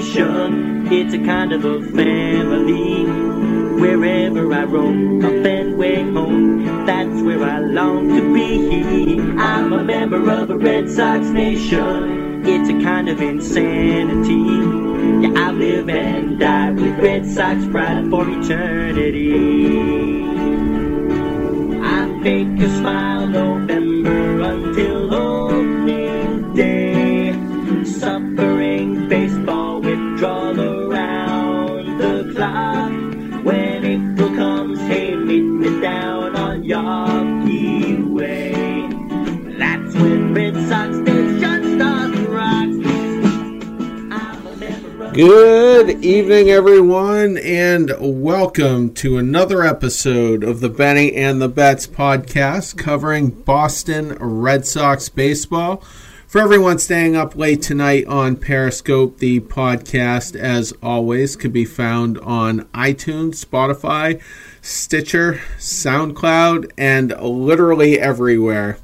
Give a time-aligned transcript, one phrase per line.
[0.00, 0.90] Nation.
[0.90, 3.04] It's a kind of a family.
[3.78, 9.20] Wherever I roam, up and way home, that's where I long to be.
[9.38, 12.46] I'm a member of a Red Sox Nation.
[12.46, 14.32] It's a kind of insanity.
[15.22, 19.34] Yeah, I live and die with Red Sox pride for eternity.
[21.82, 23.69] I fake a smile November
[45.20, 52.78] Good evening, everyone, and welcome to another episode of the Benny and the Bets podcast
[52.78, 55.84] covering Boston Red Sox baseball.
[56.26, 62.16] For everyone staying up late tonight on Periscope, the podcast, as always, could be found
[62.20, 64.22] on iTunes, Spotify,
[64.62, 68.78] Stitcher, SoundCloud, and literally everywhere.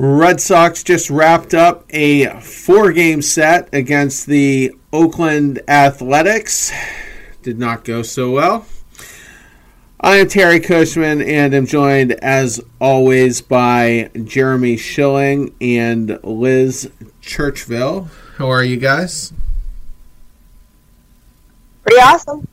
[0.00, 6.70] Red Sox just wrapped up a four game set against the Oakland Athletics.
[7.42, 8.64] Did not go so well.
[10.00, 16.88] I am Terry Cushman and am joined as always by Jeremy Schilling and Liz
[17.20, 18.08] Churchville.
[18.36, 19.32] How are you guys?
[21.82, 22.46] Pretty awesome.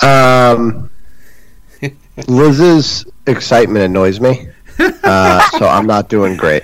[0.00, 0.90] Um,
[2.28, 4.47] Liz's excitement annoys me,
[4.78, 6.62] uh, so I'm not doing great.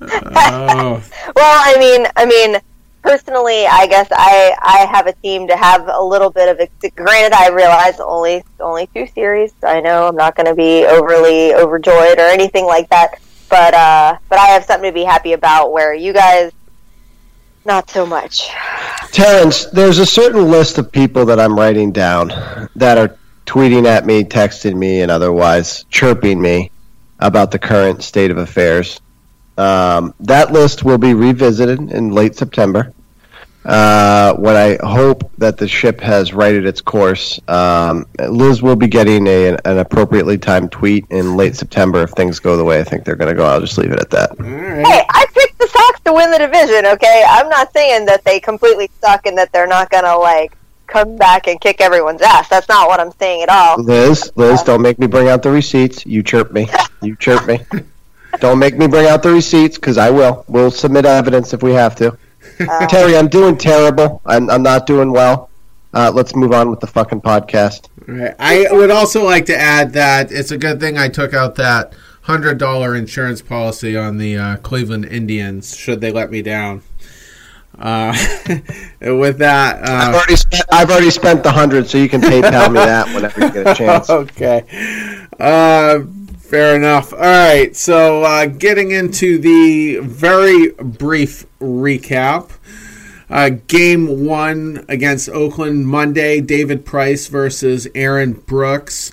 [0.00, 1.02] Oh,
[1.34, 2.60] Well, I mean, I mean,
[3.02, 6.60] personally, I guess I I have a team to have a little bit of.
[6.60, 9.52] ex- Granted, I realize only only two series.
[9.62, 14.18] I know I'm not going to be overly overjoyed or anything like that, but uh,
[14.28, 15.72] but I have something to be happy about.
[15.72, 16.52] Where you guys,
[17.64, 18.48] not so much.
[19.12, 22.28] Terrence, there's a certain list of people that I'm writing down
[22.76, 26.70] that are tweeting at me, texting me, and otherwise chirping me
[27.18, 29.00] about the current state of affairs.
[29.58, 32.92] Um, that list will be revisited in late September.
[33.64, 38.86] Uh, when I hope that the ship has righted its course, um, Liz will be
[38.86, 42.84] getting a, an appropriately timed tweet in late September if things go the way I
[42.84, 43.44] think they're going to go.
[43.44, 44.30] I'll just leave it at that.
[44.38, 44.86] all right.
[44.86, 46.86] Hey, I picked the Sox to win the division.
[46.86, 50.56] Okay, I'm not saying that they completely suck and that they're not going to like
[50.86, 52.48] come back and kick everyone's ass.
[52.48, 53.82] That's not what I'm saying at all.
[53.82, 56.06] Liz, Liz, don't make me bring out the receipts.
[56.06, 56.68] You chirp me.
[57.02, 57.60] You chirp me.
[58.40, 60.44] Don't make me bring out the receipts because I will.
[60.48, 62.16] We'll submit evidence if we have to.
[62.60, 64.20] Uh, Terry, I'm doing terrible.
[64.24, 65.50] I'm, I'm not doing well.
[65.92, 67.88] Uh, let's move on with the fucking podcast.
[68.06, 68.34] Right.
[68.38, 71.94] I would also like to add that it's a good thing I took out that
[72.22, 75.76] hundred dollar insurance policy on the uh, Cleveland Indians.
[75.76, 76.82] Should they let me down?
[77.78, 78.12] Uh,
[79.00, 80.64] with that, I've uh, already spent.
[80.72, 83.74] I've already spent the hundred, so you can PayPal me that whenever you get a
[83.74, 84.08] chance.
[84.10, 84.64] okay,
[85.38, 86.00] uh,
[86.38, 87.12] fair enough.
[87.12, 92.50] All right, so uh, getting into the very brief recap.
[93.28, 99.12] Uh, game one against Oakland Monday, David Price versus Aaron Brooks.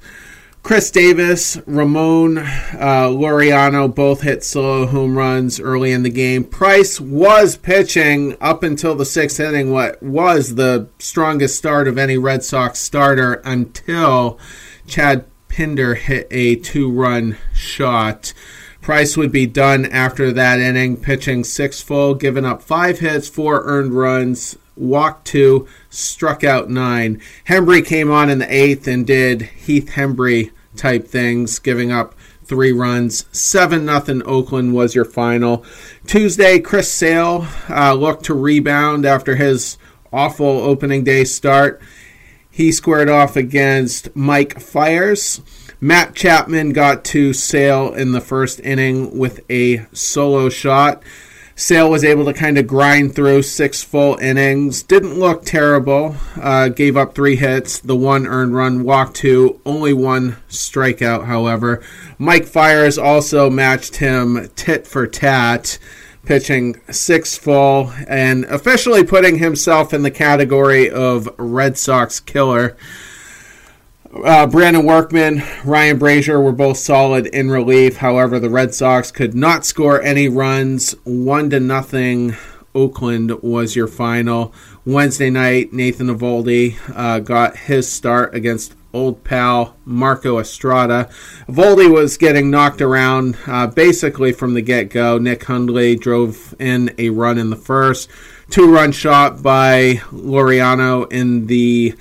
[0.64, 6.46] Khris Davis, Ramon uh, Laureano both hit solo home runs early in the game.
[6.46, 12.18] Price was pitching up until the sixth inning, what was the strongest start of any
[12.18, 14.40] Red Sox starter until
[14.88, 18.32] Chad Pinder hit a two run shot.
[18.80, 23.64] Price would be done after that inning, pitching six full, giving up five hits, four
[23.66, 27.22] earned runs, walked two, struck out nine.
[27.48, 32.72] Hembree came on in the eighth and did Heath Hembree type things, giving up three
[32.72, 33.26] runs.
[33.32, 35.66] Seven nothing Oakland was your final.
[36.06, 39.78] Tuesday, Chris Sale uh, looked to rebound after his
[40.12, 41.82] awful opening day start.
[42.50, 45.42] He squared off against Mike Fiers.
[45.82, 51.04] Matt Chapman got to Sale in the first inning with a solo shot.
[51.56, 54.82] Sale was able to kind of grind through six full innings.
[54.82, 56.16] Didn't look terrible.
[56.42, 61.82] Uh, gave up three hits, the one earned run, walked two, only one strikeout, however.
[62.18, 65.78] Mike Fiers also matched him tit for tat,
[66.26, 72.76] pitching six full and officially putting himself in the category of Red Sox killer.
[74.14, 77.98] Uh, Brandon Workman, Ryan Brasier were both solid in relief.
[77.98, 80.92] However, the Red Sox could not score any runs.
[81.04, 82.36] One to nothing.
[82.76, 84.54] Oakland was your final.
[84.86, 91.10] Wednesday night, Nathan Eovaldi uh, got his start against old pal Marco Estrada.
[91.48, 95.18] Eovaldi was getting knocked around uh, basically from the get go.
[95.18, 98.12] Nick Hundley drove in a run in the first,
[98.52, 101.96] two run shot by Laureano in the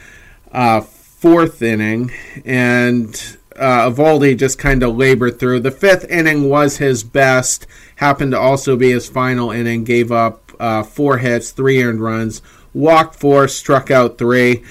[0.53, 0.83] uh,
[1.23, 2.11] fourth inning,
[2.45, 5.61] and uh, Eovaldi just kind of labored through.
[5.61, 7.65] The fifth inning was his best,
[7.97, 12.43] happened to also be his final inning, gave up uh, four hits, three earned runs,
[12.75, 14.65] walked four, struck out three.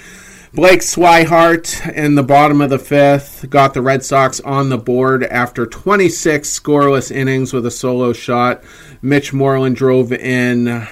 [0.53, 5.23] Blake Swihart in the bottom of the fifth got the Red Sox on the board
[5.23, 8.61] after 26 scoreless innings with a solo shot.
[9.01, 10.87] Mitch Moreland drove in uh,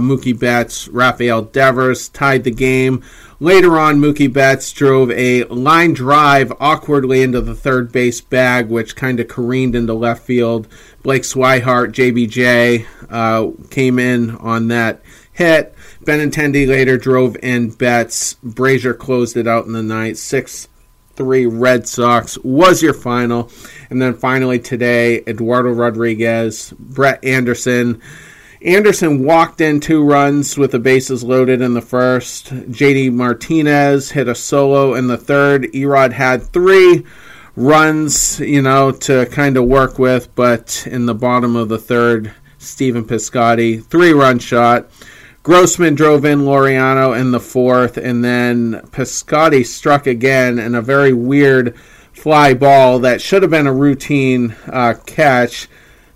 [0.00, 3.02] Mookie Betts, Rafael Devers tied the game.
[3.38, 8.96] Later on, Mookie Betts drove a line drive awkwardly into the third base bag, which
[8.96, 10.66] kind of careened into left field.
[11.02, 15.02] Blake Swihart, JBJ, uh, came in on that
[15.32, 15.74] hit.
[16.04, 18.34] Benintendi later drove in Betts.
[18.44, 20.18] Brasier closed it out in the ninth.
[20.18, 20.68] 6
[21.16, 23.50] 3 Red Sox was your final.
[23.90, 28.00] And then finally today, Eduardo Rodriguez, Brett Anderson.
[28.62, 32.46] Anderson walked in two runs with the bases loaded in the first.
[32.46, 35.64] JD Martinez hit a solo in the third.
[35.74, 37.04] Erod had three
[37.56, 42.32] runs, you know, to kind of work with, but in the bottom of the third,
[42.58, 44.88] Stephen Piscotty, three run shot.
[45.44, 51.12] Grossman drove in Laureano in the fourth, and then Piscotty struck again in a very
[51.12, 51.76] weird
[52.14, 55.68] fly ball that should have been a routine uh, catch.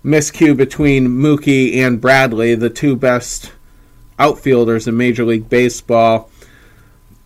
[0.02, 3.52] Miscue between Mookie and Bradley, the two best
[4.18, 6.30] outfielders in Major League Baseball.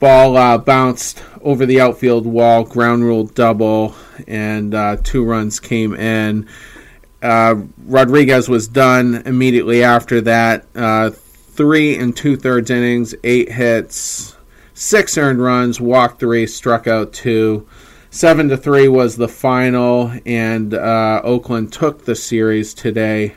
[0.01, 3.95] Ball uh, bounced over the outfield wall, ground rule double,
[4.27, 6.49] and uh, two runs came in.
[7.23, 10.67] Uh, Rodriguez was done immediately after that.
[10.75, 11.13] Uh,
[11.53, 14.37] three and two thirds innings, eight hits,
[14.75, 17.67] six earned runs, walked three, struck out two.
[18.11, 23.35] Seven to three was the final, and uh, Oakland took the series today,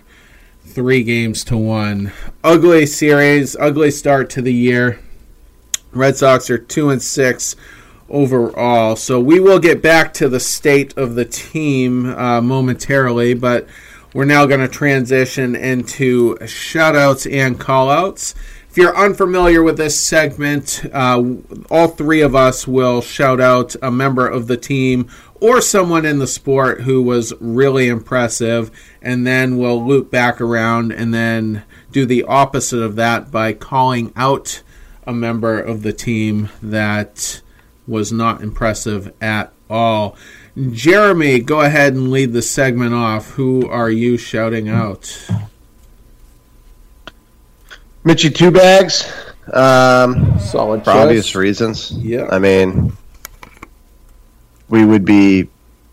[0.64, 2.12] three games to one.
[2.44, 5.00] Ugly series, ugly start to the year.
[5.94, 7.56] Red Sox are two and six
[8.10, 8.98] overall.
[8.98, 13.68] So we will get back to the state of the team uh, momentarily, but
[14.16, 18.34] we're now going to transition into shoutouts and callouts.
[18.70, 21.22] If you're unfamiliar with this segment, uh,
[21.70, 25.10] all three of us will shout out a member of the team
[25.42, 28.72] or someone in the sport who was really impressive,
[29.02, 34.14] and then we'll loop back around and then do the opposite of that by calling
[34.16, 34.64] out
[35.06, 37.42] a member of the team that
[37.86, 40.16] was not impressive at all.
[40.72, 43.32] Jeremy, go ahead and lead the segment off.
[43.32, 45.30] Who are you shouting out?
[48.06, 49.12] Mitchy Two Bags.
[49.52, 50.96] Um, Solid for choice.
[50.96, 51.92] obvious reasons.
[51.92, 52.28] Yeah.
[52.32, 52.96] I mean,
[54.70, 55.50] we would be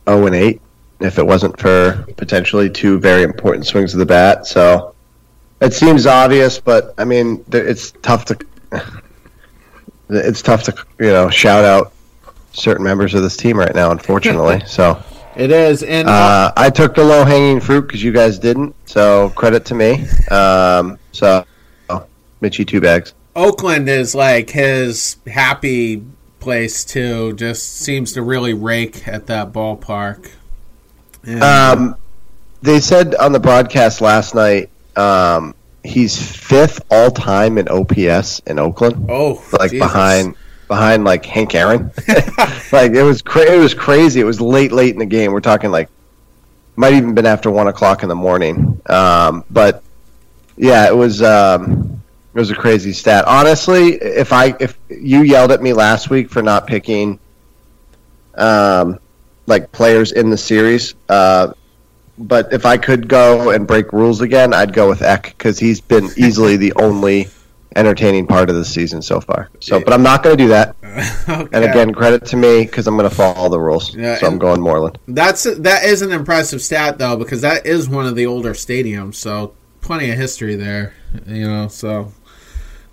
[0.09, 0.61] 0 and 8
[1.01, 4.47] if it wasn't for potentially two very important swings of the bat.
[4.47, 4.95] So
[5.61, 8.39] it seems obvious, but I mean, it's tough to
[10.09, 11.93] it's tough to you know shout out
[12.53, 13.91] certain members of this team right now.
[13.91, 15.03] Unfortunately, so
[15.37, 18.75] It is, and uh, I took the low hanging fruit because you guys didn't.
[18.87, 20.07] So credit to me.
[20.31, 21.45] Um, so
[22.41, 23.15] Mitchy Two Bags.
[23.35, 26.05] Oakland is like his happy
[26.41, 27.33] place too.
[27.35, 30.29] Just seems to really rake at that ballpark.
[31.25, 31.97] And, Um,
[32.63, 35.55] they said on the broadcast last night um,
[35.85, 39.87] he's fifth all time in OPS in Oakland, oh, like Jesus.
[39.87, 40.35] behind
[40.69, 41.91] behind like Hank Aaron.
[42.73, 44.21] like it was cra- it was crazy.
[44.21, 45.33] It was late late in the game.
[45.33, 45.89] We're talking like
[46.77, 48.81] might even been after one o'clock in the morning.
[48.87, 49.83] Um, but
[50.57, 52.03] yeah, it was um,
[52.35, 53.25] it was a crazy stat.
[53.27, 57.19] Honestly, if I if you yelled at me last week for not picking
[58.35, 58.99] um,
[59.47, 61.53] like players in the series, uh,
[62.19, 65.81] but if I could go and break rules again, I'd go with Eck because he's
[65.81, 67.29] been easily the only
[67.77, 69.51] entertaining part of the season so far.
[69.61, 70.77] So, but I'm not going to do that.
[71.23, 71.49] Okay.
[71.53, 73.95] And again, credit to me because I'm going to follow the rules.
[73.95, 74.99] Yeah, so I'm going Moreland.
[75.09, 79.15] That's that is an impressive stat though because that is one of the older stadiums,
[79.15, 80.95] so plenty of history there.
[81.27, 82.13] You know, so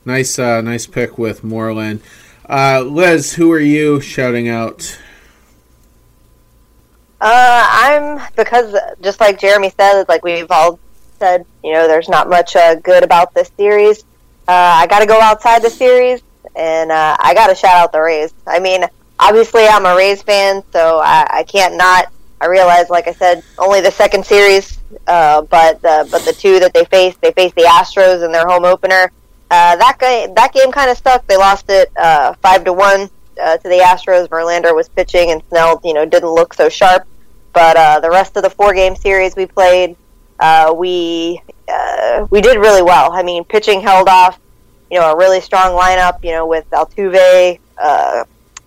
[0.06, 2.02] nice, uh, nice pick with Moreland.
[2.48, 4.98] Uh, Liz, who are you shouting out?
[7.22, 10.80] Uh, I'm because just like Jeremy said, like we've all
[11.20, 14.04] said, you know, there's not much uh, good about this series.
[14.50, 16.24] Uh, I got to go outside the series,
[16.56, 18.34] and uh, I got to shout out the Rays.
[18.48, 18.84] I mean,
[19.20, 22.12] obviously I'm a Rays fan, so I, I can't not.
[22.42, 26.60] I realize, like I said, only the second series, uh, but the but the two
[26.62, 29.12] that they faced, they faced the Astros in their home opener.
[29.52, 31.28] Uh, that game, that game kind of stuck.
[31.28, 33.08] They lost it uh, five to one
[33.40, 34.30] uh, to the Astros.
[34.30, 37.06] Verlander was pitching, and Snell, you know, didn't look so sharp.
[37.54, 39.96] But uh, the rest of the four game series we played,
[40.40, 41.40] uh, we
[41.70, 43.12] uh, we did really well.
[43.12, 44.40] I mean, pitching held off,
[44.90, 46.24] you know, a really strong lineup.
[46.24, 48.24] You know, with Altuve, uh,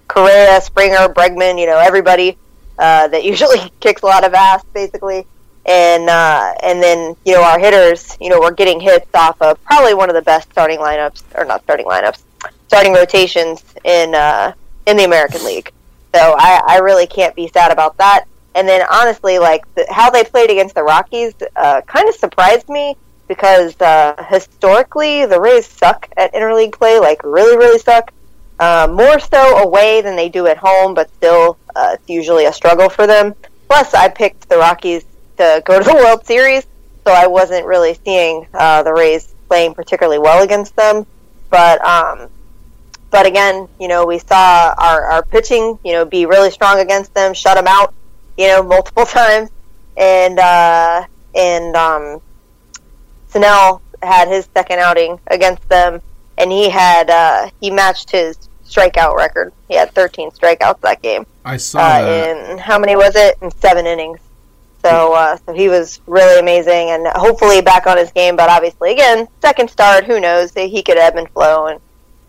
[0.08, 1.58] Correa, Springer, Bregman.
[1.58, 2.36] You know, everybody
[2.78, 5.26] uh, that usually kicks a lot of ass, basically.
[5.64, 9.62] And uh, and then you know our hitters, you know, were getting hits off of
[9.64, 12.22] probably one of the best starting lineups, or not starting lineups,
[12.66, 14.52] starting rotations in uh,
[14.86, 15.72] in the American League.
[16.14, 18.24] So I, I really can't be sad about that.
[18.54, 22.68] And then honestly, like the, how they played against the Rockies, uh, kind of surprised
[22.68, 22.96] me
[23.28, 28.12] because uh, historically the Rays suck at interleague play, like really, really suck.
[28.58, 32.52] Uh, more so away than they do at home, but still, uh, it's usually a
[32.52, 33.34] struggle for them.
[33.66, 35.04] Plus, I picked the Rockies
[35.38, 36.66] to go to the World Series,
[37.04, 41.06] so I wasn't really seeing uh, the Rays playing particularly well against them.
[41.50, 42.28] But um,
[43.10, 47.12] but again, you know, we saw our, our pitching, you know, be really strong against
[47.14, 47.94] them, shut them out,
[48.36, 49.50] you know, multiple times,
[49.96, 52.20] and uh, and um,
[53.28, 56.00] Snell had his second outing against them,
[56.38, 59.52] and he had uh, he matched his strikeout record.
[59.68, 61.26] He had 13 strikeouts that game.
[61.44, 62.50] I saw Uh, that.
[62.50, 63.36] in how many was it?
[63.42, 64.18] In seven innings.
[64.84, 68.34] So, uh, so he was really amazing, and hopefully back on his game.
[68.34, 70.04] But obviously, again, second start.
[70.04, 70.52] Who knows?
[70.54, 71.80] He could ebb and flow and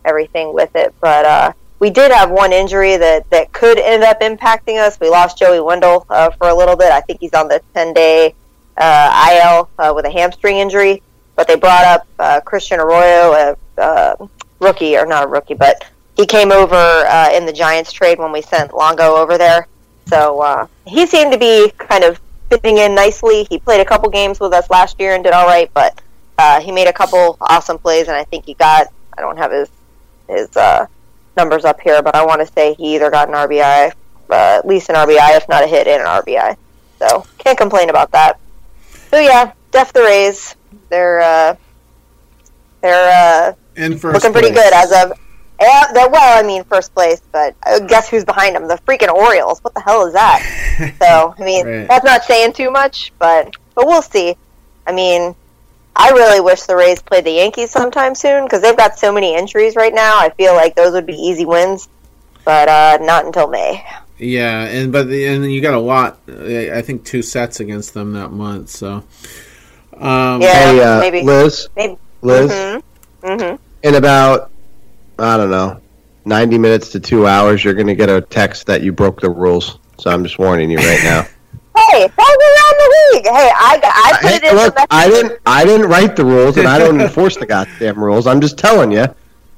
[0.05, 0.93] everything with it.
[1.01, 4.97] But uh, we did have one injury that that could end up impacting us.
[5.01, 6.93] We lost Joey Wendle uh, for a little bit.
[6.93, 8.35] I think he's on the 10 day
[8.77, 11.03] uh, IL uh, with a hamstring injury.
[11.35, 14.27] But they brought up uh, Christian Arroyo, a uh,
[14.61, 15.83] rookie or not a rookie, but
[16.15, 19.67] he came over in the Giants trade when we sent Longo over there.
[20.07, 22.17] So he seemed to be kind of
[22.49, 23.45] fitting in nicely.
[23.49, 25.99] He played a couple games with us last year and did all right, but
[26.37, 28.87] uh, he made a couple awesome plays, and I think he got.
[29.17, 29.69] I don't have his
[30.29, 30.85] his uh,
[31.35, 33.91] numbers up here, but I want to say he either got an RBI,
[34.29, 36.55] uh, at least an RBI, if not a hit and an RBI.
[36.99, 38.39] So can't complain about that.
[39.09, 40.55] So yeah, Def the Rays.
[40.89, 41.55] They're uh,
[42.81, 44.63] they're uh, In first looking pretty place.
[44.65, 45.19] good as of.
[45.61, 48.67] Yeah, well, I mean, first place, but uh, guess who's behind them?
[48.67, 49.59] The freaking Orioles.
[49.61, 50.95] What the hell is that?
[51.01, 51.87] so, I mean, Right.
[51.87, 54.35] that's not saying too much, but but we'll see.
[54.85, 55.35] I mean,
[55.95, 59.35] I really wish the Rays played the Yankees sometime soon because they've got so many
[59.35, 60.17] injuries right now.
[60.19, 61.87] I feel like those would be easy wins,
[62.45, 63.83] but uh, not until May.
[64.17, 66.19] Yeah, and but the, and you got a lot.
[66.27, 68.69] I I think two sets against them that month.
[68.69, 69.03] So,
[69.97, 70.53] um, Yeah.
[70.53, 71.21] Hey, uh, maybe.
[71.23, 71.97] Liz, Maybe.
[72.21, 73.27] Liz, Mm-hmm.
[73.27, 73.55] Mm-hmm.
[73.83, 74.51] in about
[75.19, 75.79] I don't know,
[76.25, 79.29] ninety minutes to two hours, you're going to get a text that you broke the
[79.29, 79.77] rules.
[79.99, 81.27] So I'm just warning you right now.
[81.75, 83.25] Hey, that was around the league.
[83.25, 85.39] Hey, I, I put Hey, it in look, the I didn't.
[85.45, 88.27] I didn't write the rules, and I don't enforce the goddamn rules.
[88.27, 89.05] I'm just telling you.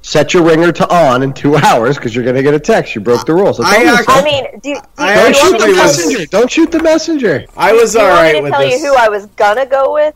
[0.02, 2.94] Set your ringer to on in two hours because you're going to get a text.
[2.94, 3.58] You broke the rules.
[3.58, 5.58] That's I I'm actually- I mean, do, do, I do you don't shoot the to
[5.58, 6.26] tell was- messenger.
[6.26, 7.44] Don't shoot the messenger.
[7.56, 10.14] I was Do you all want to tell you who I was gonna go with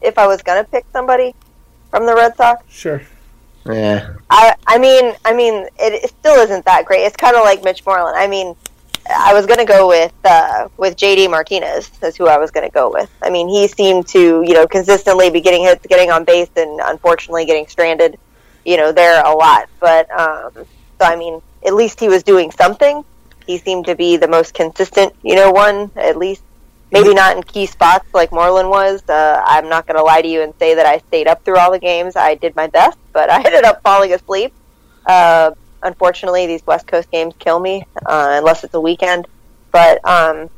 [0.00, 1.34] if I was gonna pick somebody
[1.90, 2.64] from the Red Sox?
[2.72, 3.02] Sure.
[3.66, 4.14] Yeah.
[4.30, 7.00] I I mean I mean it, it still isn't that great.
[7.00, 8.16] It's kind of like Mitch Moreland.
[8.16, 8.56] I mean,
[9.10, 11.88] I was gonna go with uh, with JD Martinez.
[12.00, 13.10] That's who I was gonna go with.
[13.22, 16.80] I mean, he seemed to you know consistently be getting hits, getting on base, and
[16.84, 18.18] unfortunately getting stranded.
[18.64, 19.68] You know, there a lot.
[19.80, 20.66] But um, so
[21.00, 23.04] I mean, at least he was doing something.
[23.46, 25.14] He seemed to be the most consistent.
[25.22, 26.42] You know, one at least.
[26.92, 29.02] Maybe not in key spots like Moreland was.
[29.08, 31.58] Uh, I'm not going to lie to you and say that I stayed up through
[31.58, 32.14] all the games.
[32.14, 34.54] I did my best, but I ended up falling asleep.
[35.04, 35.50] Uh,
[35.82, 39.26] unfortunately, these West Coast games kill me uh, unless it's a weekend.
[39.72, 40.50] But um,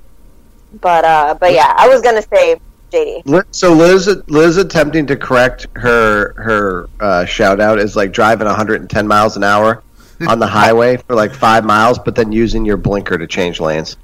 [0.81, 2.61] but uh, but yeah, I was to say
[2.93, 3.45] JD.
[3.51, 9.07] So Liz, Liz attempting to correct her her uh, shout out is like driving 110
[9.07, 9.83] miles an hour
[10.27, 13.97] on the highway for like five miles, but then using your blinker to change lanes.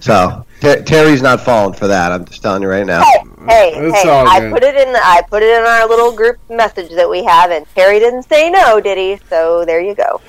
[0.00, 2.12] So Ter- Terry's not falling for that.
[2.12, 3.02] I'm just telling you right now.
[3.02, 4.08] Hey, hey, hey!
[4.08, 4.92] I put it in.
[4.92, 8.24] The, I put it in our little group message that we have, and Terry didn't
[8.24, 9.18] say no, did he?
[9.28, 10.20] So there you go.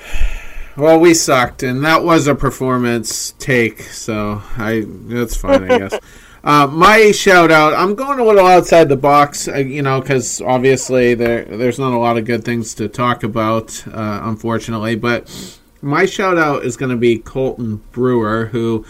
[0.76, 5.98] Well, we sucked, and that was a performance take, so I that's fine, I guess.
[6.46, 10.40] Uh, my shout out, I'm going a little outside the box, uh, you know, because
[10.40, 14.94] obviously there there's not a lot of good things to talk about, uh, unfortunately.
[14.94, 18.86] But my shout out is going to be Colten Brewer, who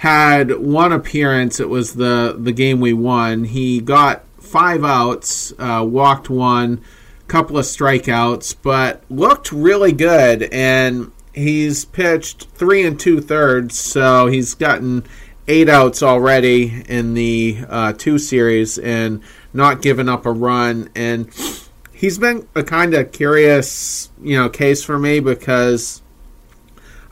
[0.00, 1.60] had one appearance.
[1.60, 3.44] It was the the game we won.
[3.44, 6.82] He got five outs, uh, walked one,
[7.28, 10.44] couple of strikeouts, but looked really good.
[10.44, 15.04] And he's pitched three and two thirds, so he's gotten
[15.46, 20.88] eight outs already in the uh, two series and not given up a run.
[20.94, 21.28] And
[21.92, 26.00] he's been a kind of curious, you know, case for me because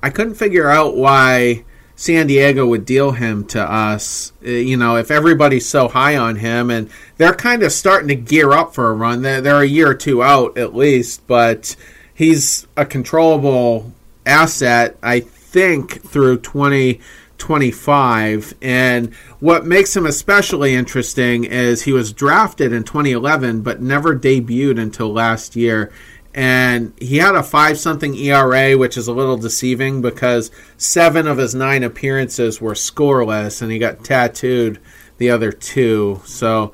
[0.03, 1.65] I couldn't figure out why
[2.01, 4.33] San Diego would deal him to us.
[4.47, 8.15] Uh, You know, if everybody's so high on him, and they're kind of starting to
[8.15, 9.23] gear up for a run.
[9.23, 11.75] They're, they're a year or two out at least, but
[12.15, 13.93] he's a controllable
[14.25, 18.55] asset, I think, through 2025.
[18.63, 24.81] And what makes him especially interesting is he was drafted in 2011, but never debuted
[24.81, 25.91] until last year.
[26.35, 31.39] And he had a five something ERA, which is a little deceiving because seven of
[31.39, 34.79] his nine appearances were scoreless, and he got tattooed
[35.17, 36.21] the other two.
[36.25, 36.73] So,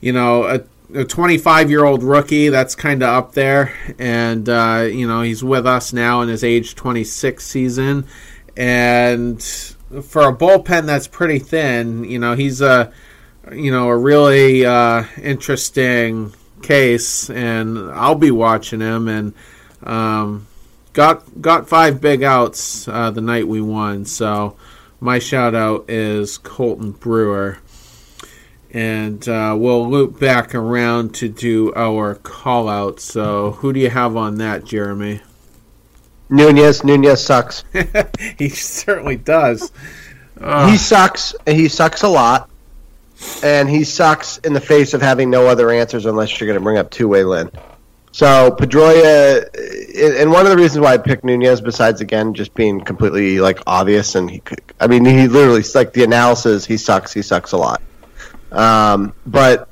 [0.00, 0.60] you know, a
[0.94, 5.42] a 25 year old rookie that's kind of up there and uh, you know he's
[5.42, 8.06] with us now in his age 26 season
[8.56, 12.92] and for a bullpen that's pretty thin you know he's a
[13.52, 16.32] you know a really uh, interesting
[16.64, 19.34] case and i'll be watching him and
[19.82, 20.46] um,
[20.94, 24.56] got got five big outs uh, the night we won so
[25.00, 27.58] my shout out is colten brewer
[28.74, 32.98] and uh, we'll loop back around to do our call out.
[32.98, 35.20] So, who do you have on that, Jeremy?
[36.28, 37.62] Nunez, Nunez sucks.
[38.38, 39.70] he certainly does.
[40.36, 41.36] he sucks.
[41.46, 42.50] He sucks a lot,
[43.42, 46.62] and he sucks in the face of having no other answers unless you're going to
[46.62, 47.50] bring up two way Lin.
[48.12, 49.48] So Pedroia,
[50.20, 53.58] and one of the reasons why I picked Nunez, besides again just being completely like
[53.66, 56.64] obvious, and he, could, I mean, he literally like the analysis.
[56.64, 57.12] He sucks.
[57.12, 57.82] He sucks a lot.
[58.52, 59.68] Um, but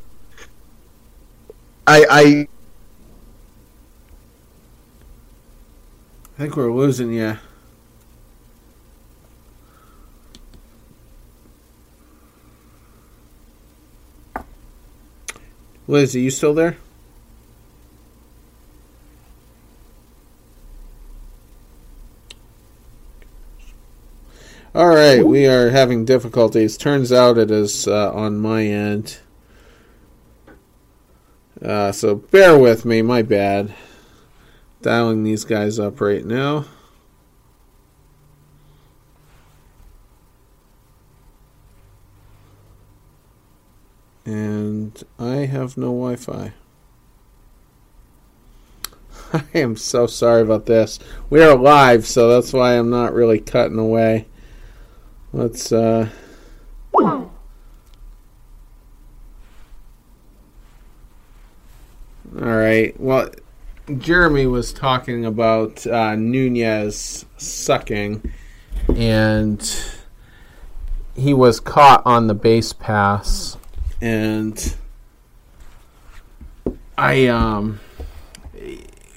[1.87, 2.49] I, I
[6.35, 7.39] I think we're losing you.
[15.89, 16.77] Liz, are you still there?
[24.75, 26.79] All right, we are having difficulties.
[26.79, 29.19] Turns out it is uh, on my end.
[31.63, 33.75] Uh, so bear with me, my bad.
[34.81, 36.65] Dialing these guys up right now.
[44.25, 46.53] And I have no Wi Fi.
[49.33, 50.99] I am so sorry about this.
[51.31, 54.27] We are live, so that's why I'm not really cutting away.
[55.33, 56.09] Let's uh
[62.41, 62.99] All right.
[62.99, 63.31] Well,
[63.99, 68.33] Jeremy was talking about uh, Nunez sucking,
[68.97, 69.83] and
[71.15, 73.59] he was caught on the base pass,
[74.03, 74.77] and
[76.99, 77.81] I um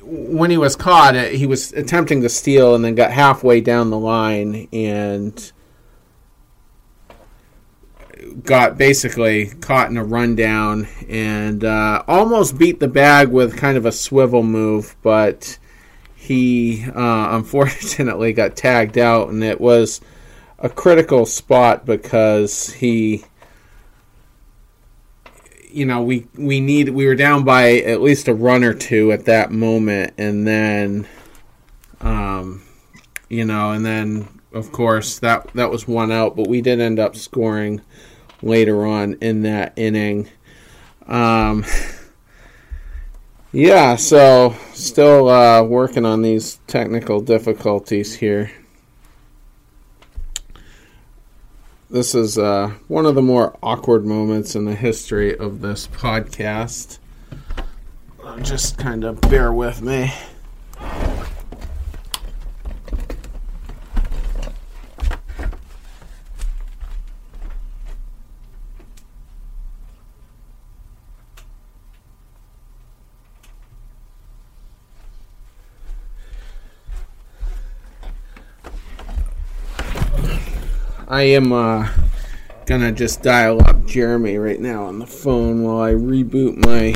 [0.01, 3.89] when he was caught, uh, he was attempting to steal, and then got halfway down
[3.89, 5.51] the line and
[8.43, 13.85] got basically caught in a rundown and uh, almost beat the bag with kind of
[13.85, 15.57] a swivel move, but
[16.15, 20.01] he uh, unfortunately got tagged out, and it was
[20.59, 23.25] a critical spot because he.
[25.75, 29.11] You know, we we need we were down by at least a run or two
[29.11, 31.05] at that moment, and then,
[31.99, 32.63] um,
[33.27, 36.97] you know, and then of course that that was one out, but we did end
[36.97, 37.81] up scoring
[38.41, 40.29] later on in that inning.
[41.07, 41.65] Um,
[43.51, 48.49] yeah, so still uh, working on these technical difficulties here.
[51.89, 56.97] This is uh, one of the more awkward moments in the history of this podcast.
[58.23, 60.11] Uh, Just kind of bear with me.
[81.15, 81.87] I am uh,
[82.65, 86.91] gonna just dial up Jeremy right now on the phone while I reboot my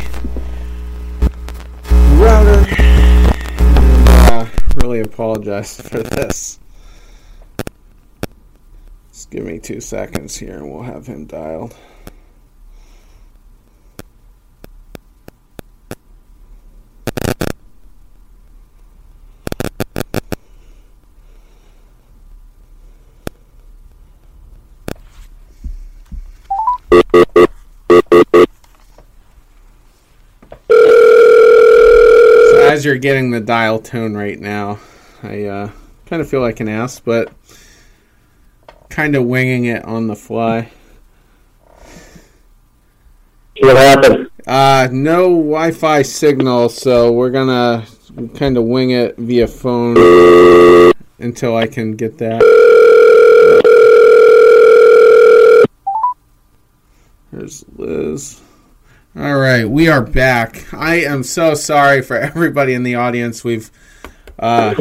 [2.22, 2.66] router.
[2.78, 4.50] And, uh,
[4.84, 6.60] really apologize for this.
[9.14, 11.74] Just give me two seconds here and we'll have him dialed.
[33.02, 34.80] Getting the dial tone right now,
[35.24, 35.72] I uh,
[36.06, 37.32] kind of feel like an ass, but
[38.90, 40.72] kind of winging it on the fly.
[43.60, 44.30] What happened?
[44.48, 47.86] Uh, no Wi-Fi signal, so we're gonna
[48.36, 52.42] kind of wing it via phone until I can get that.
[57.32, 58.42] There's Liz.
[59.18, 60.72] All right, we are back.
[60.72, 63.44] I am so sorry for everybody in the audience.
[63.44, 63.72] We've
[64.38, 64.76] uh,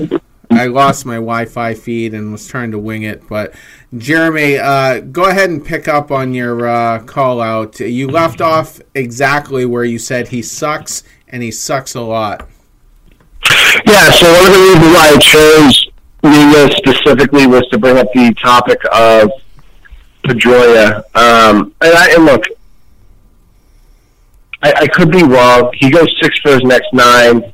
[0.50, 3.54] I lost my Wi-Fi feed and was trying to wing it, but
[3.96, 7.80] Jeremy, uh, go ahead and pick up on your uh, call out.
[7.80, 12.46] You left off exactly where you said he sucks, and he sucks a lot.
[13.86, 15.90] Yeah, so one of the reasons why I chose
[16.22, 19.30] Nunez specifically was to bring up the topic of
[20.22, 20.98] Pedroia.
[21.16, 22.44] Um, and, I, and look,
[24.62, 25.70] I, I could be wrong.
[25.74, 27.52] He goes six for his next nine.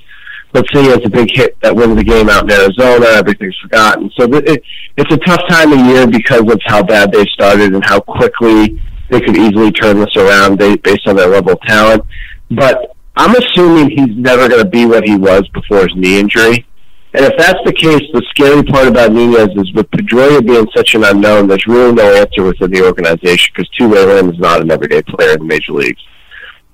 [0.52, 3.06] Let's say he has a big hit that wins the game out in Arizona.
[3.06, 4.10] Everything's forgotten.
[4.16, 4.62] So th- it,
[4.96, 8.80] it's a tough time of year because of how bad they started and how quickly
[9.10, 12.04] they could easily turn this around ba- based on their level of talent.
[12.50, 16.66] But I'm assuming he's never going to be what he was before his knee injury.
[17.14, 20.94] And if that's the case, the scary part about Nunez is with Pedroia being such
[20.94, 24.70] an unknown, there's really no answer within the organization because Two-Way Lin is not an
[24.72, 26.02] everyday player in the major leagues.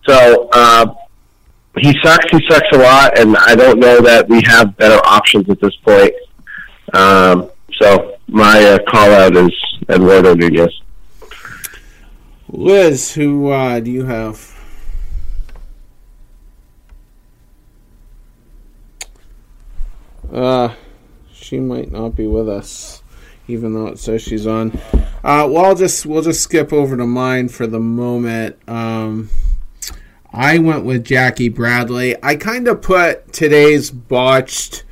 [0.06, 0.94] So uh,
[1.78, 2.30] he sucks.
[2.30, 5.76] He sucks a lot, and I don't know that we have better options at this
[5.76, 6.12] point.
[6.92, 9.52] Um, so my uh, call out is
[9.88, 10.80] Eduardo Nunez.
[12.48, 14.56] Liz, who uh, do you have?
[20.32, 20.74] Uh,
[21.32, 23.02] she might not be with us,
[23.48, 24.72] even though it says she's on.
[25.22, 28.56] Uh, well, I'll just we'll just skip over to mine for the moment.
[28.68, 29.28] Um,
[30.32, 32.16] I went with Jackie Bradley.
[32.22, 34.84] I kind of put today's botched,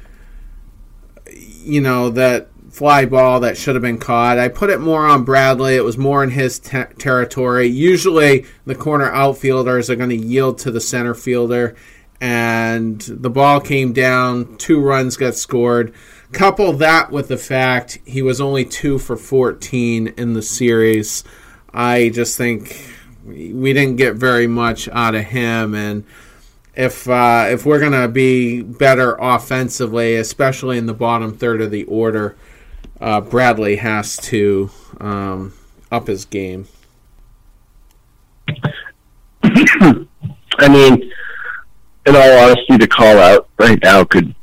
[1.30, 4.38] you know, that fly ball that should have been caught.
[4.38, 5.76] I put it more on Bradley.
[5.76, 7.66] It was more in his te- territory.
[7.66, 11.76] Usually, the corner outfielders are going to yield to the center fielder,
[12.20, 14.56] and the ball came down.
[14.58, 15.94] Two runs got scored.
[16.32, 21.24] Couple that with the fact he was only two for 14 in the series.
[21.72, 22.76] I just think
[23.28, 26.04] we didn't get very much out of him, and
[26.74, 31.84] if uh, if we're gonna be better offensively, especially in the bottom third of the
[31.84, 32.36] order,
[33.00, 35.54] uh, Bradley has to um,
[35.90, 36.68] up his game.
[39.42, 41.12] I mean,
[42.06, 44.34] in all honesty, the call out right now could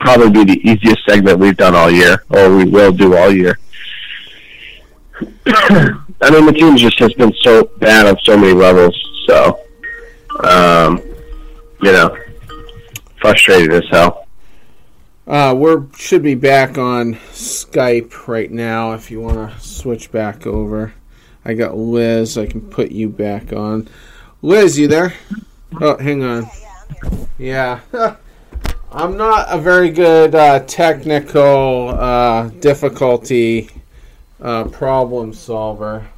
[0.00, 3.58] probably be the easiest segment we've done all year, or we will do all year.
[6.20, 8.96] I mean, the team just has been so bad on so many levels.
[9.26, 9.60] So,
[10.42, 10.98] um,
[11.80, 12.16] you know,
[13.20, 14.26] frustrated as hell.
[15.26, 18.94] Uh, we're should be back on Skype right now.
[18.94, 20.94] If you want to switch back over,
[21.44, 22.38] I got Liz.
[22.38, 23.88] I can put you back on.
[24.40, 25.12] Liz, you there?
[25.80, 26.48] Oh, hang on.
[27.36, 27.80] Yeah,
[28.90, 33.68] I'm not a very good uh, technical uh, difficulty
[34.40, 36.08] uh, problem solver.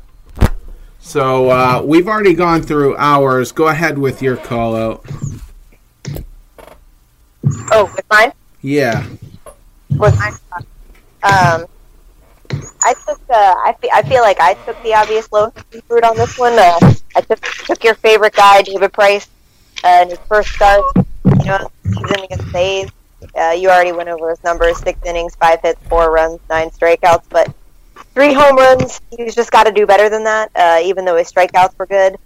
[1.01, 3.53] So uh, we've already gone through ours.
[3.53, 5.05] Go ahead with your call out.
[7.73, 8.33] Oh, with mine?
[8.61, 9.07] Yeah.
[9.91, 10.35] With mine?
[11.23, 11.67] Um,
[12.83, 13.21] I took.
[13.29, 13.91] Uh, I feel.
[13.93, 15.51] I feel like I took the obvious low
[15.87, 16.59] fruit on this one.
[16.59, 16.79] Uh,
[17.17, 19.29] I took took your favorite guy, David Price,
[19.85, 20.85] uh, in his first start.
[21.25, 22.91] You know, season against A's.
[23.35, 27.25] Uh, you already went over his numbers: six innings, five hits, four runs, nine strikeouts.
[27.29, 27.55] But
[28.15, 29.01] three home runs.
[29.17, 30.51] He's just got to do better than that.
[30.55, 32.17] Uh, even though his strikeouts were good,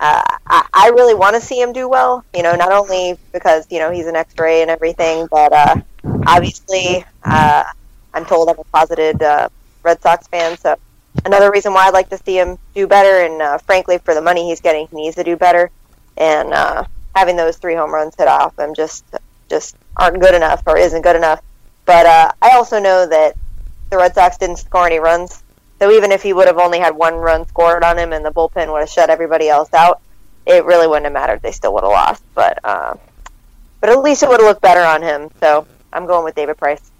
[0.00, 2.24] uh, I, I really want to see him do well.
[2.34, 5.76] You know, not only because you know he's an X-ray and everything, but uh,
[6.26, 7.64] obviously uh,
[8.14, 9.48] I'm told I'm a closeted uh,
[9.82, 10.76] Red Sox fan, so
[11.24, 13.24] another reason why I'd like to see him do better.
[13.24, 15.70] And uh, frankly, for the money he's getting, he needs to do better.
[16.16, 19.04] And uh, having those three home runs hit off him just
[19.48, 21.40] just aren't good enough or isn't good enough.
[21.84, 23.36] But uh, I also know that
[23.92, 25.42] the Red Sox didn't score any runs.
[25.78, 28.32] So even if he would have only had one run scored on him and the
[28.32, 30.00] bullpen would have shut everybody else out,
[30.46, 31.42] it really wouldn't have mattered.
[31.42, 32.24] They still would have lost.
[32.34, 32.94] But uh,
[33.80, 35.30] but at least it would have looked better on him.
[35.40, 36.90] So I'm going with David Price.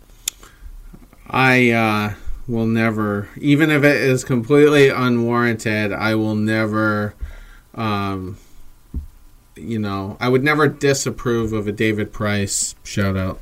[1.31, 2.15] I uh,
[2.47, 7.15] will never, even if it is completely unwarranted, I will never,
[7.75, 8.37] um,
[9.57, 13.41] you know, I would never disapprove of a David Price shout out.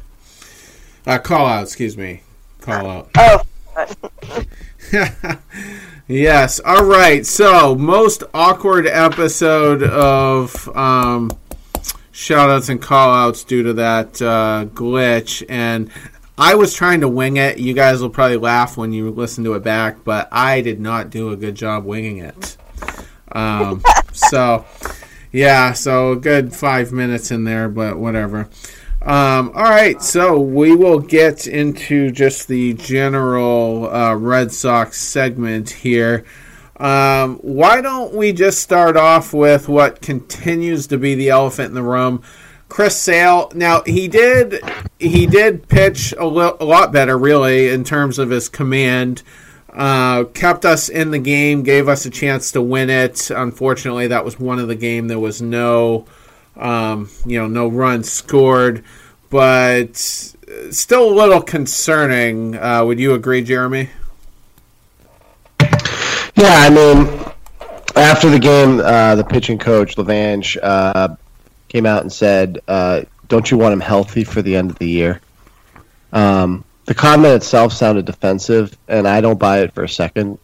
[1.05, 2.23] Uh, call out, excuse me.
[2.61, 3.11] Call out.
[3.17, 3.43] Oh,
[6.09, 6.61] yes.
[6.61, 7.25] All right.
[7.25, 11.31] So, most awkward episode of um,
[12.11, 15.45] shout outs and call outs due to that uh, glitch.
[15.49, 15.91] And
[16.37, 17.59] I was trying to wing it.
[17.59, 21.11] You guys will probably laugh when you listen to it back, but I did not
[21.11, 22.57] do a good job winging it.
[23.33, 24.65] Um, so,
[25.33, 28.49] yeah, so a good five minutes in there, but whatever.
[29.03, 35.71] Um, all right, so we will get into just the general uh, Red Sox segment
[35.71, 36.25] here.
[36.77, 41.75] Um, why don't we just start off with what continues to be the elephant in
[41.75, 42.23] the room?
[42.71, 43.53] Chris Sale.
[43.55, 44.63] Now he did
[44.99, 49.23] he did pitch a, li- a lot better, really, in terms of his command.
[49.73, 53.31] Uh, kept us in the game, gave us a chance to win it.
[53.31, 55.09] Unfortunately, that was one of the game.
[55.09, 56.07] There was no,
[56.61, 58.85] um, you know, no runs scored,
[59.31, 62.57] but still a little concerning.
[62.57, 63.91] Uh, would you agree, Jeremy?
[65.61, 67.25] Yeah, I mean,
[67.97, 71.17] after the game, uh, the pitching coach LeVangie uh,
[71.69, 74.89] came out and said, uh, "Don't you want him healthy for the end of the
[74.89, 75.21] year?"
[76.13, 80.39] Um, the comment itself sounded defensive, and I don't buy it for a second.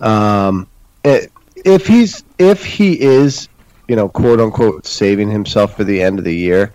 [0.00, 0.66] Um,
[1.04, 3.48] it, if he's if he is,
[3.88, 6.72] you know, quote unquote, saving himself for the end of the year,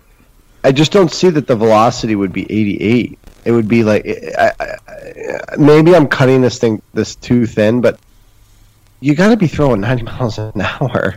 [0.62, 3.18] I just don't see that the velocity would be 88.
[3.44, 7.98] It would be like I, I, maybe I'm cutting this thing this too thin, but
[9.00, 11.16] you got to be throwing 90 miles an hour.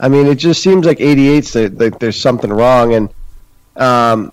[0.00, 3.08] I mean, it just seems like 88's that, that there's something wrong, and
[3.76, 4.32] um,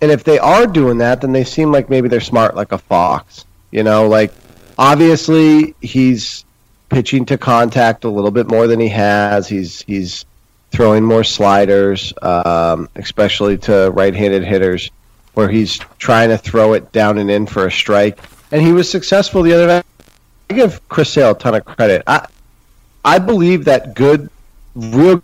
[0.00, 2.78] and if they are doing that, then they seem like maybe they're smart, like a
[2.78, 3.46] fox.
[3.70, 4.32] You know, like
[4.76, 6.44] obviously he's
[6.88, 9.48] pitching to contact a little bit more than he has.
[9.48, 10.24] He's he's
[10.70, 14.90] throwing more sliders, um, especially to right-handed hitters,
[15.34, 18.18] where he's trying to throw it down and in for a strike.
[18.50, 19.86] And he was successful the other night.
[20.50, 22.02] I give Chris Sale a ton of credit.
[22.06, 22.26] I
[23.04, 24.30] I believe that good
[24.74, 25.22] real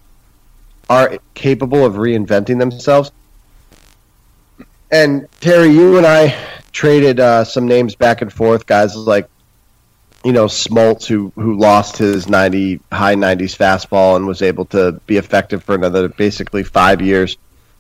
[0.89, 3.11] are capable of reinventing themselves.
[4.91, 6.37] And Terry, you and I
[6.73, 8.67] traded uh, some names back and forth.
[8.67, 9.29] Guys like,
[10.25, 14.93] you know, Smoltz, who who lost his ninety high nineties fastball and was able to
[15.07, 17.37] be effective for another basically five years.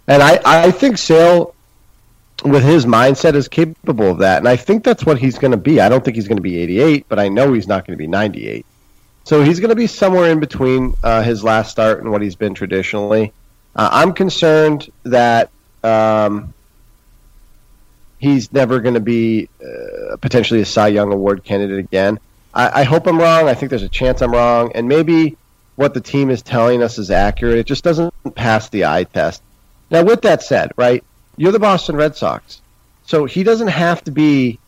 [0.06, 1.54] And I I think Sale,
[2.44, 4.38] with his mindset, is capable of that.
[4.38, 5.80] And I think that's what he's going to be.
[5.80, 7.96] I don't think he's going to be eighty eight, but I know he's not going
[7.96, 8.66] to be ninety eight.
[9.24, 12.34] So he's going to be somewhere in between uh, his last start and what he's
[12.34, 13.32] been traditionally.
[13.74, 15.48] Uh, I'm concerned that
[15.82, 16.52] um,
[18.18, 22.20] he's never going to be uh, potentially a Cy Young Award candidate again.
[22.54, 23.48] I, I hope I'm wrong.
[23.48, 25.36] I think there's a chance I'm wrong, and maybe
[25.76, 27.58] what the team is telling us is accurate.
[27.58, 29.42] It just doesn't pass the eye test.
[29.90, 31.02] Now, with that said, right,
[31.36, 32.60] you're the Boston Red Sox,
[33.06, 34.58] so he doesn't have to be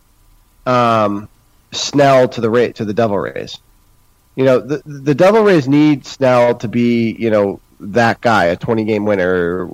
[0.67, 1.29] um,
[1.73, 3.59] Snell to the to the Devil Rays
[4.37, 8.57] you know, the the Devil Rays need Snell to be, you know, that guy, a
[8.57, 9.69] 20 game winner.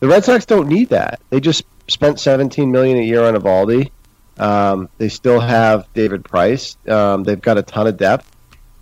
[0.00, 1.20] The Red Sox don't need that.
[1.30, 3.90] They just spent 17 million a year on Eovaldi.
[4.42, 6.76] Um, they still have David Price.
[6.88, 8.30] Um, they've got a ton of depth,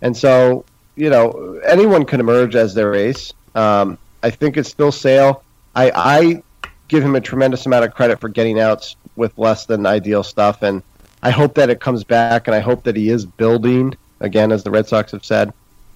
[0.01, 3.33] and so you know anyone can emerge as their ace.
[3.53, 5.43] Um, I think it's still Sale.
[5.75, 6.43] I, I
[6.87, 10.63] give him a tremendous amount of credit for getting outs with less than ideal stuff,
[10.63, 10.83] and
[11.21, 14.63] I hope that it comes back, and I hope that he is building again, as
[14.63, 15.51] the Red Sox have said.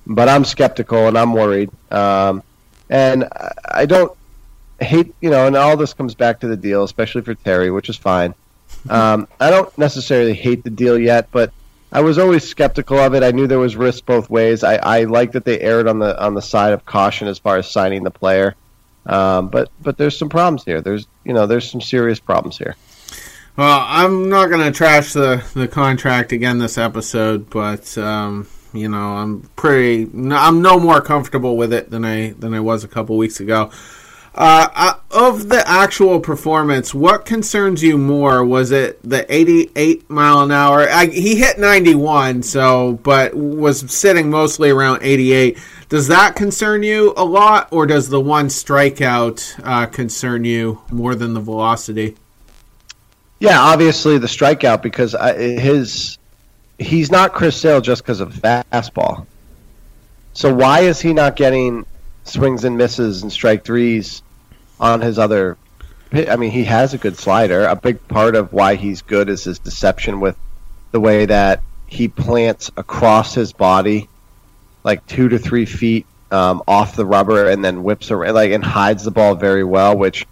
[0.06, 1.71] But I'm skeptical and I'm worried.
[1.91, 2.43] Um,
[2.89, 3.28] and
[3.71, 4.15] I don't
[4.80, 7.89] hate, you know, and all this comes back to the deal, especially for Terry, which
[7.89, 8.36] is fine.
[8.89, 11.52] Um, I don't necessarily hate the deal yet, but
[11.91, 13.24] I was always skeptical of it.
[13.24, 14.63] I knew there was risk both ways.
[14.63, 17.58] I, I like that they erred on the on the side of caution as far
[17.58, 18.56] as signing the player.
[19.06, 20.82] Um, but but there's some problems here.
[20.82, 22.76] There's you know there's some serious problems here.
[23.56, 28.89] Well, I'm not going to trash the, the contract again this episode, but um, you
[28.89, 30.12] know, I'm pretty.
[30.13, 33.71] I'm no more comfortable with it than I than I was a couple weeks ago.
[34.38, 38.43] Uh, uh, of the actual performance, what concerns you more?
[38.43, 40.89] Was it the 88 mile an hour?
[40.89, 45.58] I, he hit 91, so but was sitting mostly around 88.
[45.88, 51.15] Does that concern you a lot, or does the one strikeout uh, concern you more
[51.15, 52.17] than the velocity?
[53.39, 56.17] Yeah, obviously the strikeout because I, his
[56.78, 59.28] he's not Chris Sale just because of fastball.
[60.34, 61.86] So why is he not getting
[62.25, 64.21] swings and misses and strike threes
[64.79, 65.57] on his other?
[66.11, 67.65] I mean, he has a good slider.
[67.65, 70.38] A big part of why he's good is his deception with
[70.91, 74.09] the way that he plants across his body,
[74.83, 78.63] like two to three feet um, off the rubber, and then whips around, like and
[78.63, 79.97] hides the ball very well.
[79.97, 80.25] Which,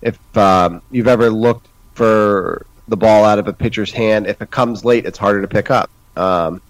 [0.00, 4.26] if um, you've ever looked for the ball out of a pitcher's hand.
[4.26, 5.90] If it comes late, it's harder to pick up.
[6.16, 6.60] Um,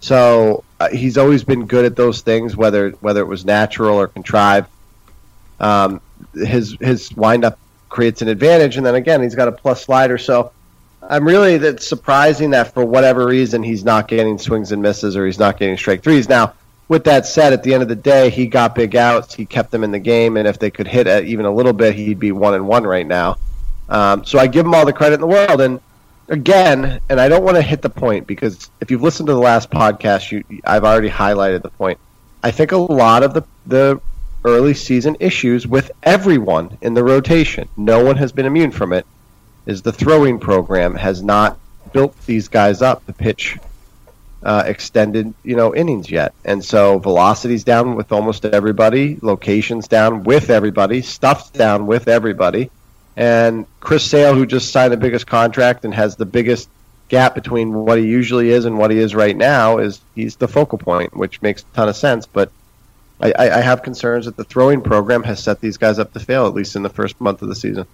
[0.00, 4.08] so uh, he's always been good at those things, whether whether it was natural or
[4.08, 4.68] contrived.
[5.60, 6.00] Um,
[6.34, 8.76] his his windup creates an advantage.
[8.76, 10.18] And then again, he's got a plus slider.
[10.18, 10.52] So
[11.00, 15.26] I'm really that's surprising that for whatever reason he's not getting swings and misses or
[15.26, 16.28] he's not getting strike threes.
[16.28, 16.54] Now,
[16.88, 19.34] with that said, at the end of the day, he got big outs.
[19.34, 21.72] He kept them in the game, and if they could hit it even a little
[21.72, 23.38] bit, he'd be one and one right now.
[23.88, 25.60] Um, so I give him all the credit in the world.
[25.62, 25.80] And
[26.28, 29.38] again, and I don't want to hit the point because if you've listened to the
[29.38, 31.98] last podcast, you, I've already highlighted the point.
[32.42, 34.00] I think a lot of the the
[34.44, 39.06] early season issues with everyone in the rotation, no one has been immune from it,
[39.64, 41.58] is the throwing program has not
[41.92, 43.56] built these guys up to pitch
[44.42, 46.34] uh, extended, you know, innings yet.
[46.44, 52.70] And so velocity's down with almost everybody, locations down with everybody, stuff's down with everybody.
[53.16, 56.68] And Chris Sale, who just signed the biggest contract and has the biggest
[57.08, 60.48] gap between what he usually is and what he is right now, is he's the
[60.48, 62.26] focal point, which makes a ton of sense.
[62.26, 62.50] But
[63.20, 66.46] I, I have concerns that the throwing program has set these guys up to fail,
[66.46, 67.86] at least in the first month of the season.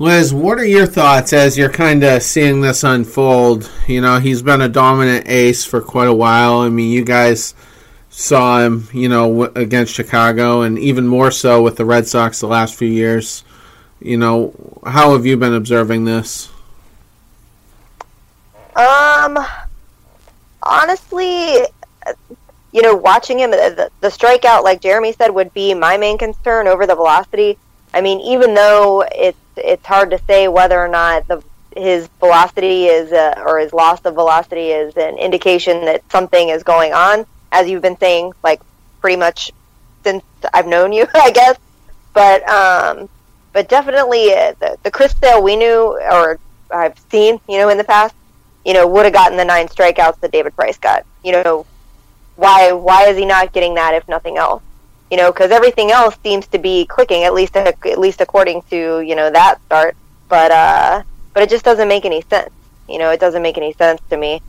[0.00, 3.68] Liz, what are your thoughts as you're kind of seeing this unfold?
[3.88, 6.58] You know, he's been a dominant ace for quite a while.
[6.58, 7.52] I mean, you guys
[8.08, 12.46] saw him, you know, against Chicago, and even more so with the Red Sox the
[12.46, 13.42] last few years.
[14.00, 16.50] You know, how have you been observing this?
[18.76, 19.38] Um,
[20.62, 21.56] honestly,
[22.72, 26.68] you know, watching him, the, the strikeout, like Jeremy said, would be my main concern
[26.68, 27.58] over the velocity.
[27.92, 31.42] I mean, even though it's it's hard to say whether or not the
[31.76, 36.62] his velocity is uh, or his loss of velocity is an indication that something is
[36.62, 38.60] going on, as you've been saying, like
[39.00, 39.50] pretty much
[40.04, 40.22] since
[40.54, 41.58] I've known you, I guess.
[42.12, 43.08] But um,
[43.52, 46.38] but definitely uh, the, the Chris Sale we knew or
[46.70, 48.14] I've seen, you know, in the past,
[48.64, 51.04] you know, would have gotten the nine strikeouts that David Price got.
[51.24, 51.66] You know,
[52.36, 54.62] why why is he not getting that if nothing else?
[55.10, 59.00] you know, because everything else seems to be clicking at least at least according to
[59.00, 59.96] you know that start.
[60.28, 62.50] But uh, but it just doesn't make any sense.
[62.88, 64.42] You know, it doesn't make any sense to me.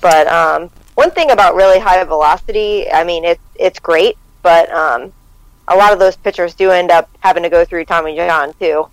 [0.00, 5.12] But um, one thing about really high velocity, I mean, it's it's great, but um,
[5.68, 8.88] a lot of those pitchers do end up having to go through Tommy John too.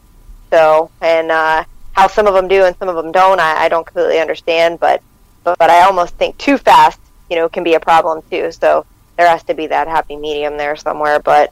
[0.49, 3.69] So and uh, how some of them do and some of them don't, I, I
[3.69, 4.80] don't completely understand.
[4.80, 5.01] But,
[5.43, 6.99] but but I almost think too fast,
[7.30, 8.51] you know, can be a problem too.
[8.51, 8.86] So
[9.17, 11.19] there has to be that happy medium there somewhere.
[11.19, 11.51] But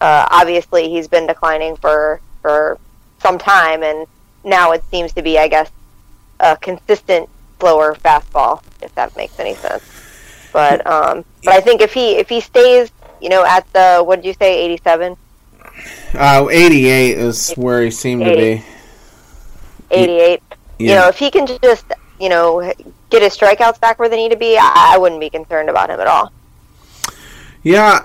[0.00, 2.78] uh, obviously, he's been declining for for
[3.20, 4.06] some time, and
[4.42, 5.70] now it seems to be, I guess,
[6.40, 7.28] a consistent
[7.60, 9.82] slower fastball, if that makes any sense.
[10.52, 12.90] But um, but I think if he if he stays,
[13.24, 15.16] you know, at the what did you say, eighty seven?
[16.12, 18.30] Uh, 88 is where he seemed 80.
[18.30, 18.64] to be.
[19.90, 20.42] 88.
[20.78, 20.88] Yeah.
[20.88, 21.86] You know, if he can just,
[22.20, 22.72] you know,
[23.10, 25.90] get his strikeouts back where they need to be, I, I wouldn't be concerned about
[25.90, 26.32] him at all.
[27.64, 28.04] Yeah,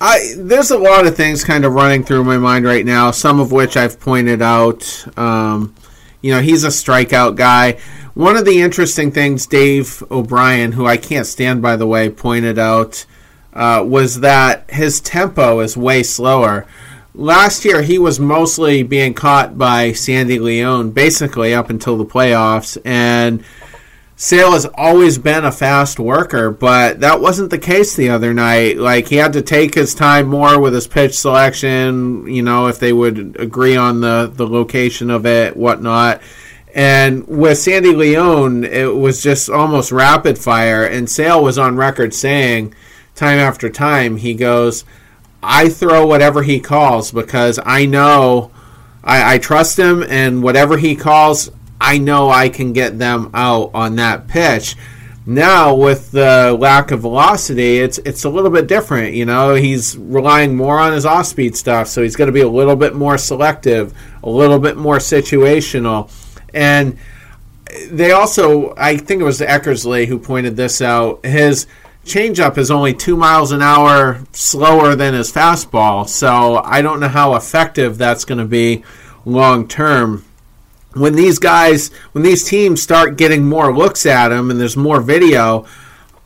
[0.00, 3.10] I there's a lot of things kind of running through my mind right now.
[3.10, 5.04] Some of which I've pointed out.
[5.18, 5.74] Um,
[6.20, 7.80] you know, he's a strikeout guy.
[8.14, 12.60] One of the interesting things Dave O'Brien, who I can't stand by the way, pointed
[12.60, 13.04] out
[13.52, 16.66] uh, was that his tempo is way slower.
[17.14, 22.78] Last year, he was mostly being caught by Sandy Leon, basically up until the playoffs,
[22.84, 23.44] and
[24.22, 28.78] Sale has always been a fast worker, but that wasn't the case the other night.
[28.78, 32.78] Like he had to take his time more with his pitch selection, you know, if
[32.78, 36.22] they would agree on the, the location of it, whatnot.
[36.72, 40.84] And with Sandy Leon, it was just almost rapid fire.
[40.84, 42.74] And Sale was on record saying,
[43.22, 44.84] time after time, he goes,
[45.42, 48.50] I throw whatever he calls because I know
[49.04, 53.70] I, I trust him, and whatever he calls, I know I can get them out
[53.74, 54.74] on that pitch.
[55.24, 59.14] Now with the lack of velocity, it's it's a little bit different.
[59.14, 62.48] You know, he's relying more on his off-speed stuff, so he's going to be a
[62.48, 66.10] little bit more selective, a little bit more situational,
[66.52, 66.98] and
[67.88, 71.24] they also, I think it was Eckersley who pointed this out.
[71.24, 71.66] His
[72.04, 77.08] changeup is only two miles an hour slower than his fastball, so I don't know
[77.08, 78.84] how effective that's going to be
[79.24, 80.24] long term
[80.94, 85.00] when these guys, when these teams start getting more looks at him and there's more
[85.00, 85.66] video,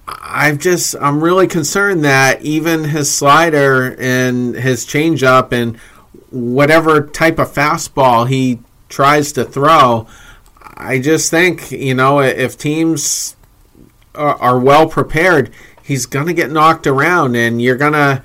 [0.06, 5.76] I've just I'm really concerned that even his slider and his changeup and
[6.30, 10.06] whatever type of fastball he tries to throw,
[10.60, 13.35] I just think you know if teams
[14.16, 15.52] are, are well prepared,
[15.82, 18.22] he's gonna get knocked around, and you're gonna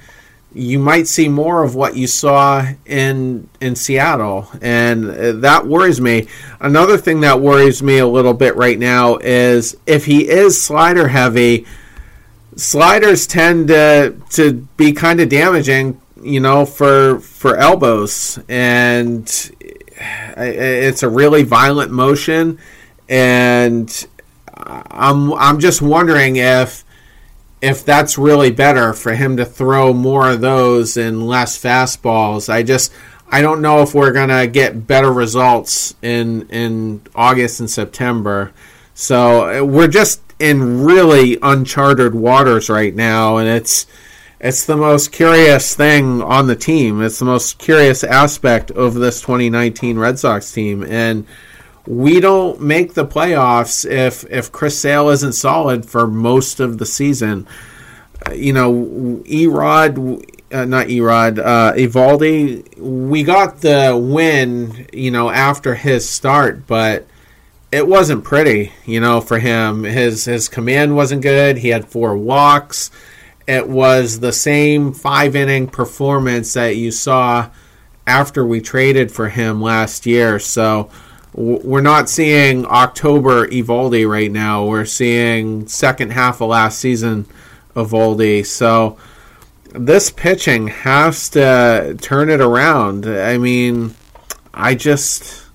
[0.54, 6.02] you might see more of what you saw in in Seattle, and uh, that worries
[6.02, 6.28] me.
[6.60, 11.08] Another thing that worries me a little bit right now is if he is slider
[11.08, 11.66] heavy,
[12.56, 19.52] sliders tend to to be kind of damaging, you know, for for elbows, and
[20.38, 22.60] it's a really violent motion,
[23.08, 24.08] and
[24.66, 26.84] I'm I'm just wondering if
[27.62, 32.49] if that's really better for him to throw more of those and less fastballs.
[32.49, 32.91] I just
[33.30, 38.51] I don't know if we're gonna get better results in in August and September.
[38.93, 43.86] So we're just in really uncharted waters right now, and it's
[44.39, 47.01] it's the most curious thing on the team.
[47.01, 51.28] It's the most curious aspect of this 2019 Red Sox team, and
[51.88, 56.86] we don't make the playoffs if if Chris Sale isn't solid for most of the
[56.86, 57.48] season.
[58.28, 58.72] Uh, you know,
[59.26, 64.88] Erod, uh, not Erod, uh, Eovaldi, we got the win.
[64.94, 67.08] You know, after his start, but
[67.72, 68.74] it wasn't pretty.
[68.86, 71.58] You know, for him, his his command wasn't good.
[71.58, 72.92] He had four walks
[73.48, 77.50] it was the same five inning performance that you saw
[78.06, 80.40] after we traded for him last year.
[80.40, 80.90] So
[81.34, 84.66] we're not seeing October Eovaldi right now.
[84.66, 87.26] We're seeing second half of last season
[87.76, 88.46] Eovaldi.
[88.46, 88.98] So
[89.74, 93.06] this pitching has to turn it around.
[93.06, 93.96] I mean,
[94.54, 95.46] I just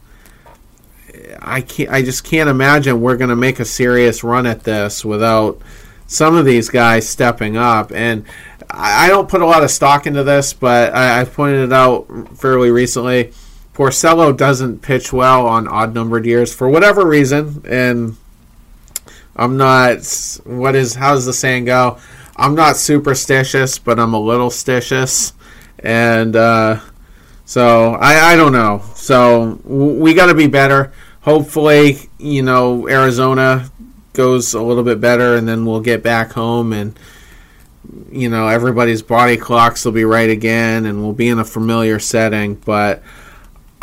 [1.40, 5.04] I can't I just can't imagine we're going to make a serious run at this
[5.04, 5.60] without
[6.06, 7.92] some of these guys stepping up.
[7.92, 8.24] And
[8.70, 12.06] I, don't put a lot of stock into this, but I, have pointed it out
[12.36, 13.32] fairly recently.
[13.76, 18.16] Porcello doesn't pitch well on odd numbered years for whatever reason, and
[19.36, 19.98] I'm not.
[20.44, 20.94] What is?
[20.94, 21.98] How's the saying go?
[22.36, 25.34] I'm not superstitious, but I'm a little stitious,
[25.78, 26.80] and uh,
[27.44, 28.82] so I, I don't know.
[28.94, 30.90] So we got to be better.
[31.20, 33.70] Hopefully, you know, Arizona
[34.14, 36.98] goes a little bit better, and then we'll get back home and
[38.10, 41.98] you know everybody's body clocks will be right again, and we'll be in a familiar
[41.98, 42.54] setting.
[42.54, 43.02] But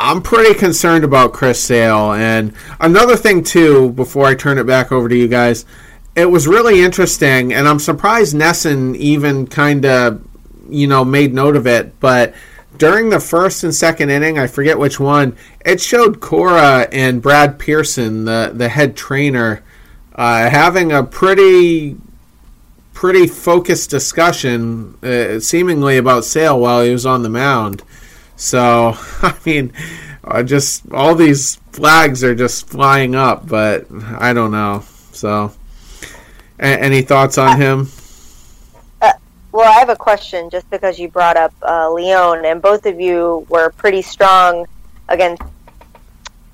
[0.03, 2.11] I'm pretty concerned about Chris Sale.
[2.11, 2.51] And
[2.81, 5.65] another thing too, before I turn it back over to you guys,
[6.13, 10.21] it was really interesting, and I'm surprised NESN even kind of
[10.69, 12.33] you know made note of it, but
[12.77, 17.57] during the first and second inning, I forget which one, it showed Cora and Brad
[17.57, 19.63] Pearson, the the head trainer,
[20.15, 21.95] uh, having a pretty
[22.91, 27.83] pretty focused discussion, uh, seemingly about Sale while he was on the mound.
[28.35, 29.73] So, I mean,
[30.23, 33.87] uh, just all these flags are just flying up, but
[34.19, 34.83] I don't know.
[35.11, 35.53] So,
[36.59, 37.89] a- any thoughts on him?
[39.01, 39.13] Uh,
[39.51, 42.99] well, I have a question just because you brought up uh, Leon, and both of
[42.99, 44.65] you were pretty strong
[45.09, 45.41] against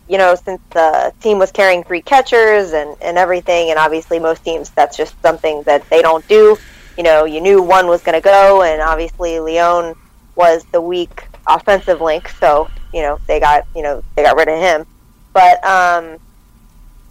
[0.09, 4.43] you know, since the team was carrying three catchers and, and everything, and obviously most
[4.43, 6.57] teams, that's just something that they don't do.
[6.97, 9.95] You know, you knew one was going to go, and obviously Leon
[10.36, 14.47] was the weak offensive link, so you know they got you know they got rid
[14.47, 14.86] of him.
[15.34, 16.18] But um,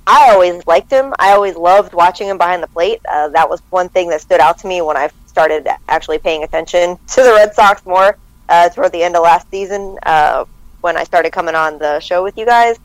[0.06, 1.12] I always liked him.
[1.18, 3.00] I always loved watching him behind the plate.
[3.08, 6.44] Uh, that was one thing that stood out to me when I started actually paying
[6.44, 8.16] attention to the Red Sox more
[8.48, 10.44] uh, toward the end of last season uh,
[10.80, 12.78] when I started coming on the show with you guys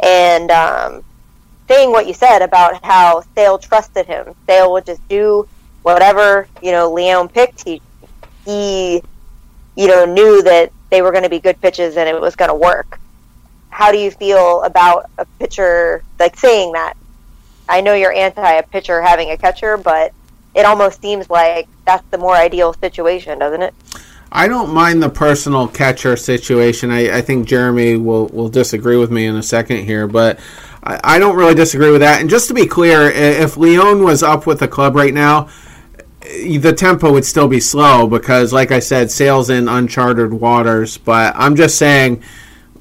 [0.00, 1.04] and um,
[1.68, 4.34] saying what you said about how Sale trusted him.
[4.46, 5.46] Sale would just do
[5.82, 7.64] whatever you know Leon picked.
[7.64, 7.82] He
[8.44, 9.02] he
[9.76, 12.50] you know knew that they were going to be good pitches and it was going
[12.50, 13.00] to work.
[13.70, 16.98] How do you feel about a pitcher like saying that?
[17.66, 20.12] I know you're anti a pitcher having a catcher, but
[20.54, 23.74] it almost seems like that's the more ideal situation, doesn't it?
[24.30, 26.90] I don't mind the personal catcher situation.
[26.90, 30.40] I, I think Jeremy will, will disagree with me in a second here, but
[30.82, 32.20] I, I don't really disagree with that.
[32.20, 35.48] And just to be clear, if Leon was up with the club right now,
[36.22, 40.98] the tempo would still be slow because, like I said, Sale's in uncharted waters.
[40.98, 42.22] But I'm just saying,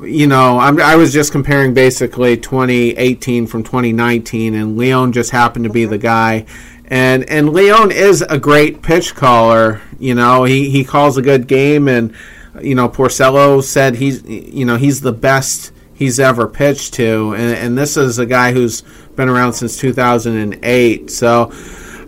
[0.02, 5.66] you know, I'm, i was just comparing basically 2018 from 2019, and Leon just happened
[5.66, 6.46] to be the guy
[6.92, 9.82] and and Leon is a great pitch caller.
[9.98, 12.14] You know, he he calls a good game, and
[12.62, 17.56] you know Porcello said he's you know he's the best he's ever pitched to, and,
[17.58, 18.82] and this is a guy who's
[19.16, 21.10] been around since 2008.
[21.10, 21.52] So.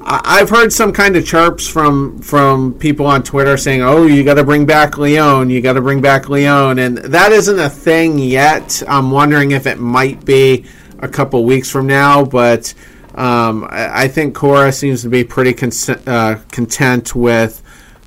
[0.05, 4.33] I've heard some kind of chirps from from people on Twitter saying, "Oh, you got
[4.35, 5.49] to bring back Leon.
[5.49, 8.83] You got to bring back Leon," and that isn't a thing yet.
[8.87, 10.65] I'm wondering if it might be
[10.99, 12.73] a couple weeks from now, but
[13.15, 15.71] um, I, think Cora seems to be pretty con-
[16.07, 17.61] uh, content with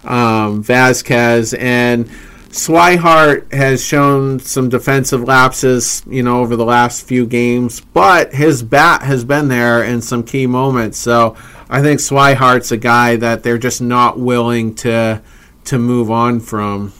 [0.05, 2.11] um, Vazquez, and
[2.51, 8.63] Swihart has shown some defensive lapses, you know, over the last few games, but his
[8.63, 10.99] bat has been there in some key moments.
[10.99, 11.37] So
[11.69, 15.23] I think Swihart's a guy that they're just not willing to
[15.64, 16.93] to move on from.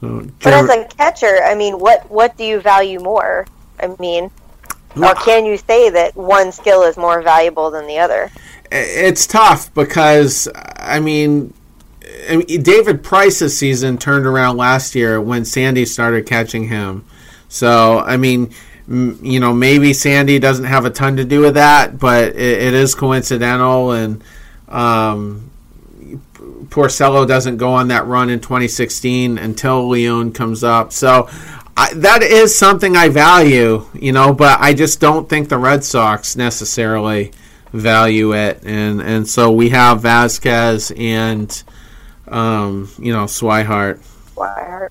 [0.00, 3.46] So, But as a catcher, I mean, what what do you value more?
[3.80, 4.30] I mean,
[4.96, 8.30] or can you say that one skill is more valuable than the other?
[8.72, 11.52] it's tough because I mean,
[12.28, 17.04] I mean, David Price's season turned around last year when Sandy started catching him.
[17.48, 18.52] So I mean,
[18.90, 22.74] you know, maybe Sandy doesn't have a ton to do with that, but it, it
[22.74, 24.24] is coincidental, and
[24.68, 25.50] um,
[26.68, 30.92] Porcello doesn't go on that run in 2016 until Leon comes up.
[30.92, 31.28] So.
[31.76, 35.82] I, that is something I value, you know, but I just don't think the Red
[35.82, 37.32] Sox necessarily
[37.72, 41.62] value it, and and so we have Vazquez and
[42.28, 43.98] um, you know Swihart.
[44.34, 44.88] Why?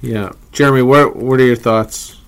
[0.00, 2.21] Yeah, Jeremy, what what are your thoughts?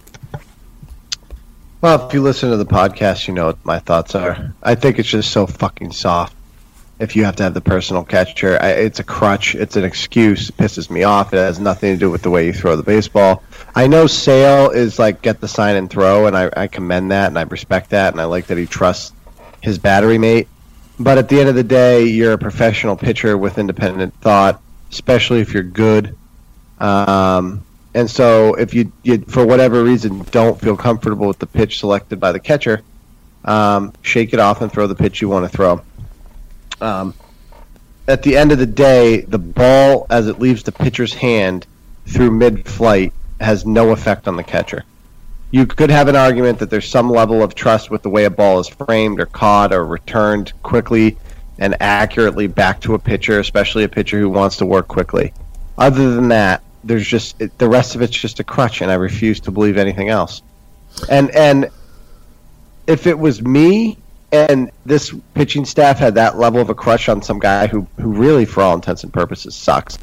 [1.85, 4.55] Well, if you listen to the podcast, you know what my thoughts are.
[4.62, 6.35] I think it's just so fucking soft.
[6.99, 9.55] If you have to have the personal catcher, I, it's a crutch.
[9.55, 10.49] It's an excuse.
[10.49, 11.35] It pisses me off.
[11.35, 13.43] It has nothing to do with the way you throw the baseball.
[13.74, 17.26] I know Sale is like get the sign and throw, and I, I commend that
[17.26, 19.12] and I respect that, and I like that he trusts
[19.61, 20.49] his battery mate.
[20.99, 24.59] But at the end of the day, you're a professional pitcher with independent thought,
[24.91, 26.16] especially if you're good.
[26.80, 27.62] Um,
[27.95, 32.19] and so, if you, you, for whatever reason, don't feel comfortable with the pitch selected
[32.19, 32.83] by the catcher,
[33.45, 35.81] um, shake it off and throw the pitch you want to throw.
[36.81, 37.15] Um,
[38.09, 41.67] at the end of the day, the ball, as it leaves the pitcher's hand
[42.07, 44.85] through mid flight, has no effect on the catcher.
[45.53, 48.31] You could have an argument that there's some level of trust with the way a
[48.31, 51.17] ball is framed or caught or returned quickly
[51.61, 55.33] and accurately back to a pitcher, especially a pitcher who wants to work quickly.
[55.79, 58.95] Other than that, there's just it, the rest of it's just a crutch, and I
[58.95, 60.43] refuse to believe anything else.
[61.09, 61.70] And and
[62.87, 63.99] if it was me
[64.32, 68.12] and this pitching staff had that level of a crush on some guy who who
[68.12, 69.99] really, for all intents and purposes, sucks,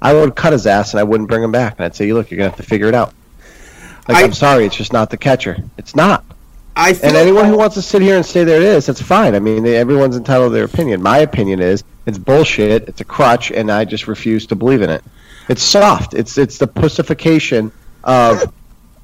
[0.00, 2.14] I would cut his ass and I wouldn't bring him back, and I'd say, You
[2.14, 3.14] "Look, you're gonna have to figure it out."
[4.08, 5.58] Like, I- I'm sorry, it's just not the catcher.
[5.78, 6.24] It's not.
[6.74, 9.34] I And anyone who wants to sit here and say there it is, that's fine.
[9.34, 11.02] I mean, they, everyone's entitled to their opinion.
[11.02, 12.88] My opinion is it's bullshit.
[12.88, 15.04] It's a crutch, and I just refuse to believe in it.
[15.48, 16.14] It's soft.
[16.14, 17.72] It's it's the pussification
[18.04, 18.52] of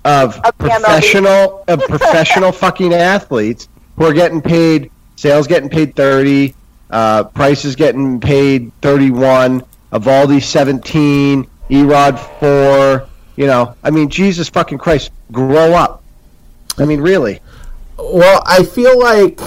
[0.04, 4.90] of Of professional of professional fucking athletes who are getting paid.
[5.16, 6.54] Sales getting paid thirty.
[6.90, 9.62] Uh, Price is getting paid thirty-one.
[9.92, 11.48] Eovaldi seventeen.
[11.70, 13.08] Erod four.
[13.36, 16.02] You know, I mean, Jesus fucking Christ, grow up.
[16.76, 17.40] I mean, really.
[17.96, 19.40] Well, I feel like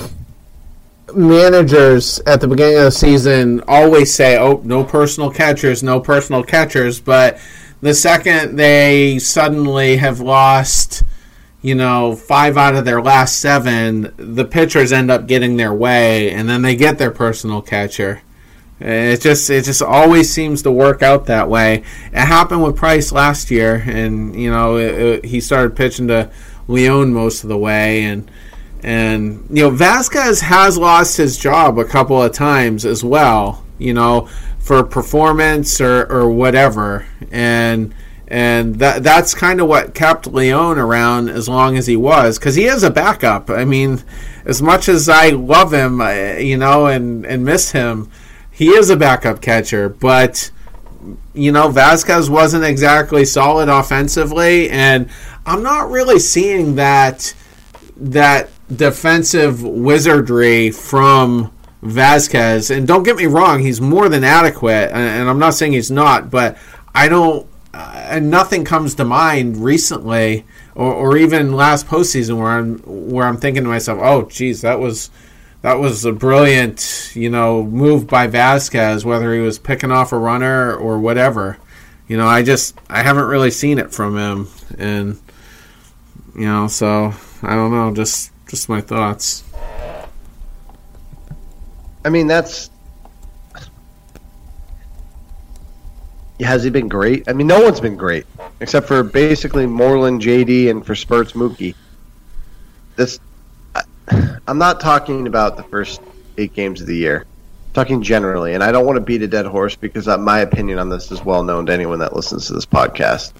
[1.16, 6.43] managers at the beginning of the season always say, "Oh, no personal catchers, no personal
[6.43, 7.38] catchers," but
[7.82, 11.03] the second they suddenly have lost,
[11.62, 16.32] you know, five out of their last seven, the pitchers end up getting their way,
[16.32, 18.22] and then they get their personal catcher.
[18.80, 21.84] It just it just always seems to work out that way.
[22.12, 26.30] It happened with Price last year, and you know it, it- he started pitching to
[26.68, 28.30] Leon most of the way, and
[28.84, 33.63] and you know Vazquez has lost his job a couple of times as well.
[33.77, 34.29] You know
[34.61, 37.93] for performance or, or whatever, and
[38.27, 42.55] and that that's kind of what kept Leon around as long as he was because
[42.55, 43.49] he is a backup.
[43.49, 44.01] I mean,
[44.45, 45.99] as much as I love him,
[46.39, 48.09] you know, and and miss him,
[48.49, 50.51] he is a backup catcher, but
[51.34, 55.09] you know, Vazquez wasn't exactly solid offensively, and
[55.45, 57.34] I'm not really seeing that
[57.97, 61.51] that defensive wizardry from
[61.84, 62.76] Vazquez.
[62.76, 66.30] And don't get me wrong, he's more than adequate, and, I'm not saying he's not,
[66.30, 66.57] but
[66.93, 67.47] I don't.
[67.74, 70.45] Uh, and nothing comes to mind recently,
[70.76, 74.80] or, or even last postseason, where I'm where I'm thinking to myself, "Oh, geez, that
[74.80, 75.09] was
[75.61, 80.17] that was a brilliant, you know, move by Vazquez, whether he was picking off a
[80.17, 81.57] runner or whatever.
[82.07, 84.47] You know, I just I haven't really seen it from him,
[84.78, 85.19] and
[86.36, 89.43] you know, so I don't know, just just my thoughts.
[92.04, 92.70] I mean, that's.
[96.41, 97.30] Has he been great?
[97.30, 98.26] I mean, no one's been great
[98.60, 101.76] except for basically Moreland, JD, and for spurts Mookie.
[102.95, 103.20] This,
[103.76, 103.84] I,
[104.47, 106.02] I'm not talking about the first
[106.38, 107.26] eight games of the year.
[107.68, 110.78] I'm talking generally, and I don't want to beat a dead horse because my opinion
[110.80, 113.34] on this is well known to anyone that listens to this podcast.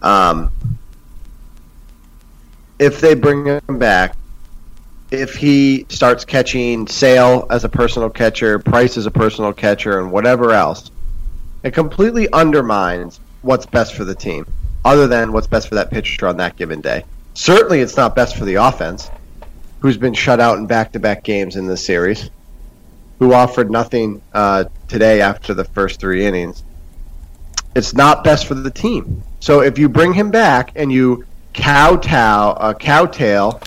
[0.00, 0.52] Um,
[2.78, 4.14] if they bring him back,
[5.10, 10.12] if he starts catching Sale as a personal catcher, Price as a personal catcher, and
[10.12, 10.90] whatever else,
[11.62, 14.46] it completely undermines what's best for the team,
[14.84, 17.04] other than what's best for that pitcher on that given day.
[17.34, 19.10] Certainly, it's not best for the offense,
[19.80, 22.30] who's been shut out in back-to-back games in this series,
[23.18, 26.62] who offered nothing uh, today after the first three innings.
[27.74, 29.22] It's not best for the team.
[29.40, 33.60] So if you bring him back and you kowtow, uh, cowtail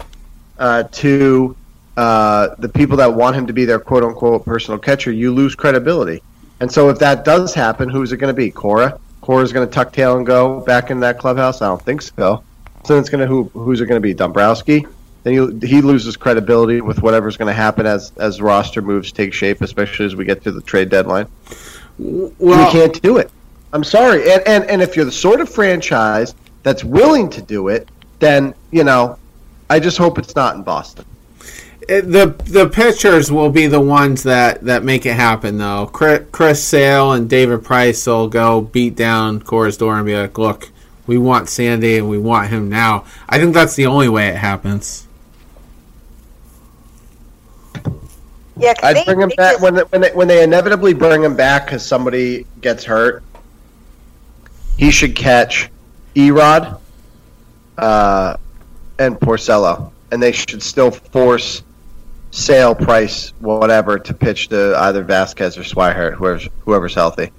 [0.62, 1.55] uh, to
[1.97, 5.55] uh, the people that want him to be their quote unquote personal catcher, you lose
[5.55, 6.22] credibility.
[6.62, 8.51] And so if that does happen, who's it going to be?
[8.51, 8.99] Cora?
[9.22, 11.62] Cora's going to tuck tail and go back in that clubhouse?
[11.62, 12.43] I don't think so.
[12.86, 13.43] So it's going to who?
[13.53, 14.14] Who's it going to be?
[14.14, 14.86] Dombrowski?
[15.24, 19.34] Then he, he loses credibility with whatever's going to happen as as roster moves take
[19.34, 21.28] shape, especially as we get to the trade deadline.
[21.99, 23.30] Well, you can't do it.
[23.74, 24.32] I'm sorry.
[24.32, 26.34] And, and and if you're the sort of franchise
[26.64, 27.89] that's willing to do it,
[28.20, 29.18] then you know,
[29.72, 31.06] I just hope it's not in Boston.
[31.88, 35.88] it- the the pitchers will be the ones that, that make it happen though.
[35.92, 40.38] Chris, Chris Sale and David Price will go beat down Cora's door and be like,
[40.38, 40.70] "Look,
[41.08, 44.36] we want Sandy and we want him now." I think that's the only way it
[44.36, 45.08] happens.
[48.58, 51.24] Yeah, I'd they- bring him back just- when they, when they, when they inevitably bring
[51.24, 53.24] him back because somebody gets hurt.
[54.78, 55.70] He should catch
[56.16, 56.78] Erod
[57.78, 58.38] uh,
[59.02, 61.64] and Porcello, and they should still force
[62.30, 67.32] Sale, Price, whatever, to pitch to either Vazquez or Swihart, whoever's whoever's healthy.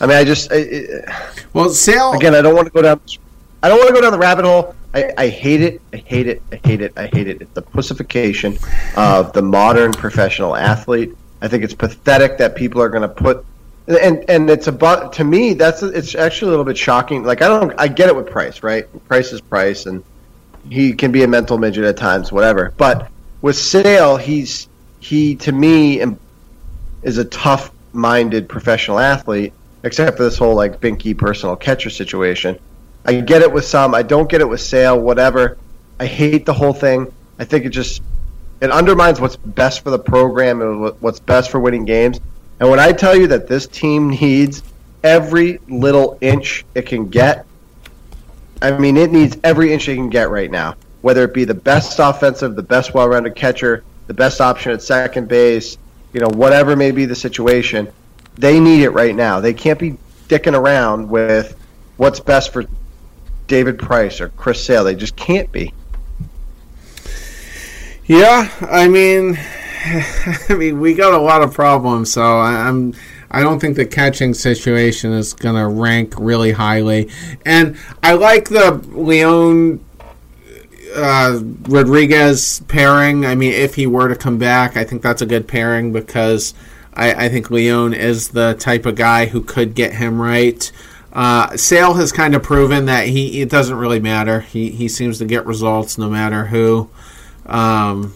[0.00, 3.00] I mean, I just I, Well, Sale again, I don't want to go down.
[3.62, 4.74] I don't want to go down the rabbit hole.
[4.94, 5.80] I, I hate it.
[5.92, 6.42] I hate it.
[6.52, 6.92] I hate it.
[6.96, 7.42] I hate it.
[7.42, 8.58] It's the pussification
[8.96, 11.16] of the modern professional athlete.
[11.40, 13.44] I think it's pathetic that people are going to put,
[13.88, 17.24] and and it's about to me that's it's actually a little bit shocking.
[17.24, 18.84] Like I don't I get it with Price, right?
[19.08, 20.04] Price is Price, and
[20.70, 22.72] he can be a mental midget at times, whatever.
[22.76, 23.08] But
[23.42, 24.68] with Sale, he's
[25.00, 26.02] he to me
[27.02, 29.52] is a tough-minded professional athlete,
[29.82, 32.58] except for this whole like Binky personal catcher situation.
[33.04, 33.94] I get it with some.
[33.94, 34.98] I don't get it with Sale.
[34.98, 35.58] Whatever.
[35.98, 37.12] I hate the whole thing.
[37.38, 38.02] I think it just
[38.60, 42.20] it undermines what's best for the program and what's best for winning games.
[42.58, 44.62] And when I tell you that this team needs
[45.04, 47.46] every little inch it can get,
[48.62, 50.76] I mean it needs every inch it can get right now.
[51.02, 55.28] Whether it be the best offensive, the best well-rounded catcher, the best option at second
[55.28, 55.78] base,
[56.12, 57.88] you know, whatever may be the situation,
[58.36, 59.40] they need it right now.
[59.40, 59.98] They can't be
[60.28, 61.56] dicking around with
[61.96, 62.64] what's best for
[63.46, 64.84] David Price or Chris Sale.
[64.84, 65.72] They just can't be.
[68.06, 69.38] Yeah, I mean,
[70.48, 72.94] I mean, we got a lot of problems, so I, I'm.
[73.30, 77.10] I don't think the catching situation is going to rank really highly,
[77.44, 79.84] and I like the Leon
[80.94, 83.26] uh, Rodriguez pairing.
[83.26, 86.54] I mean, if he were to come back, I think that's a good pairing because
[86.94, 90.70] I, I think Leon is the type of guy who could get him right.
[91.12, 94.40] Uh, Sale has kind of proven that he it doesn't really matter.
[94.40, 96.90] He he seems to get results no matter who
[97.48, 98.14] um,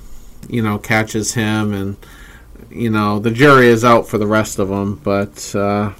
[0.48, 1.96] you know, catches him, and
[2.71, 5.01] you know, the jury is out for the rest of them.
[5.03, 5.93] But uh,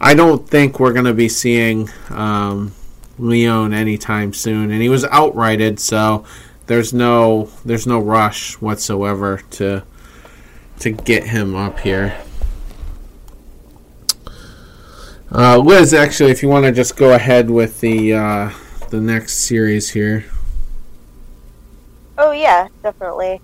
[0.00, 2.72] I don't think we're going to be seeing um,
[3.18, 6.24] Leon anytime soon, and he was outrighted, so
[6.66, 9.82] there's no there's no rush whatsoever to
[10.80, 12.16] to get him up here.
[15.32, 18.50] Uh, Liz, actually, if you want to just go ahead with the uh,
[18.90, 20.26] the next series here.
[22.18, 23.40] Oh yeah, definitely.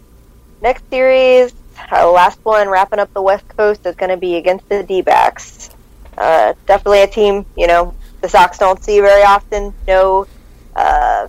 [0.60, 1.52] Next series,
[1.90, 5.70] uh, last one, wrapping up the West Coast is going to be against the D-backs.
[6.16, 9.74] Uh, definitely a team, you know, the Sox don't see very often.
[9.86, 10.26] No,
[10.74, 11.28] uh,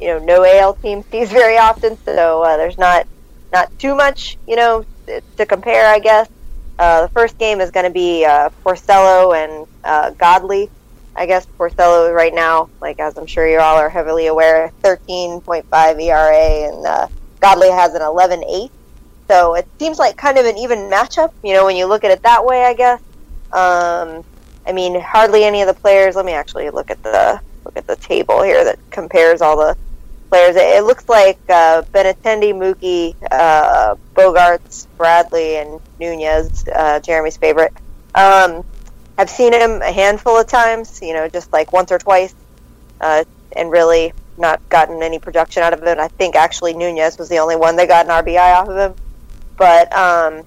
[0.00, 1.96] you know, no AL team sees very often.
[2.04, 3.06] So uh, there's not
[3.52, 4.84] not too much, you know,
[5.36, 6.28] to compare, I guess.
[6.76, 10.70] Uh, the first game is going to be uh, Porcello and uh, Godley.
[11.14, 16.02] I guess Porcello right now, like as I'm sure you all are heavily aware, 13.5
[16.02, 17.06] ERA, and uh,
[17.38, 18.70] Godley has an 11.8.
[19.28, 22.10] So it seems like kind of an even matchup, you know, when you look at
[22.10, 22.64] it that way.
[22.64, 23.00] I guess.
[23.52, 24.24] Um,
[24.66, 26.16] I mean, hardly any of the players.
[26.16, 29.76] Let me actually look at the look at the table here that compares all the
[30.28, 30.56] players.
[30.56, 37.72] It, it looks like uh, Benintendi, Mookie, uh, Bogaerts, Bradley, and Nunez, uh, Jeremy's favorite.
[38.14, 38.64] Um,
[39.16, 42.34] I've seen him a handful of times, you know, just like once or twice,
[43.00, 46.00] uh, and really not gotten any production out of him.
[46.00, 49.03] I think actually Nunez was the only one that got an RBI off of him.
[49.56, 50.42] But um,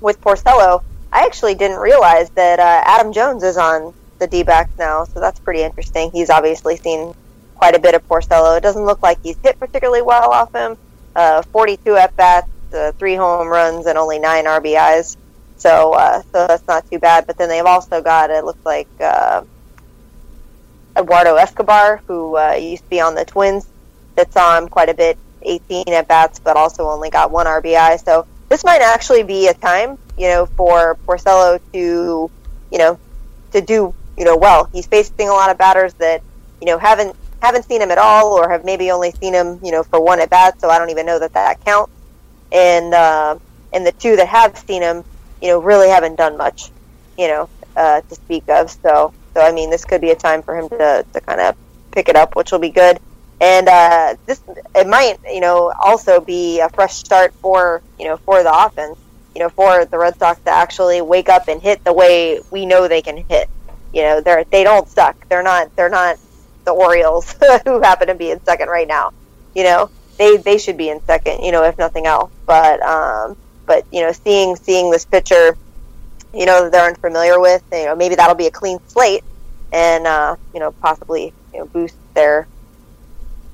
[0.00, 4.76] with Porcello, I actually didn't realize that uh, Adam Jones is on the D backs
[4.78, 6.10] now, so that's pretty interesting.
[6.10, 7.14] He's obviously seen
[7.56, 8.56] quite a bit of Porcello.
[8.56, 10.76] It doesn't look like he's hit particularly well off him.
[11.14, 15.16] Uh, 42 at bats, uh, three home runs, and only nine RBIs.
[15.58, 17.26] So, uh, so that's not too bad.
[17.26, 19.42] But then they've also got it looks like uh,
[20.96, 23.66] Eduardo Escobar, who uh, used to be on the Twins,
[24.16, 28.02] that saw him quite a bit, 18 at bats, but also only got one RBI.
[28.04, 32.30] So this might actually be a time, you know, for Porcello to,
[32.70, 32.98] you know,
[33.52, 34.68] to do you know well.
[34.72, 36.22] He's facing a lot of batters that
[36.60, 39.72] you know haven't haven't seen him at all, or have maybe only seen him you
[39.72, 40.60] know for one at bat.
[40.60, 41.92] So I don't even know that that counts.
[42.50, 43.38] And uh,
[43.72, 45.04] and the two that have seen him,
[45.40, 46.70] you know, really haven't done much,
[47.16, 48.70] you know, uh, to speak of.
[48.70, 51.56] So so I mean, this could be a time for him to to kind of
[51.90, 53.00] pick it up, which will be good.
[53.40, 54.40] And uh, this
[54.74, 58.98] it might you know also be a fresh start for you know for the offense
[59.34, 62.66] you know, for the Red Sox to actually wake up and hit the way we
[62.66, 63.48] know they can hit.
[63.92, 65.28] You know, they're they don't suck.
[65.28, 66.18] They're not they're not
[66.64, 69.12] the Orioles who happen to be in second right now.
[69.54, 71.42] You know, they they should be in second.
[71.42, 72.30] You know, if nothing else.
[72.46, 75.56] But um, but you know, seeing seeing this pitcher,
[76.34, 77.62] you know, they're unfamiliar with.
[77.72, 79.24] You know, maybe that'll be a clean slate,
[79.72, 82.46] and uh, you know, possibly you know boost their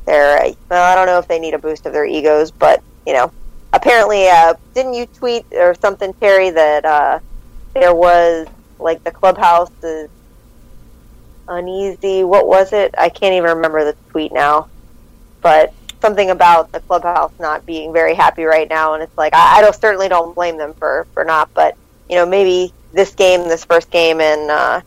[0.09, 0.52] their.
[0.70, 3.30] Well, I don't know if they need a boost of their egos, but you know,
[3.72, 7.20] apparently, uh, didn't you tweet or something, Terry, that uh,
[7.74, 8.46] there was
[8.78, 10.09] like the clubhouse is
[11.46, 12.24] uneasy.
[12.24, 12.94] What was it?
[12.96, 14.68] I can't even remember the tweet now,
[15.40, 18.94] but something about the clubhouse not being very happy right now.
[18.94, 21.76] And it's like I, I don't certainly don't blame them for for not, but
[22.09, 24.80] you know maybe this game, this first game in uh,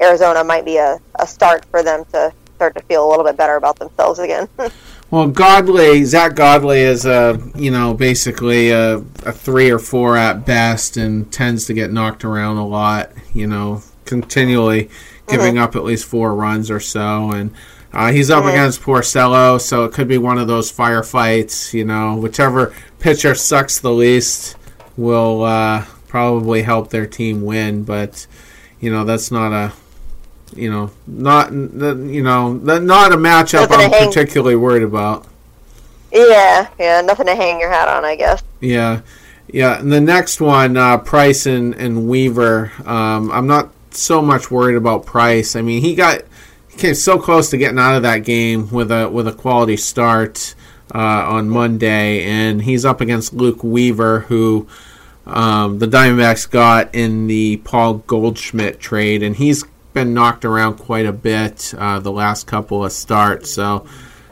[0.00, 3.36] Arizona, might be a, a start for them to start to feel a little bit
[3.36, 4.48] better about themselves again.
[5.10, 10.44] Well, Godley, Zack Godley is a you know basically a, a, three or four at
[10.44, 13.12] best, and tends to get knocked around a lot.
[13.32, 14.90] You know, continually
[15.26, 15.62] giving mm-hmm.
[15.64, 17.54] up at least four runs or so, and
[17.94, 18.50] uh, he's up mm-hmm.
[18.50, 21.72] against Porcello, so it could be one of those firefights.
[21.72, 24.56] You know, whichever pitcher sucks the least
[24.98, 28.26] will uh, probably help their team win, but
[28.78, 29.72] you know that's not a
[30.54, 35.26] you know, not you know, not a matchup I'm particularly worried about.
[36.12, 38.42] Yeah, yeah, nothing to hang your hat on, I guess.
[38.60, 39.02] Yeah,
[39.48, 39.78] yeah.
[39.78, 42.72] And the next one, uh, Price and, and Weaver.
[42.84, 45.54] Um, I'm not so much worried about Price.
[45.54, 46.22] I mean, he got
[46.70, 49.76] he came so close to getting out of that game with a with a quality
[49.76, 50.54] start
[50.94, 54.66] uh, on Monday, and he's up against Luke Weaver, who.
[55.26, 59.62] Um, the Diamondbacks got in the Paul Goldschmidt trade, and he's
[59.98, 63.84] been knocked around quite a bit uh, the last couple of starts, so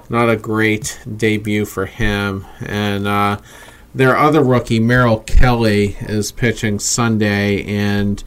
[0.09, 2.47] not a great debut for him.
[2.61, 3.39] And uh,
[3.93, 8.23] their other rookie, Merrill Kelly, is pitching Sunday, and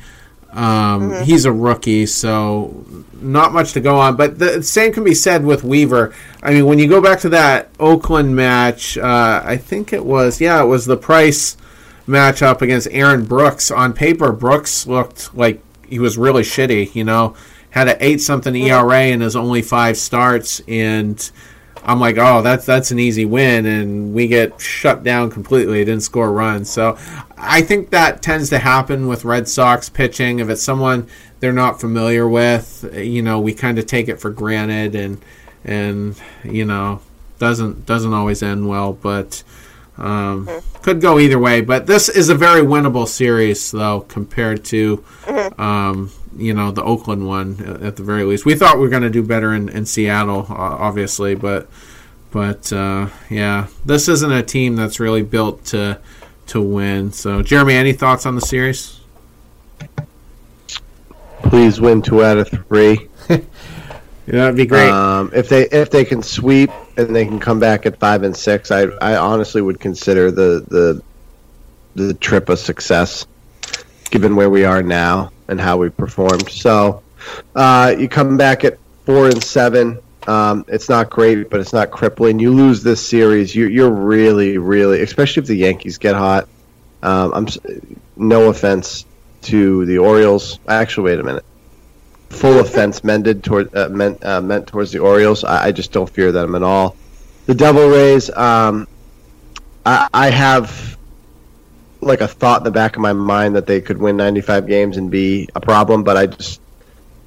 [0.52, 1.24] um, mm-hmm.
[1.24, 2.84] he's a rookie, so
[3.22, 4.18] not much to go on.
[4.18, 6.14] But the same can be said with Weaver.
[6.44, 10.42] I mean, when you go back to that Oakland match, uh, I think it was,
[10.42, 11.56] yeah, it was the Price
[12.06, 13.72] matchup against Aaron Brooks.
[13.72, 16.94] On paper, Brooks looked like he was really shitty.
[16.96, 17.36] You know,
[17.72, 21.32] had an eight something ERA in his only five starts, and
[21.84, 25.84] I'm like, oh, that's that's an easy win, and we get shut down completely.
[25.86, 26.98] Didn't score runs, so
[27.38, 30.40] I think that tends to happen with Red Sox pitching.
[30.40, 31.08] If it's someone
[31.40, 35.22] they're not familiar with, you know, we kind of take it for granted, and
[35.64, 37.02] and you know,
[37.38, 39.44] doesn't doesn't always end well, but.
[40.00, 40.82] Um, mm-hmm.
[40.82, 45.62] Could go either way, but this is a very winnable series, though, compared to, mm-hmm.
[45.62, 48.46] um, you know, the Oakland one at the very least.
[48.46, 51.70] We thought we were going to do better in, in Seattle, obviously, but
[52.32, 56.00] but uh, yeah, this isn't a team that's really built to
[56.48, 57.12] to win.
[57.12, 59.00] So, Jeremy, any thoughts on the series?
[61.44, 63.09] Please win two out of three.
[64.32, 64.90] That'd be great.
[64.90, 68.36] Um, if they if they can sweep and they can come back at five and
[68.36, 71.04] six, I I honestly would consider the the
[71.96, 73.26] the trip a success,
[74.12, 76.50] given where we are now and how we performed.
[76.50, 77.02] So,
[77.56, 80.00] uh, you come back at four and seven.
[80.28, 82.38] Um, it's not great, but it's not crippling.
[82.38, 86.48] You lose this series, you're, you're really, really, especially if the Yankees get hot.
[87.02, 87.48] Um, I'm
[88.16, 89.06] no offense
[89.44, 90.60] to the Orioles.
[90.68, 91.46] Actually, wait a minute
[92.30, 95.44] full offense mended toward uh, meant uh, meant towards the Orioles.
[95.44, 96.96] I, I, just don't fear them at all.
[97.48, 98.88] The Devil Rays, um,
[99.86, 100.98] I, I, have
[102.02, 104.98] like a thought in the back of my mind that they could win 95 games
[104.98, 106.62] and be a problem, but I just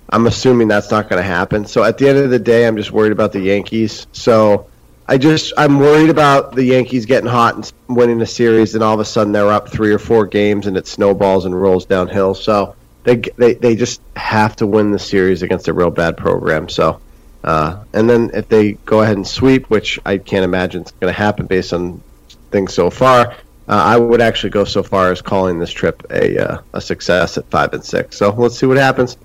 [0.08, 1.66] I'm assuming that's not going to happen.
[1.66, 4.06] So at the end of the day, I'm just worried about the Yankees.
[4.12, 4.68] So
[5.08, 8.94] I just I'm worried about the Yankees getting hot and winning a series, and all
[8.94, 12.34] of a sudden they're up three or four games, and it snowballs and rolls downhill.
[12.34, 16.68] So they they they just have to win the series against a real bad program.
[16.68, 17.00] So,
[17.42, 21.12] uh, and then if they go ahead and sweep, which I can't imagine is going
[21.12, 22.02] to happen based on
[22.50, 23.34] things so far, uh,
[23.68, 27.46] I would actually go so far as calling this trip a uh, a success at
[27.46, 28.16] five and six.
[28.16, 29.16] So let's see what happens.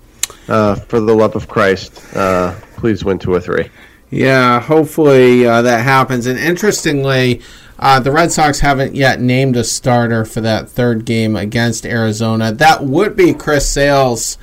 [0.46, 3.70] Uh, for the love of Christ, uh, please win two or three.
[4.10, 6.26] Yeah, hopefully uh, that happens.
[6.26, 7.42] And interestingly,
[7.78, 12.50] uh, the Red Sox haven't yet named a starter for that third game against Arizona.
[12.52, 14.36] That would be Chris Sale's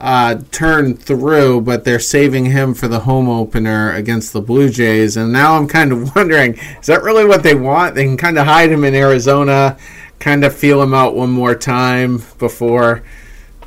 [0.00, 5.16] uh, turn through, but they're saving him for the home opener against the Blue Jays.
[5.16, 7.94] And now I'm kind of wondering is that really what they want?
[7.94, 9.78] They can kind of hide him in Arizona,
[10.18, 13.04] kind of feel him out one more time before,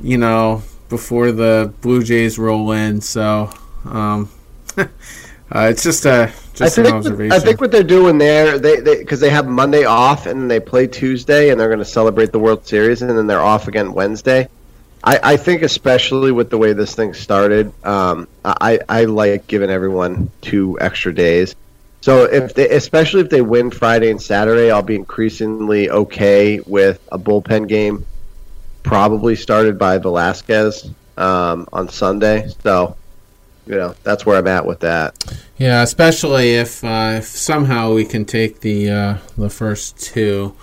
[0.02, 3.00] you know, before the Blue Jays roll in.
[3.00, 3.52] So
[3.86, 4.30] um,
[4.78, 4.88] uh,
[5.52, 6.34] it's just a.
[6.54, 7.32] Just I think, observation.
[7.32, 10.86] I think what they're doing there, they because they, have Monday off and they play
[10.86, 14.48] Tuesday and they're going to celebrate the World Series and then they're off again Wednesday.
[15.04, 19.70] I, I think especially with the way this thing started, um, I, I like giving
[19.70, 21.56] everyone two extra days.
[22.02, 27.02] So if they, especially if they win Friday and Saturday, I'll be increasingly okay with
[27.12, 28.06] a bullpen game,
[28.84, 32.50] probably started by Velazquez um, on Sunday.
[32.62, 32.96] So
[33.66, 35.16] you know that's where I'm at with that.
[35.58, 40.56] Yeah, especially if, uh, if somehow we can take the uh, the first two.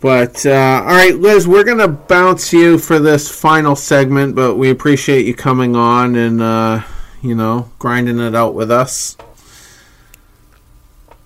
[0.00, 4.70] But uh, all right, Liz, we're gonna bounce you for this final segment, but we
[4.70, 6.82] appreciate you coming on and uh,
[7.22, 9.16] you know grinding it out with us.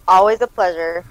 [0.06, 1.04] Always a pleasure.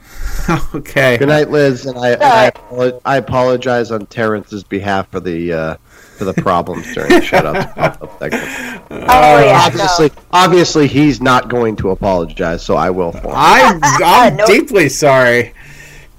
[0.76, 1.18] okay.
[1.18, 5.78] Good night, Liz, and I and I, I apologize on Terrence's behalf for the uh,
[6.18, 8.44] for the problems during the shut up pop-up segment.
[8.92, 13.34] Oh, yeah, obviously, obviously, he's not going to apologize, so I will for him.
[13.36, 14.46] I'm, I'm No.
[14.46, 15.54] deeply sorry.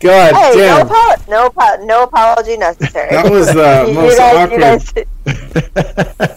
[0.01, 0.39] God no.
[0.41, 0.87] Hey, no, damn.
[0.87, 3.11] apo- no, apo- no apology necessary.
[3.11, 4.93] That was the uh, You most guys- awkward guys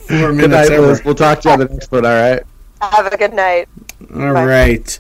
[0.08, 0.88] four Good night, ever.
[0.88, 1.04] Liz.
[1.04, 2.06] We'll talk to you on the next one.
[2.06, 2.44] All right.
[2.82, 3.68] have a good night.
[4.14, 4.46] All Bye.
[4.46, 5.00] right.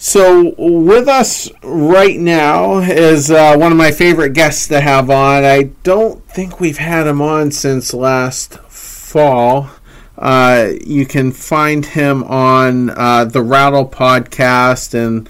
[0.00, 5.44] So with us right now is uh, one of my favorite guests to have on.
[5.44, 9.70] I don't think we've had him on since last fall.
[10.16, 15.28] Uh, you can find him on uh, the Rattle podcast and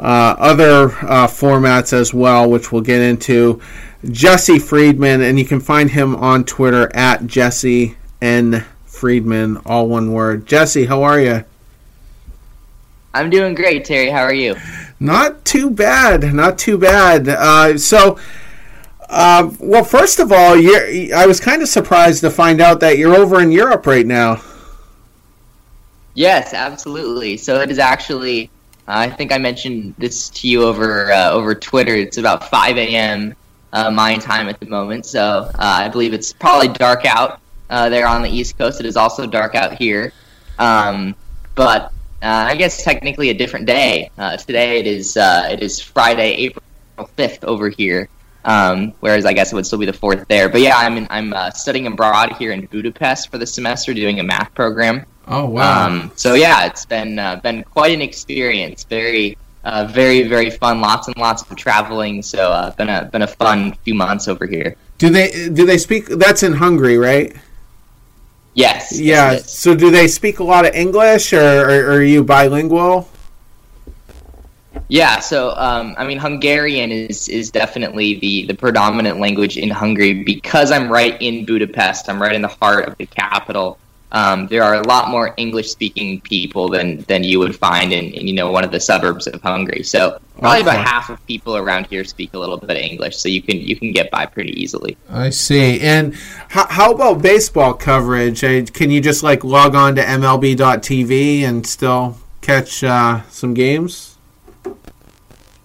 [0.00, 3.60] uh, other uh, formats as well, which we'll get into.
[4.04, 10.12] Jesse Friedman, and you can find him on Twitter at Jesse N Friedman, all one
[10.12, 10.44] word.
[10.44, 11.44] Jesse, how are you?
[13.18, 14.10] I'm doing great, Terry.
[14.10, 14.54] How are you?
[15.00, 16.22] Not too bad.
[16.32, 17.28] Not too bad.
[17.28, 18.16] Uh, so,
[19.08, 22.96] uh, well, first of all, you're, I was kind of surprised to find out that
[22.96, 24.40] you're over in Europe right now.
[26.14, 27.36] Yes, absolutely.
[27.36, 28.50] So it is actually.
[28.86, 31.94] I think I mentioned this to you over uh, over Twitter.
[31.94, 33.34] It's about 5 a.m.
[33.72, 37.88] Uh, my time at the moment, so uh, I believe it's probably dark out uh,
[37.90, 38.80] there on the East Coast.
[38.80, 40.12] It is also dark out here,
[40.58, 41.14] um,
[41.54, 41.88] but uh,
[42.22, 44.10] I guess technically a different day.
[44.18, 46.64] Uh, today it is uh, it is Friday, April
[47.16, 48.08] 5th over here.
[48.44, 50.48] Um, whereas I guess it would still be the fourth there.
[50.48, 54.20] But yeah, I'm in, I'm uh, studying abroad here in Budapest for the semester, doing
[54.20, 55.04] a math program.
[55.26, 58.84] Oh Um, so yeah, it's been uh, been quite an experience.
[58.84, 60.80] Very, uh, very, very fun.
[60.80, 62.22] Lots and lots of traveling.
[62.22, 64.76] So uh, been a been a fun few months over here.
[64.96, 66.06] do they do they speak?
[66.06, 67.36] That's in Hungary, right?
[68.54, 68.92] Yes.
[68.92, 69.32] yes, Yeah.
[69.32, 69.50] is.
[69.50, 73.08] So, do they speak a lot of English, or, or, or are you bilingual?
[74.88, 75.20] Yeah.
[75.20, 80.70] So um, I mean, Hungarian is is definitely the the predominant language in Hungary because
[80.72, 82.08] I'm right in Budapest.
[82.08, 83.78] I'm right in the heart of the capital.
[84.10, 88.06] Um, there are a lot more English speaking people than than you would find in,
[88.06, 89.82] in you know one of the suburbs of Hungary.
[89.82, 90.70] So probably Okay.
[90.70, 93.58] about half of people around here speak a little bit of English, so you can
[93.58, 94.96] you can get by pretty easily.
[95.10, 95.78] I see.
[95.80, 96.14] And
[96.48, 98.42] how, how about baseball coverage?
[98.42, 104.16] Uh, Can you just like log on to MLB.tv and still catch uh, some games?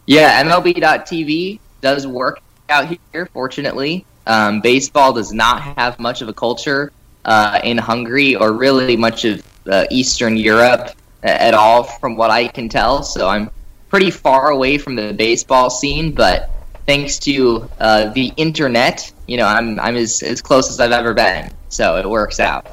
[0.06, 3.26] Yeah, MLB.TV does work out here.
[3.28, 6.91] Fortunately, um, baseball does not have much of a culture
[7.26, 10.91] uh, in Hungary or really much of uh, Eastern Europe
[11.24, 13.03] at all, from what I can tell.
[13.03, 13.49] So I'm
[13.89, 16.49] pretty far away from the baseball scene, but
[16.86, 21.13] thanks to uh, the internet, you know, I'm I'm as as close as I've ever
[21.13, 21.51] been.
[21.69, 22.65] So it works out.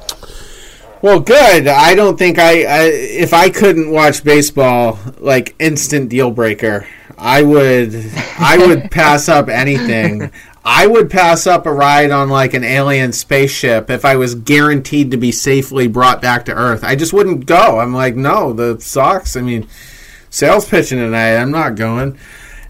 [1.01, 1.67] Well, good.
[1.67, 6.87] I don't think I, I if I couldn't watch baseball, like instant deal breaker.
[7.17, 7.95] I would
[8.39, 10.31] I would pass up anything.
[10.63, 15.11] I would pass up a ride on like an alien spaceship if I was guaranteed
[15.11, 16.83] to be safely brought back to Earth.
[16.83, 17.79] I just wouldn't go.
[17.79, 19.35] I'm like, no, the Sox.
[19.35, 19.67] I mean,
[20.29, 21.37] sales pitching tonight.
[21.37, 22.17] I'm not going.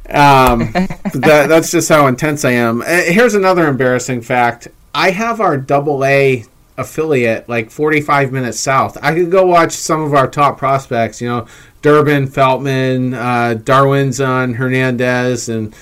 [0.10, 0.72] Um,
[1.14, 2.82] that, that's just how intense I am.
[2.82, 4.70] Uh, here's another embarrassing fact.
[4.94, 6.46] I have our double A
[6.78, 8.98] affiliate like 45 minutes south.
[9.02, 11.48] I could go watch some of our top prospects, you know,
[11.82, 15.74] Durbin, Feltman, uh, Darwinzon, Hernandez, and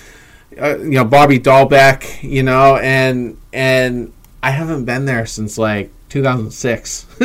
[0.62, 5.92] uh, you know Bobby Dalbec, you know, and and I haven't been there since like
[6.10, 7.06] 2006.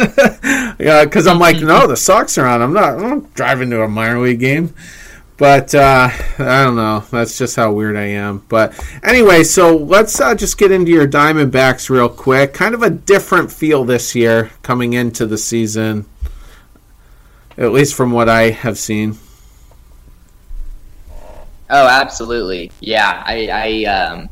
[0.79, 2.63] yeah, because I'm like, no, the Sox are on.
[2.63, 2.99] I'm not.
[2.99, 4.75] I'm not driving to a minor league game.
[5.37, 7.05] But uh, I don't know.
[7.11, 8.45] That's just how weird I am.
[8.49, 8.73] But
[9.03, 12.55] anyway, so let's uh, just get into your Diamondbacks real quick.
[12.55, 16.07] Kind of a different feel this year coming into the season,
[17.59, 19.19] at least from what I have seen.
[21.71, 22.71] Oh, absolutely.
[22.81, 24.29] Yeah, I, I, um,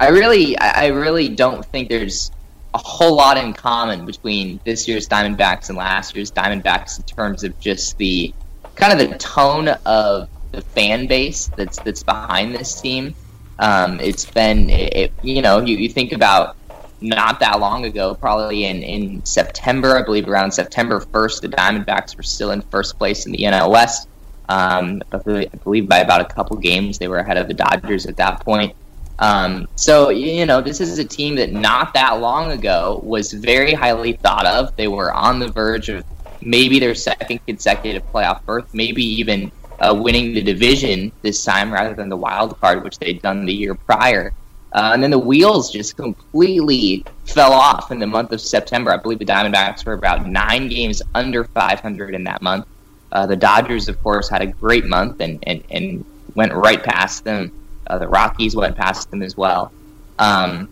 [0.00, 2.30] I really, I really don't think there's
[2.74, 7.42] a whole lot in common between this year's Diamondbacks and last year's Diamondbacks in terms
[7.42, 8.32] of just the
[8.76, 13.14] kind of the tone of the fan base that's that's behind this team.
[13.58, 16.56] Um, it's been, it, you know, you, you think about
[17.00, 22.16] not that long ago, probably in, in September, I believe around September 1st, the Diamondbacks
[22.16, 24.08] were still in first place in the NL West.
[24.48, 25.18] Um, I
[25.62, 28.74] believe by about a couple games, they were ahead of the Dodgers at that point.
[29.18, 33.72] Um, so, you know, this is a team that not that long ago was very
[33.72, 34.74] highly thought of.
[34.76, 36.04] They were on the verge of
[36.40, 41.94] maybe their second consecutive playoff berth, maybe even uh, winning the division this time rather
[41.94, 44.32] than the wild card, which they'd done the year prior.
[44.72, 48.92] Uh, and then the wheels just completely fell off in the month of September.
[48.92, 52.66] I believe the Diamondbacks were about nine games under 500 in that month.
[53.10, 56.04] Uh, the Dodgers, of course, had a great month and, and, and
[56.34, 57.52] went right past them.
[57.86, 59.72] Uh, the Rockies went past them as well.
[60.18, 60.68] Um,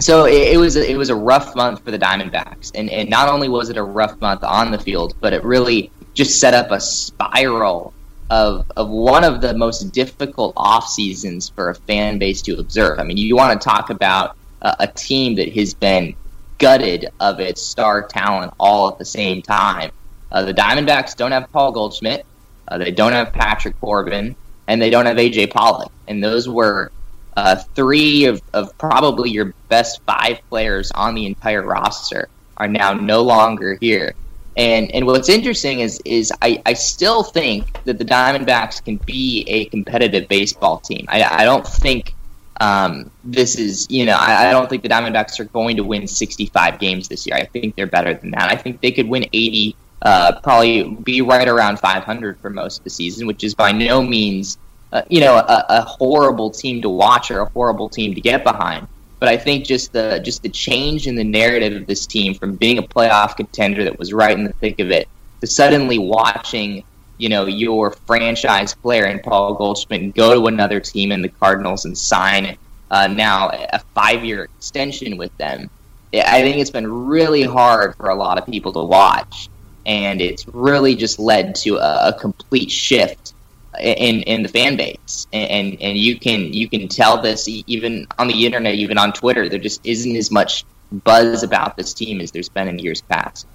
[0.00, 3.08] so it, it, was a, it was a rough month for the Diamondbacks, and, and
[3.08, 6.54] not only was it a rough month on the field, but it really just set
[6.54, 7.92] up a spiral
[8.28, 12.98] of of one of the most difficult off seasons for a fan base to observe.
[12.98, 16.14] I mean, you want to talk about a, a team that has been
[16.58, 19.90] gutted of its star talent all at the same time.
[20.30, 22.26] Uh, the Diamondbacks don't have Paul Goldschmidt,
[22.68, 24.34] uh, they don't have Patrick Corbin,
[24.66, 25.92] and they don't have AJ Pollock.
[26.08, 26.90] And those were
[27.36, 32.94] uh, three of, of probably your best five players on the entire roster are now
[32.94, 34.14] no longer here.
[34.56, 39.44] And and what's interesting is is I, I still think that the Diamondbacks can be
[39.48, 41.04] a competitive baseball team.
[41.08, 42.14] I, I don't think
[42.58, 46.06] um, this is you know I, I don't think the Diamondbacks are going to win
[46.06, 47.36] 65 games this year.
[47.36, 48.50] I think they're better than that.
[48.50, 52.84] I think they could win 80, uh, probably be right around 500 for most of
[52.84, 54.58] the season, which is by no means
[54.92, 58.44] uh, you know a, a horrible team to watch or a horrible team to get
[58.44, 58.86] behind.
[59.18, 62.56] But I think just the just the change in the narrative of this team from
[62.56, 65.08] being a playoff contender that was right in the thick of it
[65.40, 66.84] to suddenly watching,
[67.18, 71.84] you know, your franchise player in Paul Goldschmidt go to another team in the Cardinals
[71.84, 72.56] and sign
[72.90, 75.70] uh, now a five year extension with them.
[76.14, 79.48] I think it's been really hard for a lot of people to watch,
[79.86, 83.32] and it's really just led to a, a complete shift
[83.80, 88.28] in in the fan base, and and you can you can tell this even on
[88.28, 89.48] the internet, even on Twitter.
[89.48, 93.46] There just isn't as much buzz about this team as there's been in years past.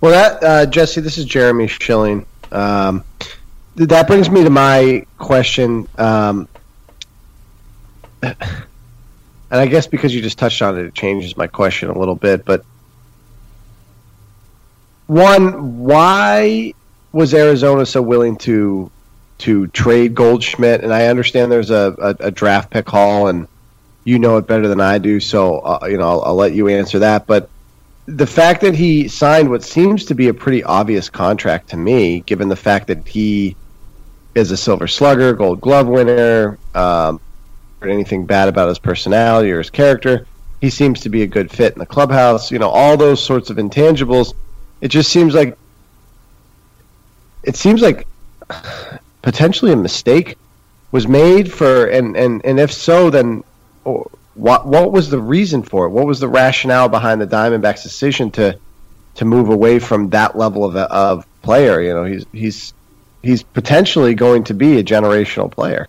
[0.00, 2.26] Well, that uh, Jesse, this is Jeremy Schilling.
[2.52, 3.04] Um,
[3.76, 6.46] that brings me to my question, um,
[8.22, 8.36] and
[9.50, 12.44] I guess because you just touched on it, it changes my question a little bit.
[12.44, 12.64] But
[15.06, 16.72] one, why
[17.12, 18.90] was Arizona so willing to
[19.38, 20.82] to trade Goldschmidt?
[20.82, 23.48] And I understand there's a, a, a draft pick haul, and
[24.04, 26.68] you know it better than I do, so uh, you know I'll, I'll let you
[26.68, 27.26] answer that.
[27.26, 27.50] But
[28.06, 32.20] the fact that he signed what seems to be a pretty obvious contract to me,
[32.20, 33.56] given the fact that he
[34.34, 37.20] is a Silver Slugger, Gold Glove winner, um,
[37.80, 40.26] or anything bad about his personality or his character,
[40.60, 42.50] he seems to be a good fit in the clubhouse.
[42.50, 44.34] You know, all those sorts of intangibles.
[44.84, 45.56] It just seems like
[47.42, 48.06] it seems like
[49.22, 50.36] potentially a mistake
[50.92, 53.44] was made for, and and and if so, then
[54.34, 55.88] what what was the reason for it?
[55.88, 58.58] What was the rationale behind the Diamondbacks' decision to
[59.14, 61.80] to move away from that level of of player?
[61.80, 62.74] You know, he's he's
[63.22, 65.88] he's potentially going to be a generational player.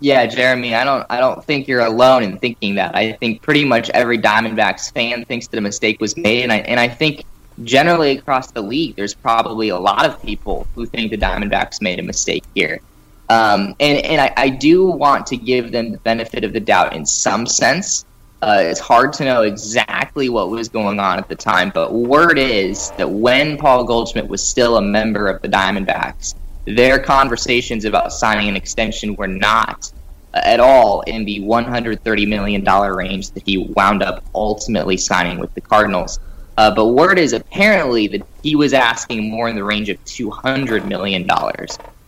[0.00, 2.94] Yeah, Jeremy, I don't I don't think you're alone in thinking that.
[2.94, 6.58] I think pretty much every Diamondbacks fan thinks that a mistake was made, and I
[6.58, 7.24] and I think
[7.64, 11.98] generally across the league, there's probably a lot of people who think the Diamondbacks made
[11.98, 12.80] a mistake here.
[13.28, 16.94] Um, and and I, I, do want to give them the benefit of the doubt
[16.94, 18.06] in some sense.
[18.40, 22.38] Uh, it's hard to know exactly what was going on at the time, but word
[22.38, 28.12] is that when Paul Goldschmidt was still a member of the Diamondbacks, their conversations about
[28.14, 29.92] signing an extension were not
[30.32, 35.60] at all in the $130 million range that he wound up ultimately signing with the
[35.60, 36.18] Cardinals.
[36.58, 40.84] Uh, but word is apparently that he was asking more in the range of $200
[40.86, 41.54] million uh,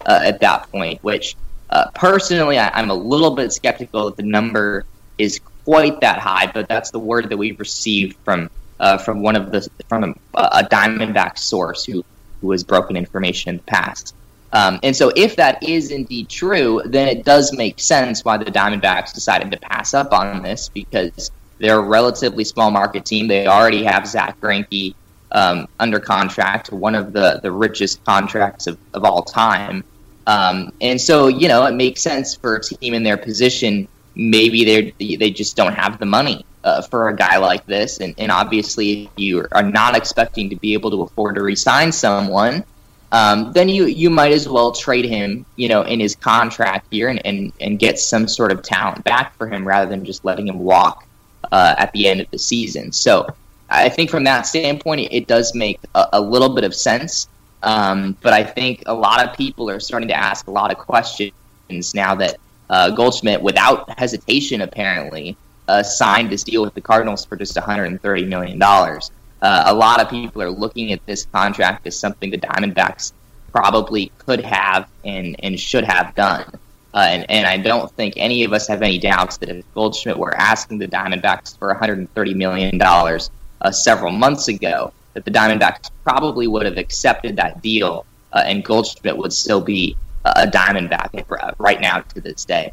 [0.07, 1.37] at that point, which
[1.71, 4.87] uh, personally I, am a little bit skeptical that the number
[5.19, 9.37] is quite that high, but that's the word that we've received from uh, from one
[9.37, 12.05] of the from a, a Diamondback source who
[12.41, 14.17] who has broken information in the past.
[14.53, 18.47] Um, and so, if that is indeed true, then it does make sense why the
[18.47, 21.31] Diamondbacks decided to pass up on this because
[21.61, 23.29] they're a relatively small market team.
[23.29, 24.95] They already have Zack Greinke
[25.31, 29.85] um, under contract, one of the, the richest contracts of, of all time.
[30.27, 33.89] Um, and so, you know, it makes sense for a team in their position.
[34.15, 38.15] Maybe they they just don't have the money uh, for a guy like this, and,
[38.19, 42.65] and obviously, if you are not expecting to be able to afford to re-sign someone,
[43.13, 47.09] um, then you you might as well trade him, you know, in his contract here
[47.09, 50.49] and, and, and get some sort of talent back for him rather than just letting
[50.49, 51.07] him walk
[51.53, 52.93] uh, at the end of the season.
[52.93, 53.27] So
[53.69, 57.29] I think from that standpoint, it, does make a, a, little bit of sense.
[57.63, 60.79] Um, but I think a lot of people are starting to ask a lot of
[60.79, 62.37] questions now that
[62.69, 65.37] uh, Goldschmidt, without hesitation, apparently
[65.69, 69.11] uh, signed this deal with the Cardinals for just 130 million dollars
[69.43, 73.13] uh, a lot of people are looking at this contract as something the Diamondbacks
[73.53, 76.45] probably could have and, and should have done.
[76.93, 80.19] Uh, and, and I don't think any of us have any doubts that if Goldschmidt
[80.19, 86.47] were asking the Diamondbacks for $130 million uh, several months ago, that the Diamondbacks probably
[86.47, 91.25] would have accepted that deal, uh, and Goldschmidt would still be a Diamondback
[91.59, 92.73] right now to this day.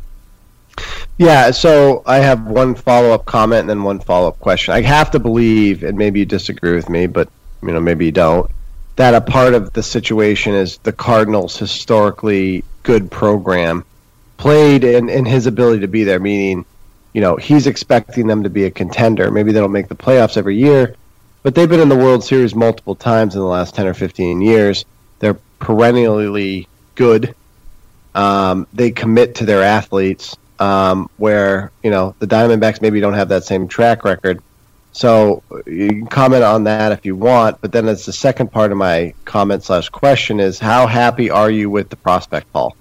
[1.18, 4.74] Yeah, so I have one follow up comment and then one follow up question.
[4.74, 7.30] I have to believe, and maybe you disagree with me, but
[7.64, 8.50] you know maybe you don't,
[8.98, 13.84] that a part of the situation is the Cardinals' historically good program
[14.38, 16.66] played in, in his ability to be there, meaning,
[17.14, 19.32] you know, he's expecting them to be a contender.
[19.32, 20.96] Maybe they don't make the playoffs every year,
[21.44, 24.42] but they've been in the World Series multiple times in the last 10 or 15
[24.42, 24.86] years.
[25.20, 27.36] They're perennially good.
[28.14, 33.30] Um, they commit to their athletes um, where you know the Diamondbacks maybe don't have
[33.30, 34.42] that same track record.
[34.92, 38.72] So you can comment on that if you want, but then as the second part
[38.72, 42.76] of my comment slash question is, how happy are you with the prospect, Paul?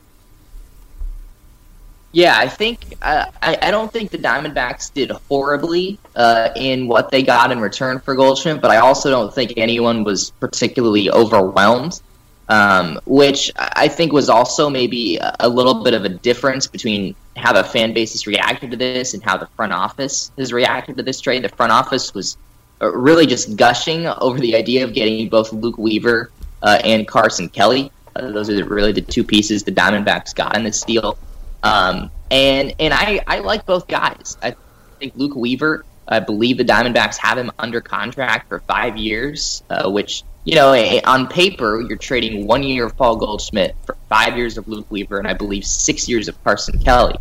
[2.16, 7.10] Yeah, I think uh, I, I don't think the Diamondbacks did horribly uh, in what
[7.10, 12.00] they got in return for Goldschmidt, but I also don't think anyone was particularly overwhelmed
[12.48, 17.52] um, which I think was also maybe a little bit of a difference between how
[17.52, 21.02] the fan base has reacted to this and how the front office has reacted to
[21.02, 21.42] this trade.
[21.42, 22.36] The front office was
[22.80, 26.30] uh, really just gushing over the idea of getting both Luke Weaver
[26.62, 27.90] uh, and Carson Kelly.
[28.14, 31.18] Uh, those are really the two pieces the Diamondbacks got in this deal.
[31.62, 34.36] Um, and and I, I like both guys.
[34.42, 34.54] I
[34.98, 39.90] think Luke Weaver, I believe the Diamondbacks have him under contract for five years, uh,
[39.90, 40.72] which you know,
[41.04, 45.18] on paper, you're trading one year of Paul Goldschmidt for five years of Luke Weaver
[45.18, 47.16] and I believe six years of Carson Kelly.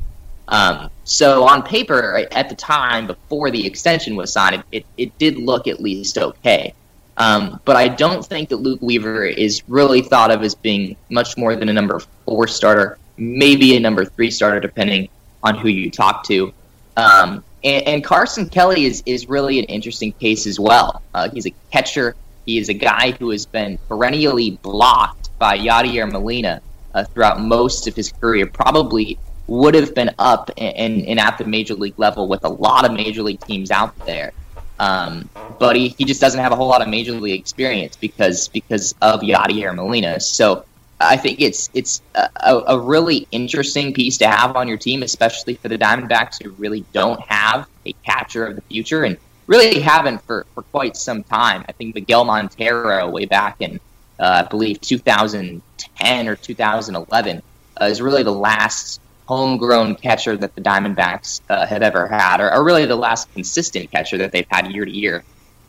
[0.48, 5.38] Um, so on paper, at the time before the extension was signed, it, it did
[5.38, 6.76] look at least okay.
[7.18, 11.36] Um, but I don't think that Luke Weaver is really thought of as being much
[11.36, 15.10] more than a number four starter, maybe a number three starter, depending
[15.44, 16.54] on who you talk to.
[16.98, 21.02] Um, and, and, Carson Kelly is, is really an interesting case as well.
[21.14, 26.10] Uh, he's a catcher he is a guy who has been perennially blocked by Yadier
[26.10, 26.62] Molina
[26.94, 28.46] uh, throughout most of his career.
[28.46, 32.86] Probably would have been up and, and at the major league level with a lot
[32.86, 34.32] of major league teams out there.
[34.80, 38.48] Um, but he, he just doesn't have a whole lot of major league experience because
[38.50, 40.20] because of Yadier Molina.
[40.20, 40.66] So
[41.00, 42.30] I think it's it's a,
[42.68, 46.86] a, really interesting piece to have on your team, especially for the Diamondbacks who really
[46.94, 49.04] don't have a catcher of the future.
[49.04, 49.18] And
[49.48, 51.66] really haven't for, for quite some time.
[51.68, 53.80] I think Miguel Montero, way back in,
[54.20, 57.42] uh, I believe, 2010 or 2011,
[57.80, 62.54] uh, is really the last homegrown catcher that the Diamondbacks uh, had ever had, or,
[62.54, 65.24] or, really the last consistent catcher that they've had year to year.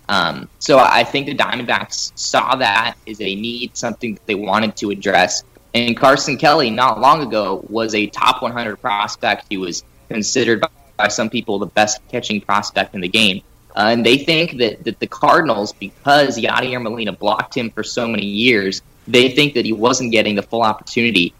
[0.08, 4.76] Um, so I think the Diamondbacks saw that as a need, something that they wanted
[4.76, 5.42] to address.
[5.74, 9.46] And Carson Kelly, not long ago, was a top 100 prospect.
[9.48, 10.64] He was considered
[10.96, 13.42] by some people the best catching prospect in the game.
[13.74, 18.08] Uh, and they think that, that the Cardinals, because Yadier Molina blocked him for so
[18.08, 21.34] many years, they think that he wasn't getting the full opportunity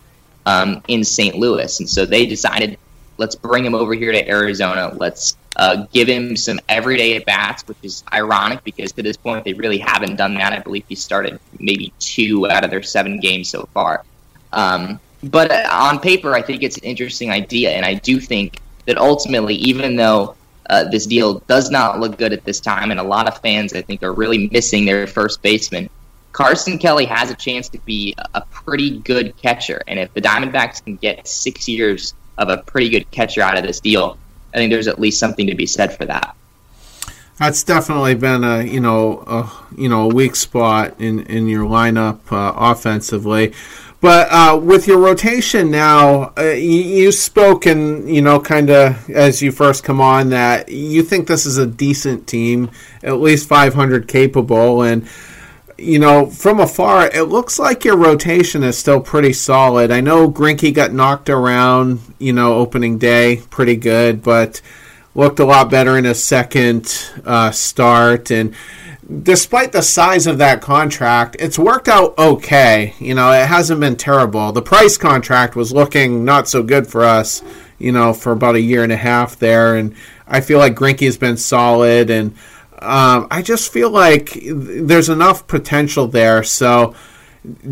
[0.44, 1.36] um, in St.
[1.36, 1.80] Louis.
[1.80, 2.78] And so they decided,
[3.16, 4.94] let's bring him over here to Arizona.
[4.94, 9.45] Let's uh, give him some everyday at bats, which is ironic because to this point
[9.45, 10.53] they really haven't done that.
[10.53, 14.05] I believe he started maybe two out of their seven games so far.
[14.53, 18.61] Um, but uh, on paper, I think it's an interesting idea, and I do think
[18.85, 20.37] that ultimately, even though
[20.69, 23.73] uh, this deal does not look good at this time, and a lot of fans,
[23.73, 25.89] I think, are really missing their first baseman.
[26.33, 30.85] Carson Kelly has a chance to be a pretty good catcher, and if the Diamondbacks
[30.85, 34.19] can get six years of a pretty good catcher out of this deal,
[34.57, 36.35] I think there's at least something to be said for that.
[37.39, 41.66] That's definitely been a you know a you know a weak spot in in your
[41.66, 43.53] lineup uh, offensively.
[44.01, 47.12] But uh, with your rotation now, uh, you, you
[47.66, 51.59] and you know, kind of as you first come on that you think this is
[51.59, 52.70] a decent team,
[53.03, 55.07] at least 500 capable, and
[55.78, 59.90] you know, from afar, it looks like your rotation is still pretty solid.
[59.90, 64.61] I know Greinke got knocked around, you know, opening day, pretty good, but
[65.15, 68.31] looked a lot better in his second uh, start.
[68.31, 68.55] And
[69.23, 72.94] despite the size of that contract, it's worked out okay.
[72.98, 74.53] You know, it hasn't been terrible.
[74.53, 77.43] The Price contract was looking not so good for us,
[77.78, 79.77] you know, for about a year and a half there.
[79.77, 79.94] And
[80.27, 82.35] I feel like Greinke has been solid and
[82.86, 86.42] um, I just feel like there's enough potential there.
[86.44, 86.94] So,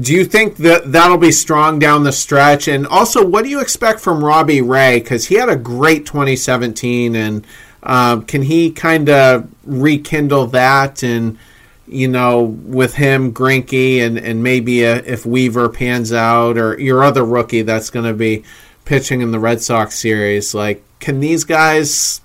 [0.01, 2.69] do you think that that'll be strong down the stretch?
[2.69, 5.01] And also, what do you expect from Robbie Ray?
[5.01, 7.47] Because he had a great 2017, and
[7.83, 11.03] um, can he kind of rekindle that?
[11.03, 11.39] And
[11.87, 17.05] you know, with him, Greinke, and and maybe a, if Weaver pans out, or your
[17.05, 18.45] other rookie that's going to be
[18.85, 22.21] pitching in the Red Sox series, like can these guys,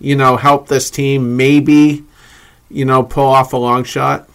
[0.00, 2.04] you know, help this team maybe?
[2.72, 4.28] You know, pull off a long shot?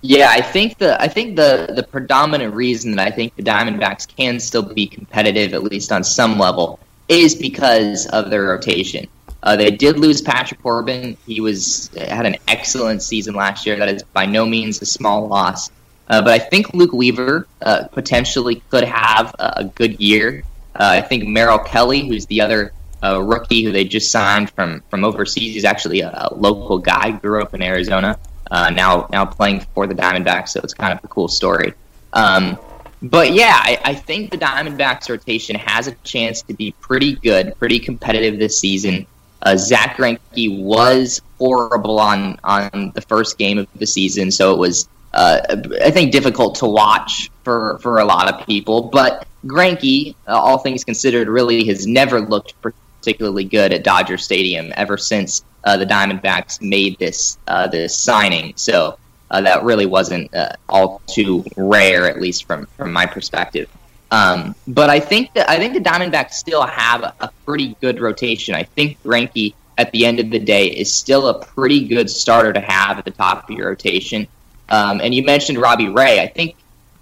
[0.00, 4.08] Yeah, I think the I think the the predominant reason that I think the Diamondbacks
[4.08, 9.06] can still be competitive, at least on some level, is because of their rotation.
[9.44, 11.16] Uh, they did lose Patrick Corbin.
[11.26, 13.76] He was had an excellent season last year.
[13.76, 15.70] That is by no means a small loss.
[16.08, 20.42] Uh, but I think Luke Weaver uh, potentially could have a good year.
[20.74, 22.72] Uh, I think Merrill Kelly, who's the other
[23.02, 25.54] a rookie who they just signed from from overseas.
[25.54, 28.18] He's actually a, a local guy, grew up in Arizona,
[28.50, 30.50] uh, now now playing for the Diamondbacks.
[30.50, 31.74] So it's kind of a cool story.
[32.12, 32.58] Um,
[33.02, 37.58] but yeah, I, I, think the Diamondbacks rotation has a chance to be pretty good,
[37.58, 39.06] pretty competitive this season.
[39.40, 44.58] Uh, Zack Greinke was horrible on on the first game of the season, so it
[44.58, 45.40] was uh,
[45.82, 48.82] I think difficult to watch for for a lot of people.
[48.82, 52.54] But Greinke, uh, all things considered, really has never looked
[53.02, 58.52] particularly good at Dodger Stadium ever since uh, the Diamondbacks made this uh, this signing.
[58.54, 58.96] So
[59.28, 63.68] uh, that really wasn't uh, all too rare, at least from from my perspective.
[64.12, 68.54] Um, but I think that I think the Diamondbacks still have a, pretty good rotation.
[68.54, 72.52] I think Greinke at the end of the day is still a pretty good starter
[72.52, 74.28] to have at the top of your rotation.
[74.68, 76.20] Um, and you mentioned Robbie Ray.
[76.20, 76.54] I think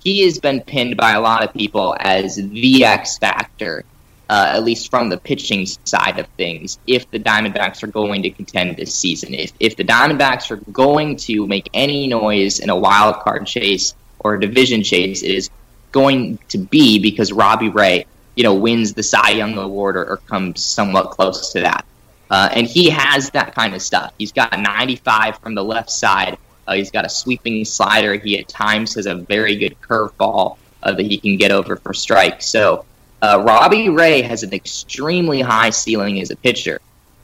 [0.02, 3.84] he has been pinned by a lot of people as the X factor
[4.30, 8.30] uh, at least from the pitching side of things, if the Diamondbacks are going to
[8.30, 9.34] contend this season.
[9.34, 13.92] If, if the Diamondbacks are going to make any noise in a wild card chase
[14.20, 15.50] or a division chase, it is
[15.90, 20.16] going to be because Robbie Ray, you know, wins the Cy Young Award or, or
[20.18, 21.84] comes somewhat close to that.
[22.30, 24.14] Uh, and he has that kind of stuff.
[24.16, 26.38] He's got 95 from the left side.
[26.68, 28.14] Uh, he's got a sweeping slider.
[28.14, 31.92] He at times has a very good curveball uh, that he can get over for
[31.92, 32.46] strikes.
[32.46, 32.84] So
[33.22, 36.80] uh, Robbie Ray has an extremely high ceiling as a pitcher.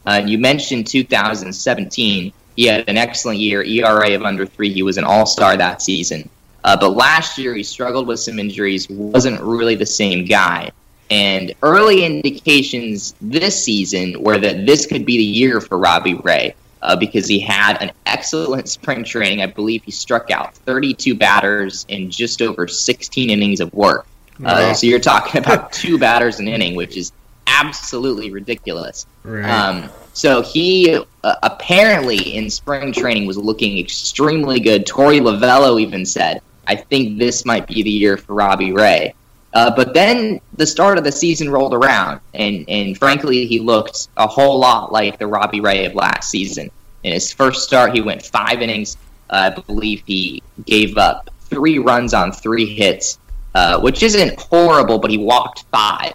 [0.07, 2.33] Uh, you mentioned 2017.
[2.55, 4.73] He had an excellent year, ERA of under three.
[4.73, 6.29] He was an all star that season.
[6.65, 10.71] Uh, but last year, he struggled with some injuries, wasn't really the same guy.
[11.11, 16.57] And early indications this season were that this could be the year for Robbie Ray
[16.83, 19.43] uh, because he had an excellent spring training.
[19.43, 24.07] I believe he struck out 32 batters in just over 16 innings of work.
[24.45, 27.13] Uh, so you're talking about two batters an inning, which is
[27.47, 29.07] absolutely ridiculous.
[29.25, 29.49] Right.
[29.49, 34.87] Um, so he uh, apparently in spring training was looking extremely good.
[34.87, 39.15] Torey Lovullo even said, "I think this might be the year for Robbie Ray."
[39.57, 44.09] Uh, but then the start of the season rolled around, and, and frankly, he looked
[44.19, 46.71] a whole lot like the Robbie Ray of last season.
[47.03, 48.99] In his first start, he went five innings.
[49.31, 53.19] Uh, I believe he gave up three runs on three hits
[53.57, 56.13] uh, which isn't horrible, but he walked five.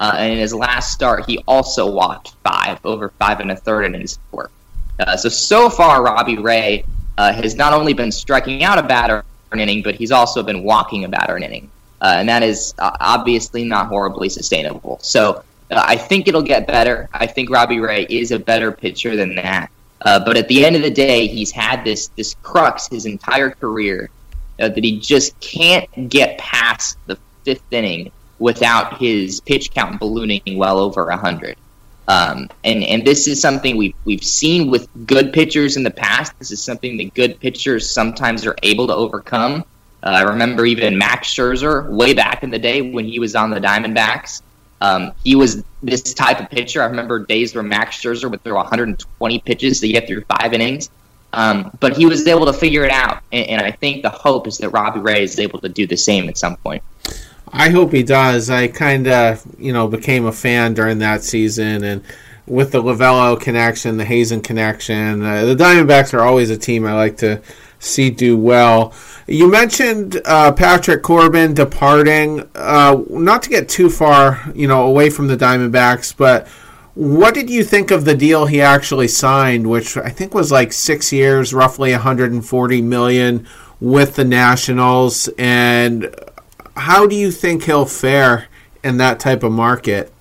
[0.00, 3.84] Uh, and in his last start, he also walked five, over five and a third
[3.84, 4.50] innings work.
[4.98, 6.84] Uh, so, so far, Robbie Ray
[7.16, 10.64] uh, has not only been striking out a batter an inning, but he's also been
[10.64, 11.70] walking a batter an inning.
[12.00, 14.98] Uh, and that is obviously not horribly sustainable.
[15.00, 17.08] So, I think it'll get better.
[17.12, 19.70] I think Robbie Ray is a better pitcher than that.
[20.02, 24.10] but at the end of the day, he's had this this crux his entire career
[24.60, 30.56] uh, that he just can't get past the fifth inning without his pitch count ballooning
[30.56, 31.56] well over 100.
[32.08, 36.36] Um, and and this is something we've we've seen with good pitchers in the past.
[36.40, 39.64] This is something that good pitchers sometimes are able to overcome.
[40.02, 43.50] Uh, I remember even Max Scherzer way back in the day when he was on
[43.50, 44.42] the Diamondbacks.
[44.80, 46.82] Um, he was this type of pitcher.
[46.82, 50.90] I remember days where Max Scherzer would throw 120 pitches to get through five innings.
[51.32, 54.48] Um, but he was able to figure it out, and, and, I think the hope
[54.48, 56.82] is that Robbie Ray is able to do the same at some point.
[57.52, 58.50] I hope he does.
[58.50, 62.02] I kind of, you know, became a fan during that season, and
[62.46, 66.94] with the Lovullo connection, the Hazen connection, uh, the Diamondbacks are always a team I
[66.94, 67.40] like to
[67.78, 68.92] see do well.
[69.26, 72.48] You mentioned uh, Patrick Corbin departing.
[72.54, 76.48] Uh, not to get too far, you know, away from the Diamondbacks, but
[76.94, 80.72] what did you think of the deal he actually signed, which I think was like
[80.72, 83.46] six years, roughly 140 million
[83.80, 86.14] with the Nationals, and
[86.76, 88.48] how do you think he'll fare
[88.82, 90.12] in that type of market?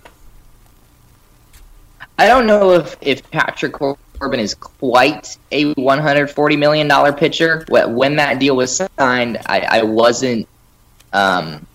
[2.17, 7.65] I don't know if, if Patrick Corbin is quite a $140 million pitcher.
[7.69, 10.47] When that deal was signed, I, I wasn't.
[11.13, 11.65] Um,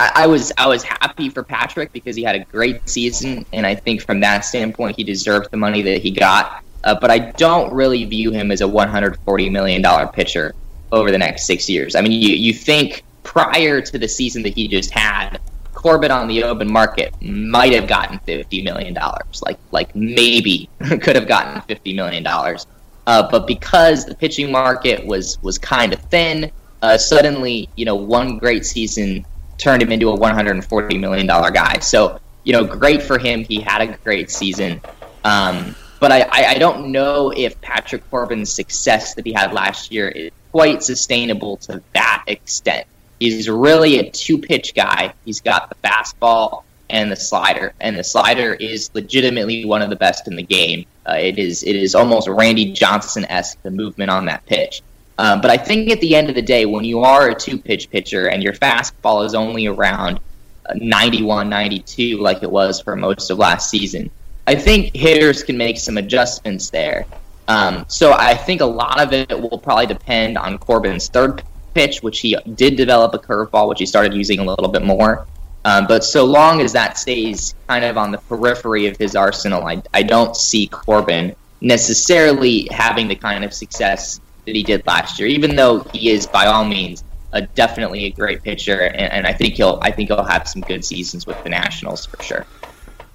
[0.00, 3.66] I, I, was I was happy for Patrick because he had a great season, and
[3.66, 6.64] I think from that standpoint, he deserved the money that he got.
[6.82, 10.54] Uh, but I don't really view him as a $140 million pitcher
[10.90, 11.94] over the next six years.
[11.94, 15.38] I mean, you, you think prior to the season that he just had,
[15.74, 19.42] Corbin on the open market might have gotten fifty million dollars.
[19.42, 22.66] Like like maybe could have gotten fifty million dollars.
[23.06, 26.50] Uh, but because the pitching market was was kind of thin,
[26.82, 29.24] uh, suddenly you know one great season
[29.60, 31.78] turned him into a one hundred and forty million dollar guy.
[31.80, 33.44] So you know, great for him.
[33.44, 34.80] He had a great season.
[35.24, 40.08] Um, but I, I don't know if Patrick Corbin's success that he had last year
[40.08, 42.86] is quite sustainable to that extent.
[43.18, 45.12] He's really a two pitch guy.
[45.26, 49.96] He's got the fastball and the slider, and the slider is legitimately one of the
[49.96, 50.86] best in the game.
[51.06, 54.82] Uh, it is it is almost Randy Johnson esque the movement on that pitch.
[55.20, 57.58] Um, but I think at the end of the day, when you are a two
[57.58, 60.18] pitch pitcher and your fastball is only around
[60.64, 64.10] uh, 91, 92, like it was for most of last season,
[64.46, 67.04] I think hitters can make some adjustments there.
[67.48, 71.42] Um, so I think a lot of it will probably depend on Corbin's third
[71.74, 75.26] pitch, which he did develop a curveball, which he started using a little bit more.
[75.66, 79.66] Um, but so long as that stays kind of on the periphery of his arsenal,
[79.66, 84.18] I, I don't see Corbin necessarily having the kind of success
[84.50, 85.28] that he did last year.
[85.28, 89.32] Even though he is by all means a, definitely a great pitcher, and, and I
[89.32, 92.46] think he'll I think he'll have some good seasons with the Nationals for sure.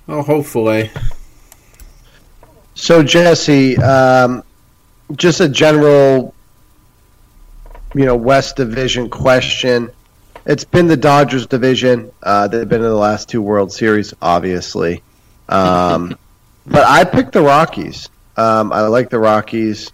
[0.07, 0.91] Oh, hopefully.
[2.75, 4.43] So Jesse, um,
[5.15, 6.33] just a general
[7.93, 9.91] you know West Division question.
[10.45, 12.11] It's been the Dodgers division.
[12.21, 15.01] Uh, they've been in the last two World Series, obviously.
[15.49, 16.17] Um,
[16.67, 18.09] but I picked the Rockies.
[18.37, 19.91] Um, I like the Rockies.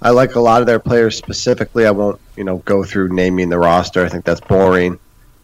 [0.00, 1.86] I like a lot of their players specifically.
[1.86, 4.04] I won't, you know, go through naming the roster.
[4.04, 4.98] I think that's boring.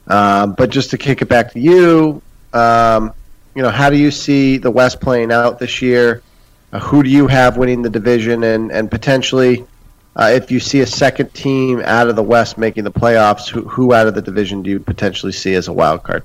[0.06, 2.22] Um, but just to kick it back to you,
[2.52, 3.12] um,
[3.54, 6.22] you know, how do you see the West playing out this year?
[6.72, 9.64] Uh, who do you have winning the division, and and potentially
[10.16, 13.62] uh, if you see a second team out of the West making the playoffs, who,
[13.62, 16.24] who out of the division do you potentially see as a wild card?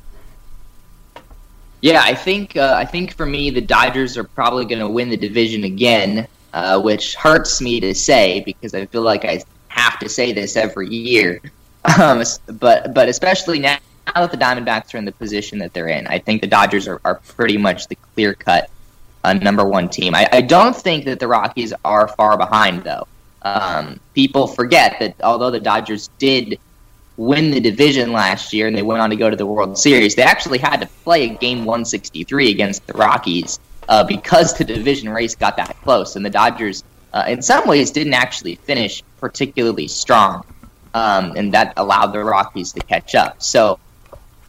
[1.81, 5.09] Yeah, I think uh, I think for me the Dodgers are probably going to win
[5.09, 9.99] the division again, uh, which hurts me to say because I feel like I have
[9.99, 11.41] to say this every year.
[11.97, 12.21] Um,
[12.59, 13.77] but but especially now,
[14.13, 16.89] now, that the Diamondbacks are in the position that they're in, I think the Dodgers
[16.89, 18.69] are, are pretty much the clear cut
[19.23, 20.13] uh, number one team.
[20.13, 23.07] I, I don't think that the Rockies are far behind though.
[23.43, 26.59] Um, people forget that although the Dodgers did
[27.15, 30.15] win the division last year and they went on to go to the World Series,
[30.15, 33.57] they actually had to play a game 163 against the Rockies
[33.89, 36.15] uh, because the division race got that close.
[36.15, 40.45] And the Dodgers, uh, in some ways, didn't actually finish particularly strong.
[40.93, 43.41] Um, and that allowed the Rockies to catch up.
[43.41, 43.79] So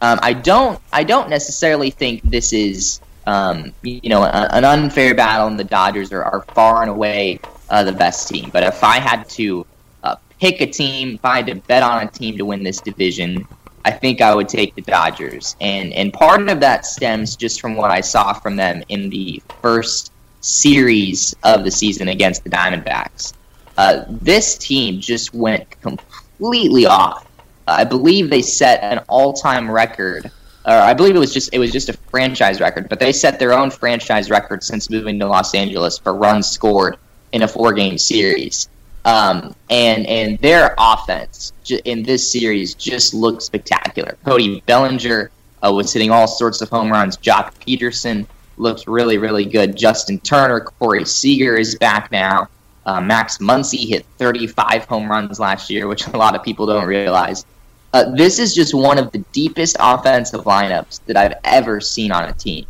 [0.01, 5.15] um, I don't, I don't necessarily think this is, um, you know, a, an unfair
[5.15, 8.51] battle, and the Dodgers are, are far and away uh, the best team.
[8.51, 9.67] But if I had to
[10.03, 12.81] uh, pick a team, if I had to bet on a team to win this
[12.81, 13.47] division,
[13.85, 15.57] I think I would take the Dodgers.
[15.61, 19.43] And and part of that stems just from what I saw from them in the
[19.63, 23.33] first series of the season against the Diamondbacks.
[23.77, 27.27] Uh, this team just went completely off.
[27.67, 30.31] I believe they set an all-time record
[30.67, 33.39] or I believe it was just it was just a franchise record, but they set
[33.39, 36.97] their own franchise record since moving to Los Angeles for runs scored
[37.33, 38.69] in a four game series.
[39.05, 41.53] Um, and and their offense
[41.85, 44.19] in this series just looked spectacular.
[44.25, 45.31] Cody Bellinger
[45.65, 47.17] uh, was hitting all sorts of home runs.
[47.17, 48.27] Joc Pederson
[48.59, 49.75] looks really really good.
[49.77, 52.49] Justin Turner, Corey Seager is back now.
[52.85, 56.87] Uh, Max Muncy hit 35 home runs last year, which a lot of people don't
[56.87, 57.45] realize.
[57.93, 62.25] Uh, this is just one of the deepest offensive lineups that I've ever seen on
[62.25, 62.67] a team.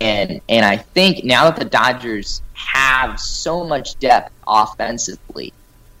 [0.00, 5.52] And and I think now that the Dodgers have so much depth offensively,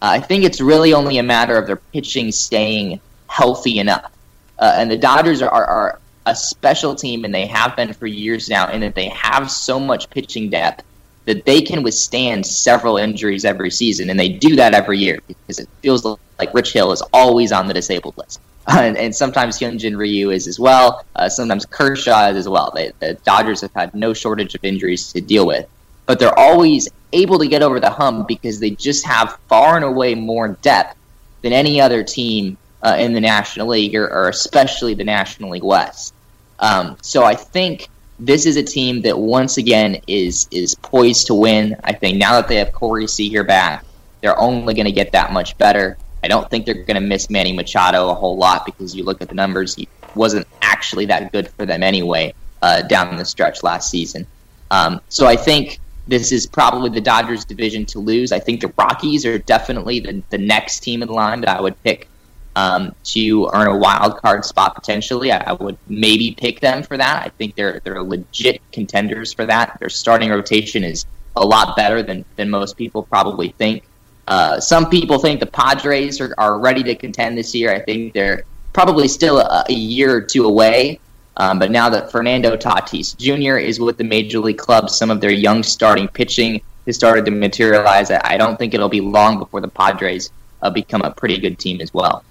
[0.02, 4.12] uh, I think it's really only a matter of their pitching staying healthy enough.
[4.58, 8.50] Uh, and the Dodgers are, are, a special team, and they have been for years
[8.50, 10.84] now, in that they have so much pitching depth
[11.24, 15.58] that they can withstand several injuries every season, and they do that every year because
[15.58, 16.04] it feels
[16.38, 18.40] like Rich Hill is always on the disabled list.
[18.68, 21.02] And, and sometimes Hyunjin Ryu is as well.
[21.16, 22.70] Uh, sometimes Kershaw is as well.
[22.74, 25.66] They, the Dodgers have had no shortage of injuries to deal with,
[26.08, 29.84] but they're always able to get over the hump because they just have far and
[29.84, 30.96] away more depth
[31.42, 35.62] than any other team uh, in the National League, or, or, especially the National League
[35.62, 36.14] West.
[36.58, 41.34] Um, so I think this is a team that once again is is poised to
[41.34, 41.76] win.
[41.84, 43.84] I think now that they have Corey Seager back,
[44.22, 45.98] they're only going to get that much better.
[46.24, 49.20] I don't think they're going to miss Manny Machado a whole lot because you look
[49.20, 52.32] at the numbers, he wasn't actually that good for them anyway
[52.62, 54.26] uh, down the stretch last season.
[54.70, 55.78] Um, so I think
[56.08, 58.32] this is probably the Dodgers' division to lose.
[58.32, 61.80] I think the Rockies are definitely the, the next team in line that I would
[61.82, 62.08] pick
[62.56, 65.30] um, to earn a wild card spot potentially.
[65.30, 67.24] I, I, would maybe pick them for that.
[67.24, 69.78] I think they're they're legit contenders for that.
[69.78, 71.06] Their starting rotation is
[71.36, 73.84] a lot better than than most people probably think.
[74.26, 77.72] Uh, some people think the Padres are, are ready to contend this year.
[77.72, 81.00] I think they're probably still a, a year or two away.
[81.38, 83.58] Um, but now that Fernando Tatis Jr.
[83.58, 87.30] is with the major league club, some of their young starting pitching has started to
[87.30, 88.10] materialize.
[88.10, 90.30] I don't think it'll be long before the Padres
[90.62, 92.24] uh, become a pretty good team as well.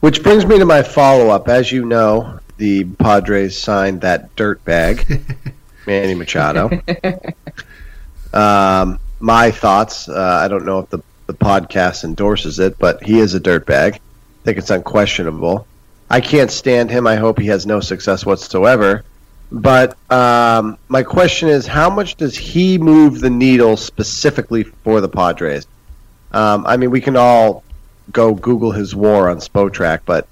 [0.00, 1.48] Which brings me to my follow up.
[1.48, 5.24] As you know, the Padres signed that dirt bag,
[5.86, 6.70] Manny Machado.
[8.32, 10.08] um, my thoughts.
[10.08, 13.94] Uh, I don't know if the, the podcast endorses it, but he is a dirtbag.
[13.94, 14.00] I
[14.44, 15.66] think it's unquestionable.
[16.10, 17.06] I can't stand him.
[17.06, 19.04] I hope he has no success whatsoever.
[19.52, 25.08] But um, my question is, how much does he move the needle specifically for the
[25.08, 25.66] Padres?
[26.32, 27.64] Um, I mean, we can all
[28.12, 30.26] go Google his WAR on Spotrac, but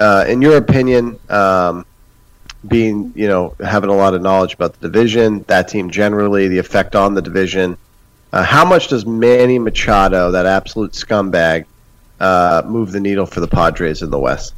[0.00, 1.86] uh, in your opinion, um,
[2.66, 6.58] being you know having a lot of knowledge about the division, that team generally, the
[6.58, 7.76] effect on the division,
[8.32, 11.66] uh, how much does Manny Machado, that absolute scumbag,
[12.20, 14.54] uh, move the needle for the Padres in the West?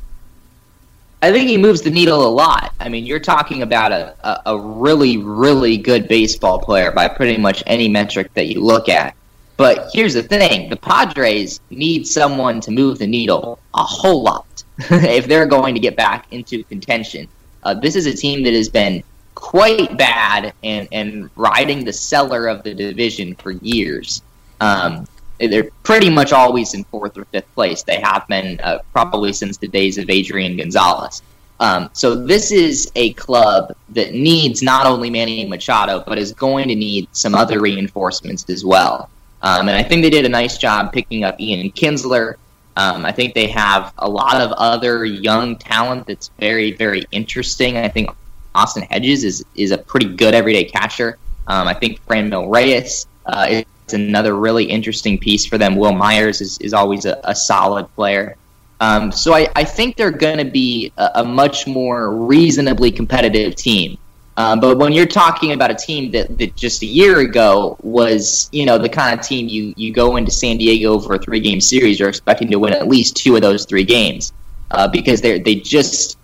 [1.26, 2.72] I think he moves the needle a lot.
[2.78, 7.36] I mean, you're talking about a, a, a, really, really good baseball player by pretty
[7.36, 9.16] much any metric that you look at.
[9.56, 14.62] But here's the thing the Padres need someone to move the needle a whole lot
[14.78, 17.26] if they're going to get back into contention.
[17.64, 19.02] Uh, this is a team that has been
[19.34, 24.22] quite bad and, and riding the cellar of the division for years.
[24.60, 27.82] Um, they're pretty much always in fourth or fifth place.
[27.82, 31.22] They have been uh, probably since the days of Adrian Gonzalez.
[31.58, 36.68] Um, so this is a club that needs not only Manny Machado, but is going
[36.68, 39.08] to need some other reinforcements as well.
[39.42, 42.34] Um, and I think they did a nice job picking up Ian Kinsler.
[42.76, 47.78] Um, I think they have a lot of other young talent that's very, very interesting.
[47.78, 48.10] I think
[48.54, 51.18] Austin Hedges is is a pretty good everyday catcher.
[51.46, 53.64] Um, I think Franmil Reyes uh, is
[53.94, 55.76] another really interesting piece for them.
[55.76, 58.36] Wil Myers is, is always a, a solid player.
[58.80, 63.54] Um, so I, I think they're going to be a, a, much more reasonably competitive
[63.54, 63.96] team.
[64.36, 68.50] Um, but when you're talking about a team that, that just a year ago was,
[68.52, 71.40] you know, the kind of team you, you go into San Diego for a three
[71.40, 74.34] game series, you're expecting to win at least two of those three games
[74.70, 76.18] uh, because they they just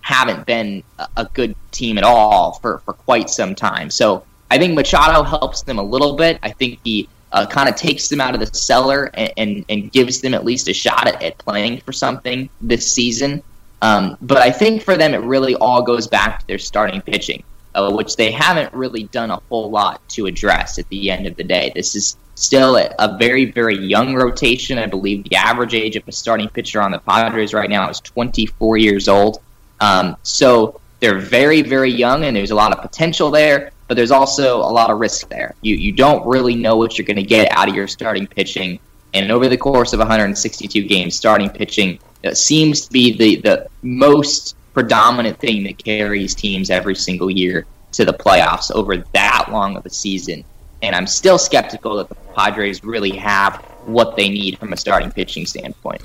[0.00, 0.82] haven't been
[1.16, 3.90] a good team at all for, for quite some time.
[3.90, 6.38] So I think Machado helps them a little bit.
[6.42, 9.92] I think he uh, kind of takes them out of the cellar and, and, and,
[9.92, 13.42] gives them at least a shot at, at playing for something this season.
[13.82, 17.44] Um, but I think for them, it really all goes back to their starting pitching,
[17.74, 21.36] uh, which they haven't really done a whole lot to address at the end of
[21.36, 21.70] the day.
[21.74, 24.78] This is still a, a very, very young rotation.
[24.78, 28.00] I believe the average age of a starting pitcher on the Padres right now is
[28.00, 29.40] 24 years old.
[29.78, 34.10] Um, so they're very, very young, and there's a lot of potential there, but there's
[34.10, 35.54] also a lot of risk there.
[35.62, 38.78] You you don't really know what you're going to get out of your starting pitching,
[39.14, 41.98] and over the course of 162 games, starting pitching
[42.34, 48.04] seems to be the the most predominant thing that carries teams every single year to
[48.04, 50.44] the playoffs over that long of a season.
[50.82, 55.10] And I'm still skeptical that the Padres really have what they need from a starting
[55.10, 56.00] pitching standpoint.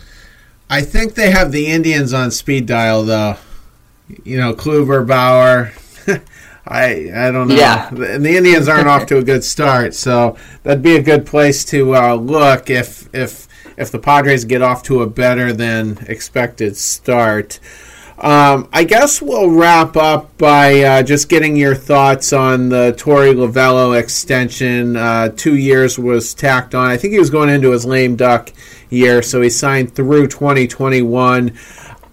[0.69, 3.37] I think they have the Indians on speed dial, though
[4.23, 5.71] you know, Kluber, Bauer.
[6.67, 7.55] I I don't know.
[7.55, 7.89] Yeah.
[7.89, 11.63] And the Indians aren't off to a good start, so that'd be a good place
[11.65, 16.75] to uh, look if if if the Padres get off to a better than expected
[16.77, 17.59] start.
[18.17, 23.33] Um, I guess we'll wrap up by uh, just getting your thoughts on the Torey
[23.35, 24.95] Lovullo extension.
[24.95, 26.89] Uh, two years was tacked on.
[26.89, 28.53] I think he was going into his lame duck
[28.89, 31.57] year, so he signed through 2021.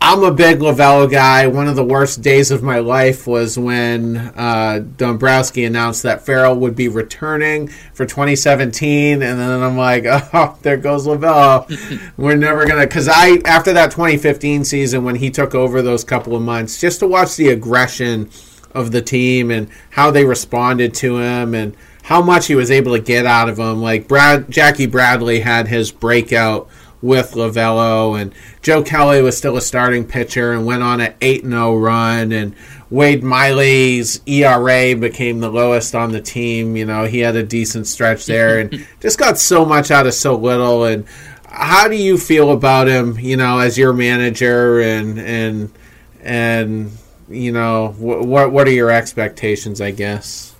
[0.05, 1.47] I'm a big Lovullo guy.
[1.47, 6.57] One of the worst days of my life was when uh, Dombrowski announced that Farrell
[6.57, 11.71] would be returning for 2017, and then I'm like, oh, there goes Lovullo.
[12.17, 16.35] We're never gonna, because I after that 2015 season when he took over those couple
[16.35, 18.29] of months, just to watch the aggression
[18.73, 22.97] of the team and how they responded to him and how much he was able
[22.97, 23.81] to get out of them.
[23.81, 26.69] Like Brad, Jackie Bradley had his breakout
[27.03, 31.45] with Lovullo, and Joe Kelly was still a starting pitcher and went on an 8
[31.45, 32.33] 0 run.
[32.33, 32.55] And
[32.89, 36.77] Wade Miley's ERA became the lowest on the team.
[36.77, 40.15] You know, he had a decent stretch there and just got so much out of
[40.15, 40.85] so little.
[40.85, 41.05] And
[41.45, 45.73] how do you feel about him, you know, as your manager and, and,
[46.23, 46.93] and,
[47.29, 50.55] you know, what, what are your expectations, I guess?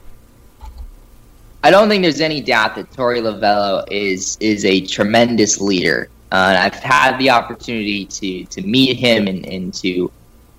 [1.65, 6.09] I don't think there's any doubt that Torey Lovullo is is a tremendous leader.
[6.33, 10.11] Uh, I've had the opportunity to to meet him and, and to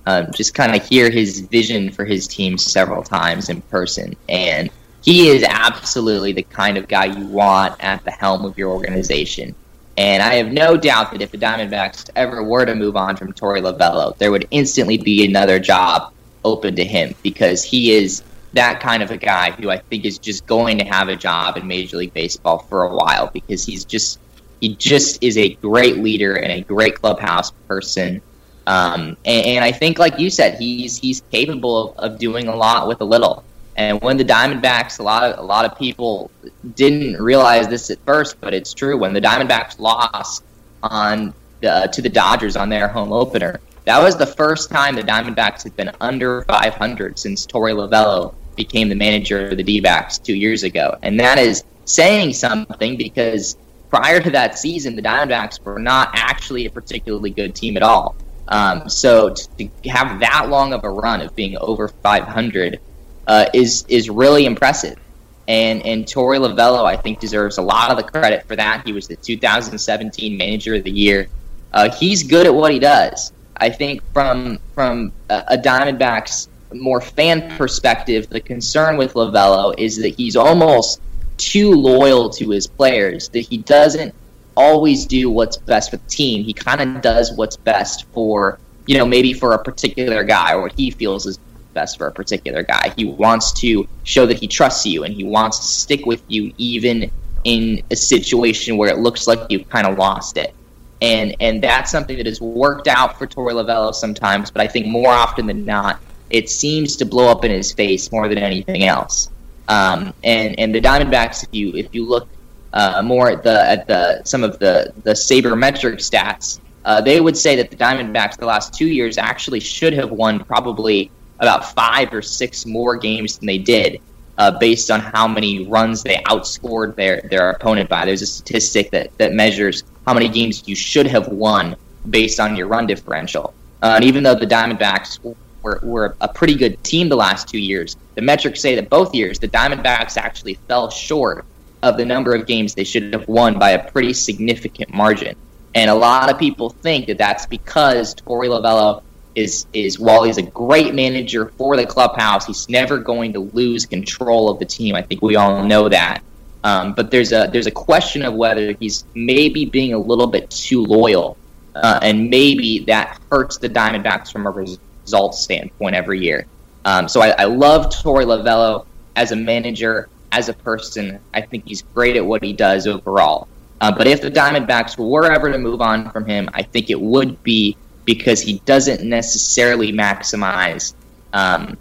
[0.06, 4.14] um, just kind of hear his vision for his team several times in person.
[4.28, 4.70] And
[5.02, 9.54] he is absolutely the kind of guy you want at the helm of your organization.
[9.96, 13.32] And I have no doubt that if the Diamondbacks ever were to move on from
[13.32, 16.12] Torey Lovullo, there would instantly be another job
[16.44, 18.22] open to him because he is
[18.54, 21.56] that kind of a guy who I think is just going to have a job
[21.56, 24.18] in Major League Baseball for a while because he's just
[24.64, 28.22] he just is a great leader and a great clubhouse person.
[28.66, 32.56] Um, and, and, I think, like you said, he's he's capable of, of doing a
[32.56, 33.44] lot with a little.
[33.76, 36.30] And when the Diamondbacks, a lot of a lot of people
[36.74, 38.96] didn't realize this at first, but it's true.
[38.96, 40.42] When the Diamondbacks lost
[40.82, 45.02] on the, to the Dodgers on their home opener, that was the first time the
[45.02, 50.34] Diamondbacks had been under 500 since Torey Lovullo became the manager of the D-backs two
[50.34, 53.58] years ago, and that is saying something because
[53.94, 58.16] prior to that season, the Diamondbacks were not actually a particularly good team at all.
[58.48, 62.80] Um, so to have that long of a run of being over 500
[63.28, 64.98] uh, is is really impressive.
[65.46, 68.84] And and Torey Lovullo, I think, deserves a lot of the credit for that.
[68.84, 71.28] He was the 2017 Manager of the Year.
[71.72, 73.32] Uh, he's good at what he does.
[73.56, 80.16] I think from from a Diamondbacks more fan perspective, the concern with Lovullo is that
[80.16, 81.00] he's almost
[81.36, 84.14] too loyal to his players that he doesn't
[84.56, 86.44] always do what's best for the team.
[86.44, 90.62] He kind of does what's best for, you know, maybe for a particular guy or
[90.62, 91.38] what he feels is
[91.74, 92.92] best for a particular guy.
[92.96, 96.52] He wants to show that he trusts you and he wants to stick with you
[96.56, 97.10] even
[97.42, 100.54] in a situation where it looks like you've kind of lost it.
[101.02, 104.86] And and that's something that has worked out for Torey Lovullo sometimes, but I think
[104.86, 106.00] more often than not,
[106.30, 109.28] it seems to blow up in his face more than anything else.
[109.68, 112.28] Um, and and the Diamondbacks, if you if you look
[112.72, 117.36] uh, more at the at the some of the the sabermetric stats, uh, they would
[117.36, 122.12] say that the Diamondbacks the last two years actually should have won probably about five
[122.12, 124.00] or six more games than they did,
[124.38, 128.04] uh, based on how many runs they outscored their their opponent by.
[128.04, 131.76] There's a statistic that that measures how many games you should have won
[132.08, 133.54] based on your run differential.
[133.82, 135.18] Uh, and even though the Diamondbacks
[135.64, 137.96] were, were a pretty good team the last two years.
[138.14, 141.44] The metrics say that both years the Diamondbacks actually fell short
[141.82, 145.34] of the number of games they should have won by a pretty significant margin.
[145.74, 149.02] And a lot of people think that that's because Torey Lovullo
[149.34, 153.84] is is while he's a great manager for the clubhouse, he's never going to lose
[153.84, 154.94] control of the team.
[154.94, 156.22] I think we all know that.
[156.62, 160.50] Um, but there's a there's a question of whether he's maybe being a little bit
[160.50, 161.36] too loyal,
[161.74, 166.46] uh, and maybe that hurts the Diamondbacks from a res- results standpoint every year.
[166.84, 168.86] Um, so I, I love Torey Lovullo
[169.16, 171.20] as a manager, as a person.
[171.32, 173.48] I think he's great at what he does overall.
[173.80, 177.00] Uh, but if the Diamondbacks were ever to move on from him, I think it
[177.00, 180.94] would be because he doesn't necessarily maximize.
[181.32, 181.76] Um,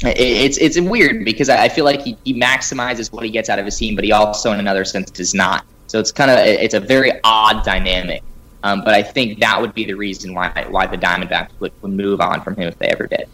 [0.00, 3.48] it, it's it's weird because I, I feel like he, he maximizes what he gets
[3.48, 5.64] out of his team, but he also, in another sense, does not.
[5.88, 8.22] So it's kind of it's a very odd dynamic.
[8.62, 11.92] Um, but I think that would be the reason why why the Diamondbacks would, would
[11.92, 13.28] move on from him if they ever did.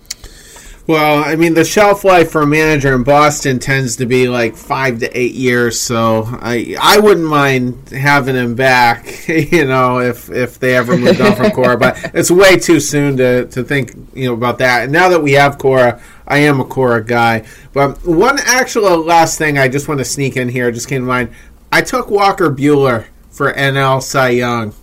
[0.86, 4.54] Well, I mean, the shelf life for a manager in Boston tends to be like
[4.54, 10.30] five to eight years, so I I wouldn't mind having him back, you know, if
[10.30, 11.78] if they ever moved on from Cora.
[11.78, 14.84] But it's way too soon to, to think, you know, about that.
[14.84, 17.46] And now that we have Cora, I am a Cora guy.
[17.72, 21.08] But one actual last thing I just want to sneak in here just came to
[21.08, 21.30] mind.
[21.72, 24.74] I took Walker Buehler for NL Cy Young.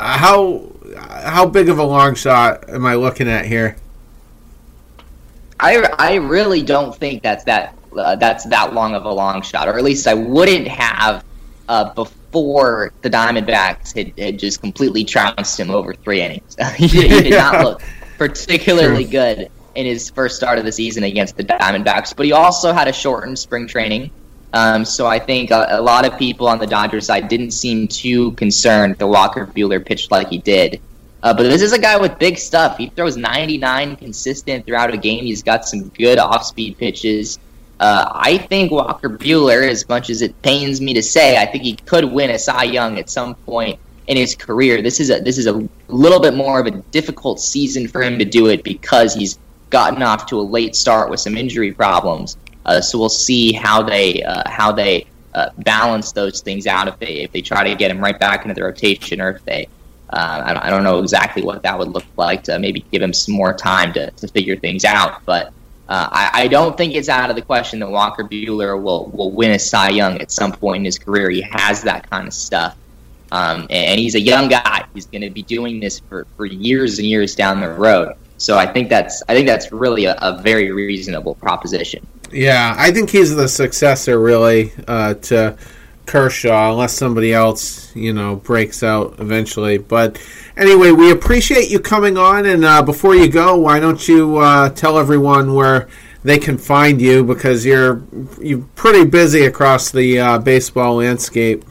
[0.00, 0.72] Uh, how
[1.20, 3.76] how big of a long shot am I looking at here?
[5.58, 9.68] I, I really don't think that's that uh, that's that long of a long shot,
[9.68, 11.22] or at least I wouldn't have
[11.68, 16.56] uh, before the Diamondbacks had, had, just completely trounced him over three innings.
[16.76, 17.50] he, did, he did yeah.
[17.50, 17.82] not look
[18.16, 19.12] particularly True.
[19.12, 22.88] good in his first start of the season against the Diamondbacks, but he also had
[22.88, 24.10] a shortened spring training.
[24.52, 27.86] Um, so I think a, a, lot of people on the Dodgers side didn't seem
[27.86, 30.80] too concerned that Walker Buehler pitched like he did.
[31.22, 32.76] Uh, but this is a guy with big stuff.
[32.76, 35.24] He throws 99 consistent throughout a game.
[35.24, 37.38] He's got some good off-speed pitches.
[37.78, 41.62] Uh, I think Walker Buehler, as much as it pains me to say, I think
[41.62, 44.82] he could win a Cy Young at some point in his career.
[44.82, 48.18] This is a this is a little bit more of a difficult season for him
[48.18, 49.38] to do it because he's
[49.70, 52.36] gotten off to a late start with some injury problems.
[52.64, 56.98] Uh, so we'll see how they uh, how they uh, balance those things out if
[56.98, 59.68] they if they try to get him right back into the rotation or if they
[60.12, 63.00] uh, I, don't, I, don't, know exactly what that would look like to maybe give
[63.00, 65.24] him some more time to, to figure things out.
[65.24, 65.52] But
[65.88, 69.30] uh, I, I, don't think it's out of the question that Walker Buehler will, will
[69.30, 71.30] win a Cy Young at some point in his career.
[71.30, 72.76] He has that kind of stuff.
[73.30, 74.84] Um, and, and, he's a young guy.
[74.94, 78.14] He's going to be doing this for, for years and years down the road.
[78.40, 82.06] So I think that's I think that's really a, a very reasonable proposition.
[82.32, 85.58] Yeah, I think he's the successor really uh, to
[86.06, 89.76] Kershaw, unless somebody else, you know, breaks out eventually.
[89.76, 90.18] But
[90.56, 92.46] anyway, we appreciate you coming on.
[92.46, 95.88] And uh, before you go, why don't you uh, tell everyone where
[96.22, 98.02] they can find you because you're
[98.40, 101.62] you're pretty busy across the uh, baseball landscape.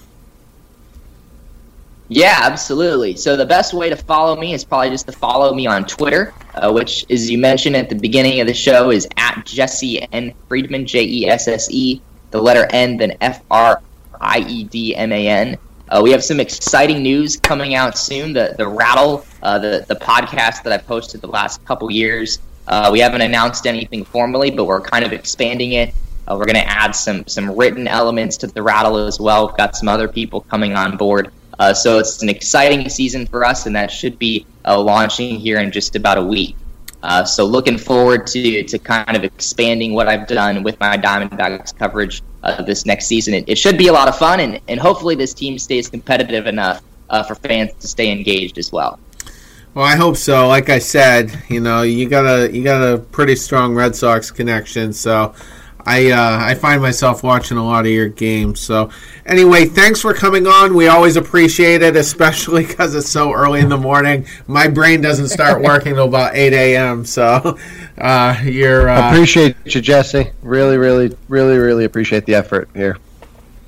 [2.11, 3.15] Yeah, absolutely.
[3.15, 6.33] So the best way to follow me is probably just to follow me on Twitter,
[6.55, 10.33] uh, which, as you mentioned at the beginning of the show, is at Jesse N
[10.47, 13.79] Friedman, J E S S E, the letter N, then F R
[14.19, 15.57] I E D M A N.
[15.87, 18.33] Uh, we have some exciting news coming out soon.
[18.33, 22.39] The the Rattle, uh, the the podcast that I've posted the last couple years.
[22.67, 25.93] Uh, we haven't announced anything formally, but we're kind of expanding it.
[26.27, 29.47] Uh, we're going to add some some written elements to the Rattle as well.
[29.47, 31.31] We've got some other people coming on board.
[31.59, 35.59] Uh, so it's an exciting season for us, and that should be uh, launching here
[35.59, 36.55] in just about a week.
[37.03, 41.77] Uh, so looking forward to to kind of expanding what I've done with my Diamondbacks
[41.77, 43.33] coverage uh, this next season.
[43.33, 46.45] It, it, should be a lot of fun, and, and hopefully this team stays competitive
[46.45, 48.99] enough uh, for fans to stay engaged as well.
[49.73, 50.47] Well, I hope so.
[50.47, 54.31] Like I said, you know, you got a you got a pretty strong Red Sox
[54.31, 55.33] connection, so
[55.89, 58.59] I uh, I find myself watching a lot of your games.
[58.59, 58.91] So
[59.25, 60.75] anyway, thanks for coming on.
[60.75, 64.27] We always appreciate it, especially because it's so early in the morning.
[64.45, 67.05] My brain doesn't start working till about eight a.m.
[67.05, 67.57] So
[67.97, 70.29] uh, you're uh, appreciate you, Jesse.
[70.43, 72.97] Really, really, really, really appreciate the effort here.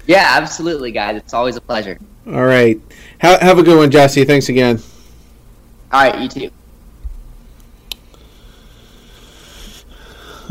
[0.06, 1.15] Yeah, absolutely, guys.
[1.15, 1.98] It's always a pleasure.
[2.27, 2.80] All right,
[3.18, 4.26] have, have a good one, Jesse.
[4.26, 4.80] Thanks again.
[5.91, 6.52] All right, you too.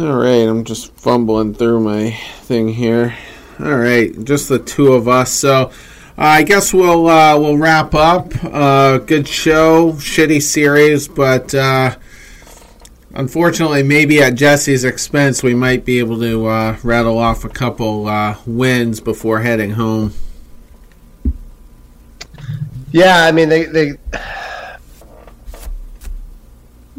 [0.00, 2.12] All right, I'm just fumbling through my
[2.44, 3.14] thing here.
[3.58, 5.30] All right, just the two of us.
[5.30, 5.70] So uh,
[6.16, 8.32] I guess we'll uh, we'll wrap up.
[8.42, 11.96] Uh, good show, shitty series, but uh,
[13.12, 18.06] unfortunately, maybe at Jesse's expense, we might be able to uh, rattle off a couple
[18.06, 20.14] uh, wins before heading home.
[22.90, 23.98] Yeah, I mean they they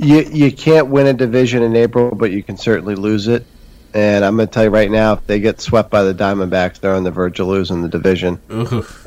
[0.01, 3.45] you you can't win a division in April, but you can certainly lose it.
[3.93, 6.79] And I'm going to tell you right now, if they get swept by the Diamondbacks,
[6.79, 8.39] they're on the verge of losing the division.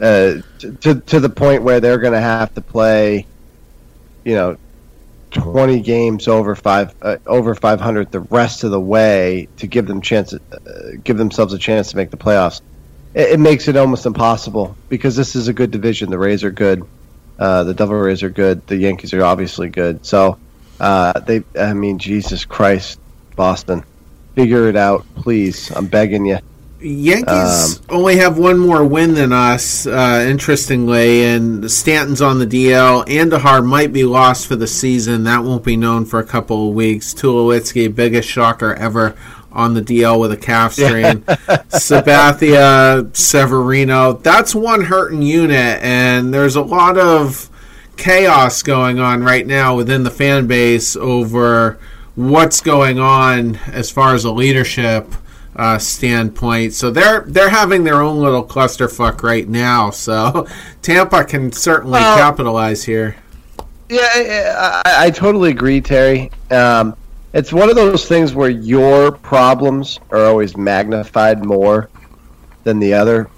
[0.01, 0.43] Uh,
[0.81, 3.27] to to the point where they're going to have to play,
[4.25, 4.57] you know,
[5.33, 10.01] 20 games over five uh, over 500 the rest of the way to give them
[10.01, 10.39] chance uh,
[11.03, 12.61] give themselves a chance to make the playoffs.
[13.15, 16.11] It, it, makes it almost impossible because this is a good division.
[16.11, 16.87] The Rays are good,
[17.39, 20.07] uh, the Devil Rays are good, the Yankees are obviously good.
[20.07, 20.39] So
[20.81, 23.01] uh, they, I mean, Jesus Christ,
[23.37, 23.85] Boston,
[24.35, 25.71] figure it out, please.
[25.71, 26.39] I'm begging you.
[26.85, 32.47] Yankees um, only have one more win than us, uh, interestingly, and Stanton's on the
[32.47, 33.07] DL.
[33.07, 35.25] Andujar might be lost for the season.
[35.25, 37.15] That won't be known for a couple of weeks.
[37.15, 39.17] Tulowitzki, biggest shocker ever
[39.51, 41.23] on the DL with a calf strain.
[41.71, 44.13] Sabathia, Severino.
[44.15, 47.49] That's one hurting unit, and there's a lot of
[47.97, 51.79] chaos going on right now within the fan base over
[52.15, 55.13] what's going on as far as a leadership
[55.57, 56.73] uh, standpoint.
[56.73, 59.91] So they're they're having their own little clusterfuck right now.
[59.91, 60.47] So
[60.83, 63.17] Tampa can certainly capitalize here.
[63.89, 66.31] Yeah, I, I totally agree, Terry.
[66.51, 66.97] Um,
[67.33, 71.91] it's one of those things where your problems are always magnified more
[72.63, 73.29] than the other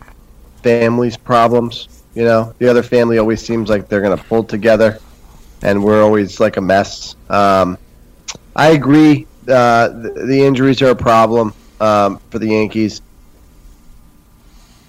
[0.63, 1.96] family's problems.
[2.17, 4.99] You know, the other family always seems like they're going to pull together,
[5.61, 7.15] and we're always like a mess.
[7.29, 7.77] Um,
[8.57, 9.27] I agree.
[9.47, 13.03] Uh, the, the injuries are a problem um, for the Yankees.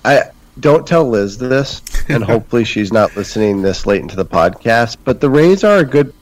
[0.05, 4.95] I don't tell Liz this, and hopefully she's not listening this late into the podcast.
[5.03, 6.13] But the Rays are a good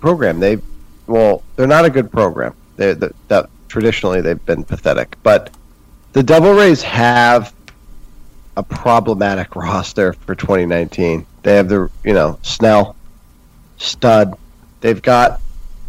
[0.00, 0.40] program.
[0.40, 0.58] They,
[1.06, 2.54] well, they're not a good program.
[2.76, 5.54] They that, that traditionally they've been pathetic, but
[6.12, 7.54] the Devil Rays have
[8.56, 11.26] a problematic roster for 2019.
[11.42, 12.96] They have the you know Snell,
[13.78, 14.38] stud.
[14.80, 15.40] They've got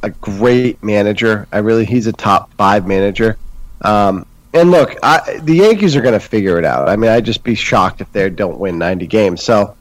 [0.03, 1.47] a great manager.
[1.51, 3.37] I really he's a top five manager.
[3.81, 6.87] Um, and look, I, the Yankees are going to figure it out.
[6.87, 9.43] I mean, I'd just be shocked if they don't win 90 games.
[9.43, 9.75] So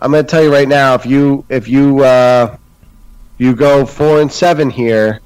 [0.00, 2.56] I'm going to tell you right now, if you if you uh,
[3.38, 5.20] you go four and seven here,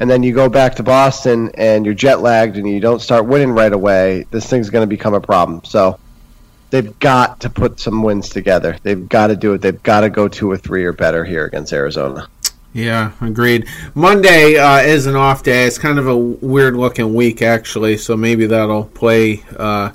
[0.00, 3.26] and then you go back to Boston and you're jet lagged and you don't start
[3.26, 5.62] winning right away, this thing's going to become a problem.
[5.62, 6.00] So
[6.70, 8.78] they've got to put some wins together.
[8.82, 9.60] They've got to do it.
[9.60, 12.28] They've got to go two or three or better here against Arizona.
[12.72, 13.66] Yeah, agreed.
[13.94, 15.66] Monday uh, is an off day.
[15.66, 19.90] It's kind of a weird looking week, actually, so maybe that'll play uh,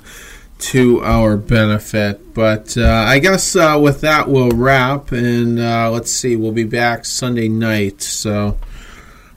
[0.58, 2.34] to our benefit.
[2.34, 5.10] But uh, I guess uh, with that, we'll wrap.
[5.10, 8.02] And uh, let's see, we'll be back Sunday night.
[8.02, 8.58] So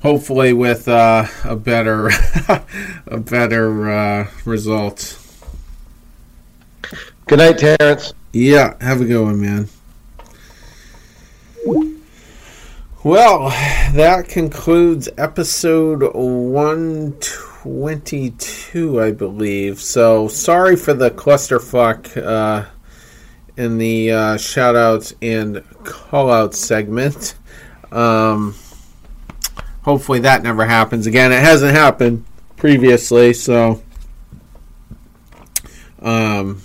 [0.02, 2.08] hopefully with uh, a better,
[3.08, 5.18] a better result.
[7.28, 8.14] Good night, Terrence.
[8.34, 9.70] Yeah, have a good one, man.
[13.04, 13.50] Well,
[13.94, 19.80] that concludes episode 122, I believe.
[19.80, 22.66] So, sorry for the clusterfuck uh,
[23.56, 27.36] in the uh, shout outs and call out segment.
[27.92, 28.54] Um,
[29.84, 31.32] hopefully, that never happens again.
[31.32, 32.26] It hasn't happened
[32.58, 33.82] previously, so
[36.02, 36.62] um,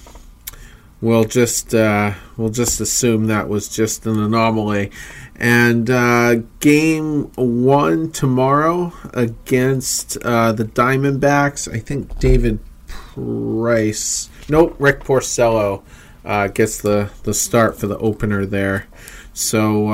[1.00, 4.90] we'll just uh, we'll just assume that was just an anomaly.
[5.36, 11.72] And uh, game one tomorrow against uh, the Diamondbacks.
[11.72, 14.28] I think David Price.
[14.48, 15.82] Nope, Rick Porcello
[16.24, 18.86] uh, gets the, the start for the opener there.
[19.32, 19.88] So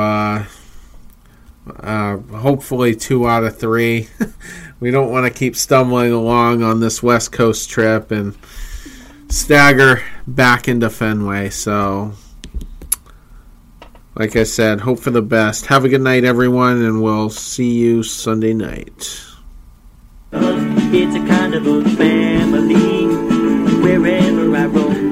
[1.79, 4.09] uh, hopefully two out of three.
[4.81, 8.37] we don't want to keep stumbling along on this West Coast trip and
[9.29, 11.51] stagger back into Fenway.
[11.51, 12.15] So
[14.21, 15.67] like I said, hope for the best.
[15.67, 19.25] Have a good night, everyone, and we'll see you Sunday night.
[20.33, 23.07] It's a kind of a family.
[23.81, 25.10] Wherever I roam,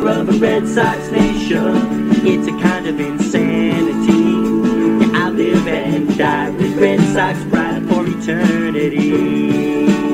[0.00, 2.10] member of a Red Sox nation.
[2.26, 5.12] It's a kind of insanity.
[5.12, 10.07] Yeah, I live and die with Red Sox pride for eternity.